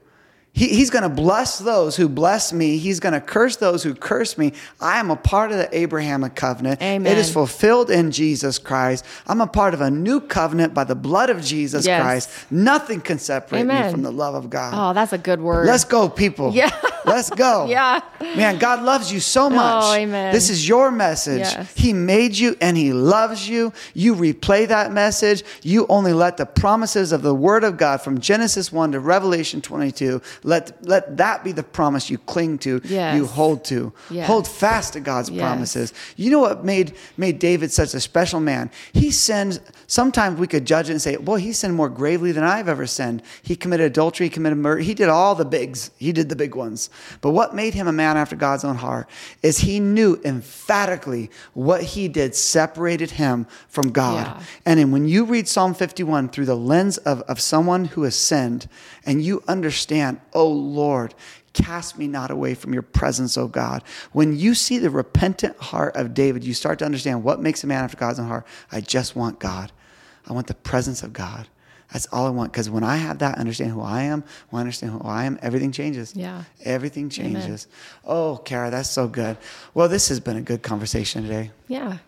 He, 0.57 0.69
he's 0.69 0.89
going 0.89 1.03
to 1.03 1.11
bless 1.11 1.59
those 1.59 1.97
who 1.97 2.09
bless 2.09 2.51
me. 2.51 2.79
He's 2.79 2.99
going 2.99 3.13
to 3.13 3.21
curse 3.21 3.57
those 3.57 3.83
who 3.83 3.95
curse 3.95 4.39
me. 4.39 4.55
I 4.81 4.99
am 4.99 5.11
a 5.11 5.17
part 5.17 5.53
of 5.53 5.59
the 5.59 5.69
Abrahamic 5.77 6.35
covenant. 6.35 6.81
Amen. 6.81 7.13
It 7.13 7.19
is 7.19 7.31
fulfilled 7.31 7.91
in 7.91 8.11
Jesus 8.11 8.59
Christ. 8.59 9.05
I'm 9.27 9.43
a 9.43 9.47
part 9.47 9.75
of 9.75 9.83
a 9.83 9.91
new 9.91 10.19
covenant 10.19 10.73
by 10.73 10.85
the 10.85 10.95
blood 10.95 11.29
of 11.29 11.45
Jesus 11.45 11.85
Yes. 11.85 12.01
Christ. 12.01 12.51
Nothing 12.51 13.03
can 13.03 13.19
separate 13.19 13.65
me 13.65 13.91
from 13.91 14.01
the 14.01 14.11
love 14.11 14.35
of 14.35 14.49
God. 14.49 14.73
Oh, 14.75 14.95
that's 14.95 15.13
a 15.13 15.19
good 15.19 15.43
word. 15.43 15.67
Let's 15.67 15.85
go, 15.85 16.09
people. 16.09 16.55
Yeah. 16.55 16.71
Let's 17.05 17.31
go. 17.31 17.67
Yeah. 17.77 18.01
Man, 18.21 18.59
God 18.59 18.83
loves 18.83 19.13
you 19.13 19.21
so 19.21 19.47
oh, 19.47 19.51
much. 19.51 19.85
Oh, 19.85 19.93
amen. 19.95 20.33
This 20.33 20.49
is 20.49 20.67
your 20.67 20.91
message. 20.91 21.41
Yes. 21.41 21.75
He 21.75 21.93
made 21.93 22.39
you 22.39 22.57
and 22.61 22.77
He 22.77 22.93
loves 22.93 23.47
you. 23.49 23.73
You 23.93 24.15
replay 24.15 24.67
that 24.69 24.93
message. 24.93 25.43
You 25.63 25.87
only 25.89 26.13
let 26.15 26.39
the 26.39 26.47
promises 26.47 27.13
of 27.13 27.23
the 27.23 27.35
Word 27.35 27.65
of 27.65 27.77
God 27.77 28.01
from 28.01 28.21
Genesis 28.21 28.73
1 28.73 28.93
to 28.93 29.01
Revelation 29.01 29.61
22, 29.61 30.23
let, 30.47 30.83
let 30.87 31.17
that 31.17 31.45
be 31.45 31.53
the 31.53 31.63
promise 31.63 32.09
you 32.09 32.19
cling 32.19 32.59
to, 32.59 32.81
Yes. 32.85 33.17
you 33.17 33.27
hold 33.27 33.65
to. 33.67 33.93
Yes. 34.11 34.27
Hold 34.29 34.47
fast 34.49 34.93
to 34.95 35.01
God's 35.01 35.29
Yes. 35.29 35.41
promises. 35.43 35.93
You 36.17 36.31
know 36.31 36.39
what 36.39 36.65
made, 36.65 36.95
made 37.17 37.39
David 37.39 37.73
such 37.73 37.93
a 37.95 38.01
special 38.01 38.39
man? 38.41 38.71
He 38.93 39.11
sinned, 39.11 39.61
sometimes 39.89 40.39
we 40.39 40.47
could 40.47 40.65
judge 40.65 40.89
it 40.89 40.93
and 40.93 41.03
say, 41.03 41.17
boy, 41.17 41.39
he 41.41 41.53
sinned 41.53 41.75
more 41.75 41.89
gravely 41.89 42.31
than 42.33 42.45
I've 42.45 42.69
ever 42.69 42.87
sinned. 42.87 43.23
He 43.43 43.57
committed 43.57 43.87
adultery, 43.87 44.27
he 44.27 44.31
committed 44.31 44.59
murder. 44.59 44.81
He 44.81 44.95
did 44.95 45.09
all 45.09 45.35
the 45.35 45.45
bigs. 45.45 45.91
He 45.99 46.13
did 46.13 46.29
the 46.29 46.37
big 46.37 46.55
ones. 46.55 46.91
But 47.21 47.33
what 47.33 47.55
made 47.55 47.75
him 47.75 47.89
a 47.89 47.93
man 47.93 48.17
after 48.17 48.37
God's 48.37 48.65
own 48.65 48.77
heart 48.77 49.11
is 49.43 49.59
he 49.59 49.81
knew 49.81 50.21
emphatically 50.25 51.31
what 51.55 51.83
he 51.83 52.09
did 52.09 52.35
separated 52.35 53.11
him 53.13 53.47
from 53.69 53.91
God. 53.91 54.27
Yeah. 54.27 54.43
And 54.65 54.79
then 54.79 54.93
when 54.93 55.09
you 55.09 55.25
read 55.25 55.49
Psalm 55.49 55.75
51 55.75 56.29
through 56.29 56.47
the 56.47 56.57
lens 56.57 56.99
of, 56.99 57.21
of 57.23 57.41
someone 57.41 57.87
who 57.87 58.05
has 58.05 58.15
sinned 58.15 58.69
and 59.05 59.23
you 59.23 59.43
understand, 59.49 60.21
oh 60.37 60.49
Lord, 60.49 61.15
cast 61.55 61.99
me 61.99 62.07
not 62.07 62.31
away 62.31 62.55
from 62.55 62.75
your 62.75 62.83
presence, 62.83 63.39
oh 63.39 63.49
God. 63.49 63.83
When 64.13 64.39
you 64.39 64.55
see 64.55 64.77
the 64.77 64.91
repentant 64.91 65.57
heart 65.57 65.97
of 65.97 66.13
David, 66.13 66.45
you 66.45 66.53
start 66.53 66.79
to 66.81 66.85
understand 66.85 67.25
what 67.25 67.41
makes 67.41 67.65
a 67.65 67.67
man 67.67 67.83
after 67.83 67.97
God's 67.97 68.21
own 68.21 68.29
heart. 68.29 68.47
I 68.71 68.83
just 68.83 69.17
want 69.17 69.39
God. 69.39 69.73
I 70.29 70.35
want 70.35 70.47
the 70.47 70.55
presence 70.55 71.03
of 71.03 71.15
God. 71.15 71.49
That's 71.91 72.07
all 72.13 72.27
I 72.27 72.31
want. 72.31 72.53
Because 72.53 72.69
when 72.69 72.85
I 72.85 72.97
have 72.97 73.21
that, 73.21 73.39
understand 73.39 73.71
who 73.71 73.81
I 73.81 74.03
am, 74.03 74.25
when 74.51 74.59
I 74.59 74.61
understand 74.61 74.93
who 74.93 75.01
I 75.01 75.25
am, 75.25 75.39
everything 75.41 75.73
changes. 75.73 76.15
Yeah. 76.15 76.45
Everything 76.65 77.09
changes. 77.09 77.69
Oh, 78.05 78.37
Kara, 78.45 78.71
that's 78.71 78.91
so 78.91 79.09
good. 79.09 79.39
Well, 79.73 79.89
this 79.89 80.09
has 80.09 80.21
been 80.21 80.37
a 80.37 80.43
good 80.43 80.63
conversation 80.63 81.23
today. 81.23 81.53
Yeah. 81.69 81.99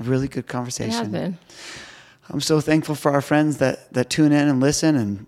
A 0.00 0.02
really 0.02 0.28
good 0.28 0.48
conversation. 0.48 0.92
It 0.92 0.96
has 0.96 1.08
been. 1.08 1.38
I'm 2.28 2.40
so 2.40 2.60
thankful 2.60 2.94
for 2.94 3.12
our 3.12 3.20
friends 3.20 3.58
that 3.58 3.92
that 3.92 4.08
tune 4.08 4.32
in 4.32 4.48
and 4.48 4.60
listen, 4.60 4.96
and 4.96 5.26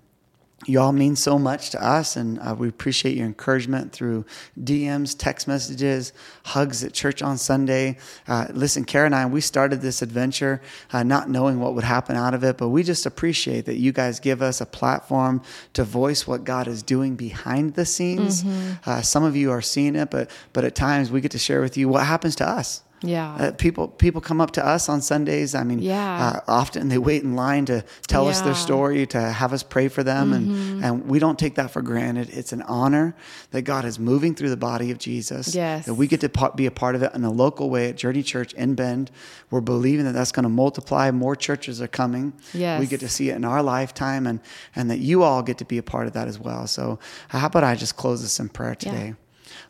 you 0.66 0.80
all 0.80 0.92
mean 0.92 1.16
so 1.16 1.38
much 1.38 1.70
to 1.70 1.84
us, 1.84 2.16
and 2.16 2.38
uh, 2.38 2.54
we 2.56 2.68
appreciate 2.68 3.16
your 3.16 3.26
encouragement 3.26 3.92
through 3.92 4.24
DMs, 4.62 5.16
text 5.16 5.48
messages, 5.48 6.12
hugs 6.44 6.84
at 6.84 6.92
church 6.92 7.20
on 7.22 7.36
Sunday. 7.36 7.96
Uh, 8.28 8.46
listen, 8.52 8.84
Kara 8.84 9.06
and 9.06 9.14
I, 9.14 9.26
we 9.26 9.40
started 9.40 9.80
this 9.80 10.02
adventure 10.02 10.60
uh, 10.92 11.02
not 11.02 11.28
knowing 11.28 11.58
what 11.58 11.74
would 11.74 11.84
happen 11.84 12.16
out 12.16 12.34
of 12.34 12.44
it, 12.44 12.58
but 12.58 12.68
we 12.68 12.82
just 12.82 13.06
appreciate 13.06 13.64
that 13.66 13.76
you 13.76 13.92
guys 13.92 14.20
give 14.20 14.40
us 14.42 14.60
a 14.60 14.66
platform 14.66 15.42
to 15.72 15.84
voice 15.84 16.26
what 16.26 16.44
God 16.44 16.68
is 16.68 16.82
doing 16.82 17.16
behind 17.16 17.74
the 17.74 17.84
scenes. 17.84 18.44
Uh, 18.86 19.02
some 19.02 19.24
of 19.24 19.34
you 19.34 19.50
are 19.50 19.62
seeing 19.62 19.96
it, 19.96 20.10
but 20.10 20.30
but 20.52 20.64
at 20.64 20.74
times 20.74 21.10
we 21.10 21.20
get 21.20 21.32
to 21.32 21.38
share 21.38 21.60
with 21.60 21.76
you 21.76 21.88
what 21.88 22.06
happens 22.06 22.36
to 22.36 22.48
us. 22.48 22.82
Yeah. 23.02 23.34
Uh, 23.34 23.52
people 23.52 23.88
people 23.88 24.20
come 24.20 24.40
up 24.40 24.52
to 24.52 24.64
us 24.66 24.88
on 24.88 25.00
Sundays. 25.02 25.54
I 25.54 25.64
mean, 25.64 25.80
Yeah. 25.80 26.40
uh, 26.46 26.50
often 26.60 26.88
they 26.88 26.98
wait 26.98 27.22
in 27.22 27.34
line 27.34 27.64
to 27.66 27.84
tell 28.06 28.28
us 28.28 28.40
their 28.40 28.52
Mm-hmm. 28.52 28.62
story, 28.62 29.06
to 29.06 29.20
have 29.20 29.52
us 29.52 29.62
pray 29.62 29.88
for 29.88 30.02
them, 30.04 30.32
and 30.32 30.84
and 30.84 31.06
we 31.08 31.18
don't 31.18 31.38
take 31.38 31.54
that 31.56 31.70
for 31.70 31.82
granted. 31.82 32.28
It's 32.30 32.52
an 32.52 32.62
honor 32.62 33.14
that 33.50 33.62
God 33.62 33.84
is 33.84 33.98
moving 33.98 34.34
through 34.34 34.50
the 34.50 34.56
body 34.56 34.90
of 34.90 34.98
Jesus. 34.98 35.54
Yes. 35.54 35.86
That 35.86 35.94
we 35.94 36.06
get 36.06 36.20
to 36.20 36.30
be 36.56 36.66
a 36.66 36.70
part 36.70 36.94
of 36.94 37.02
it 37.02 37.12
in 37.14 37.24
a 37.24 37.30
local 37.30 37.70
way 37.70 37.88
at 37.88 37.96
Journey 37.96 38.22
Church 38.22 38.52
in 38.54 38.74
Bend. 38.74 39.10
We're 39.50 39.60
believing 39.60 40.04
that 40.06 40.12
that's 40.12 40.32
going 40.32 40.44
to 40.44 40.48
multiply. 40.64 41.10
More 41.10 41.36
churches 41.36 41.80
are 41.82 41.88
coming. 41.88 42.32
Yes. 42.54 42.80
We 42.80 42.86
get 42.86 43.00
to 43.00 43.08
see 43.08 43.30
it 43.30 43.36
in 43.36 43.44
our 43.44 43.62
lifetime, 43.62 44.26
and 44.26 44.40
and 44.76 44.90
that 44.90 44.98
you 45.00 45.22
all 45.22 45.42
get 45.42 45.58
to 45.58 45.64
be 45.64 45.78
a 45.78 45.82
part 45.82 46.06
of 46.06 46.12
that 46.12 46.28
as 46.28 46.38
well. 46.38 46.66
So 46.66 46.98
how 47.28 47.46
about 47.46 47.64
I 47.64 47.74
just 47.74 47.96
close 47.96 48.22
this 48.22 48.38
in 48.40 48.48
prayer 48.48 48.74
today? 48.74 49.14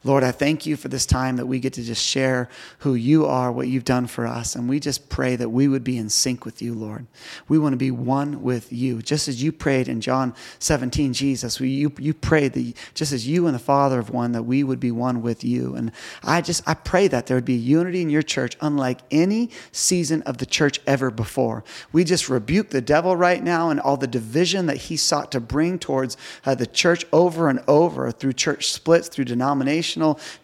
Lord, 0.04 0.24
I 0.24 0.32
thank 0.32 0.66
you 0.66 0.76
for 0.76 0.88
this 0.88 1.06
time 1.06 1.36
that 1.36 1.46
we 1.46 1.60
get 1.60 1.74
to 1.74 1.82
just 1.82 2.04
share 2.04 2.48
who 2.78 2.94
you 2.94 3.24
are, 3.24 3.52
what 3.52 3.68
you've 3.68 3.84
done 3.84 4.08
for 4.08 4.26
us. 4.26 4.56
And 4.56 4.68
we 4.68 4.80
just 4.80 5.08
pray 5.08 5.36
that 5.36 5.50
we 5.50 5.68
would 5.68 5.84
be 5.84 5.96
in 5.96 6.08
sync 6.08 6.44
with 6.44 6.60
you, 6.60 6.74
Lord. 6.74 7.06
We 7.46 7.58
want 7.58 7.74
to 7.74 7.76
be 7.76 7.92
one 7.92 8.42
with 8.42 8.72
you. 8.72 9.00
Just 9.00 9.28
as 9.28 9.42
you 9.42 9.52
prayed 9.52 9.86
in 9.86 10.00
John 10.00 10.34
17, 10.58 11.12
Jesus, 11.12 11.60
we, 11.60 11.68
you, 11.68 11.92
you 11.98 12.14
prayed 12.14 12.54
that 12.54 12.74
just 12.94 13.12
as 13.12 13.28
you 13.28 13.46
and 13.46 13.54
the 13.54 13.60
Father 13.60 13.96
have 13.96 14.10
one, 14.10 14.32
that 14.32 14.42
we 14.42 14.64
would 14.64 14.80
be 14.80 14.90
one 14.90 15.22
with 15.22 15.44
you. 15.44 15.76
And 15.76 15.92
I 16.24 16.40
just, 16.40 16.66
I 16.68 16.74
pray 16.74 17.06
that 17.06 17.26
there 17.26 17.36
would 17.36 17.44
be 17.44 17.54
unity 17.54 18.02
in 18.02 18.10
your 18.10 18.22
church 18.22 18.56
unlike 18.60 19.00
any 19.12 19.50
season 19.70 20.22
of 20.22 20.38
the 20.38 20.46
church 20.46 20.80
ever 20.84 21.12
before. 21.12 21.62
We 21.92 22.02
just 22.02 22.28
rebuke 22.28 22.70
the 22.70 22.80
devil 22.80 23.16
right 23.16 23.42
now 23.42 23.70
and 23.70 23.78
all 23.78 23.96
the 23.96 24.08
division 24.08 24.66
that 24.66 24.76
he 24.76 24.96
sought 24.96 25.30
to 25.32 25.40
bring 25.40 25.78
towards 25.78 26.16
uh, 26.44 26.56
the 26.56 26.66
church 26.66 27.06
over 27.12 27.48
and 27.48 27.62
over 27.68 28.10
through 28.10 28.32
church 28.32 28.72
splits, 28.72 29.08
through 29.08 29.26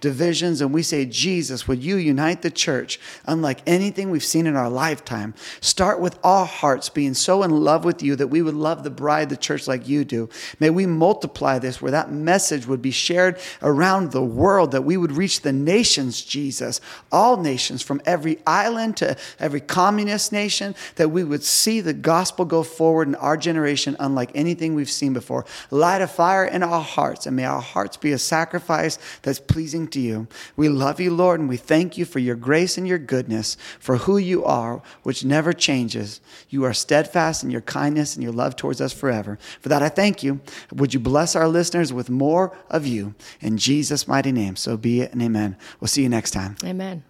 divisions. 0.01 0.61
And 0.61 0.73
we 0.73 0.83
say, 0.83 1.05
Jesus, 1.05 1.67
would 1.69 1.83
you 1.83 1.97
unite 1.97 2.43
the 2.43 2.51
church 2.51 3.01
unlike 3.27 3.61
anything 3.67 4.11
we've 4.11 4.25
seen 4.25 4.47
in 4.47 4.57
our 4.57 4.71
lifetime? 4.71 5.35
Start 5.61 6.01
with 6.01 6.19
our 6.25 6.47
hearts 6.47 6.89
being 6.89 7.15
so 7.15 7.43
in 7.43 7.51
love 7.51 7.85
with 7.85 8.03
you 8.03 8.17
that 8.17 8.29
we 8.29 8.43
would 8.43 8.55
love 8.55 8.83
the 8.83 8.91
bride, 8.91 9.29
the 9.29 9.37
church, 9.37 9.69
like 9.69 9.89
you 9.89 10.05
do. 10.05 10.29
May 10.61 10.71
we 10.71 10.87
multiply 10.87 11.59
this 11.59 11.81
where 11.81 11.93
that 11.93 12.11
message 12.11 12.67
would 12.67 12.83
be 12.83 12.91
shared 12.91 13.39
around 13.63 14.13
the 14.13 14.23
world, 14.23 14.73
that 14.73 14.85
we 14.85 14.97
would 14.97 15.13
reach 15.13 15.43
the 15.43 15.53
nations, 15.53 16.23
Jesus, 16.23 16.81
all 17.11 17.37
nations, 17.37 17.83
from 17.83 18.01
every 18.05 18.39
island 18.47 18.97
to 18.99 19.17
every 19.39 19.61
communist 19.61 20.33
nation, 20.33 20.75
that 20.97 21.11
we 21.11 21.25
would 21.25 21.45
see 21.45 21.81
the 21.81 21.93
gospel 21.93 22.45
go 22.45 22.63
forward 22.63 23.09
in 23.09 23.15
our 23.17 23.37
generation 23.37 23.97
unlike 23.99 24.31
anything 24.35 24.75
we've 24.75 24.91
seen 24.91 25.13
before. 25.13 25.45
Light 25.71 26.03
a 26.03 26.07
fire 26.07 26.45
in 26.45 26.63
our 26.63 26.83
hearts, 26.83 27.27
and 27.27 27.37
may 27.37 27.45
our 27.45 27.61
hearts 27.61 27.97
be 27.97 28.13
a 28.13 28.19
sacrifice 28.19 28.99
that's 29.23 29.38
pleasing 29.47 29.89
to 29.89 30.01
you. 30.01 30.29
We 30.57 30.69
love 30.69 31.01
you, 31.01 31.15
Lord, 31.15 31.41
and 31.41 31.49
we 31.49 31.57
thank 31.57 31.97
you 31.97 32.05
for 32.05 32.19
your 32.19 32.35
grace 32.35 32.77
and 32.77 32.87
your 32.87 32.99
goodness, 32.99 33.57
for 33.79 33.99
who 33.99 34.19
you 34.19 34.45
are, 34.45 34.83
which 35.03 35.25
never 35.25 35.53
changes. 35.53 36.21
You 36.49 36.65
are 36.65 36.75
steadfast 36.75 37.45
in 37.45 37.51
your 37.51 37.61
kindness 37.61 38.15
and 38.15 38.23
your 38.23 38.33
love 38.33 38.57
towards 38.57 38.81
us 38.81 38.93
forever. 38.93 39.39
For 39.61 39.69
that, 39.69 39.83
I 39.83 39.89
thank 39.89 40.23
you. 40.23 40.41
Would 40.73 40.95
you 40.95 41.01
bless 41.01 41.37
our 41.37 41.49
listeners 41.49 41.93
with 41.93 42.11
more 42.11 42.57
of 42.71 42.87
you? 42.87 43.15
In 43.41 43.59
Jesus' 43.59 44.09
mighty 44.09 44.33
name, 44.33 44.57
so 44.57 44.77
be 44.77 45.01
it 45.01 45.13
and 45.13 45.23
amen. 45.23 45.57
We'll 45.81 45.89
see 45.89 46.03
you 46.03 46.09
next 46.09 46.33
time. 46.33 46.57
Amen. 46.65 47.05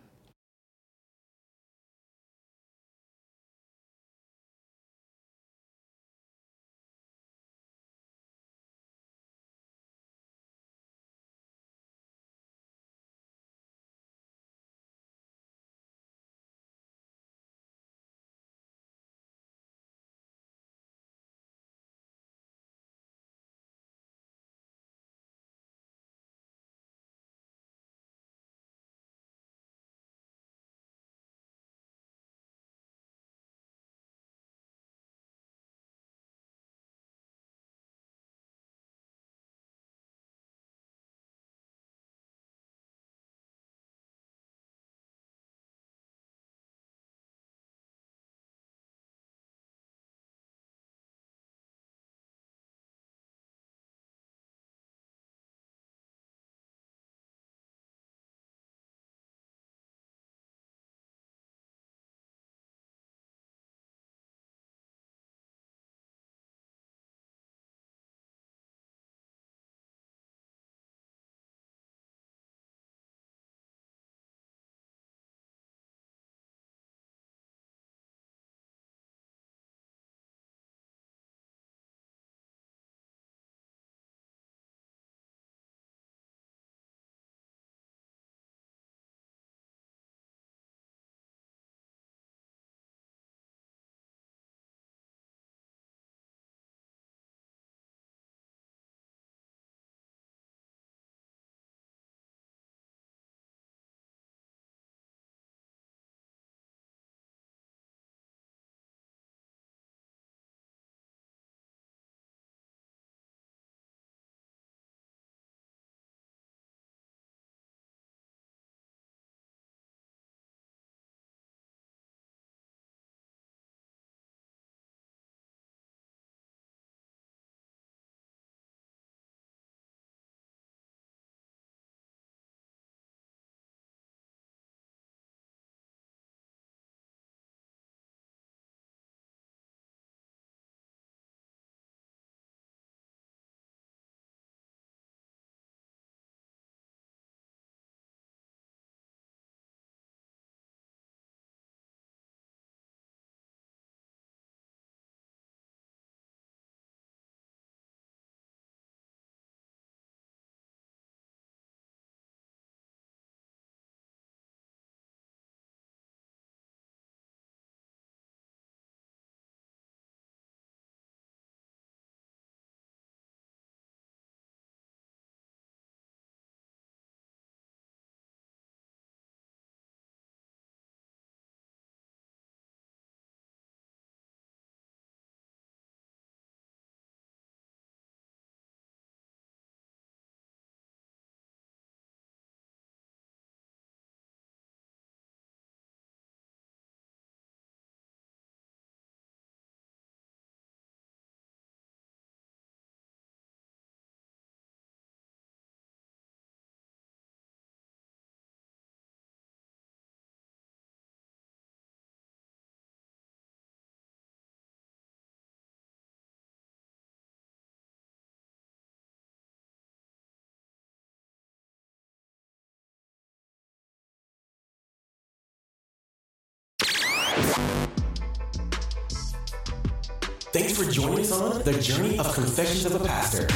Thanks 230.50 230.76
for 230.76 230.90
joining 230.90 231.20
us 231.20 231.32
on 231.32 231.62
the 231.62 231.78
journey 231.80 232.18
of 232.18 232.32
Confessions 232.34 232.84
of 232.84 233.00
a 233.00 233.04
Pastor. 233.04 233.46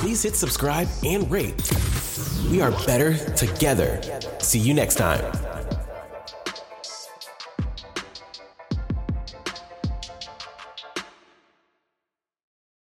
Please 0.00 0.22
hit 0.22 0.34
subscribe 0.34 0.88
and 1.04 1.30
rate. 1.30 1.70
We 2.50 2.60
are 2.60 2.70
better 2.86 3.16
together. 3.34 4.00
See 4.38 4.58
you 4.58 4.72
next 4.72 4.96
time. 4.96 5.61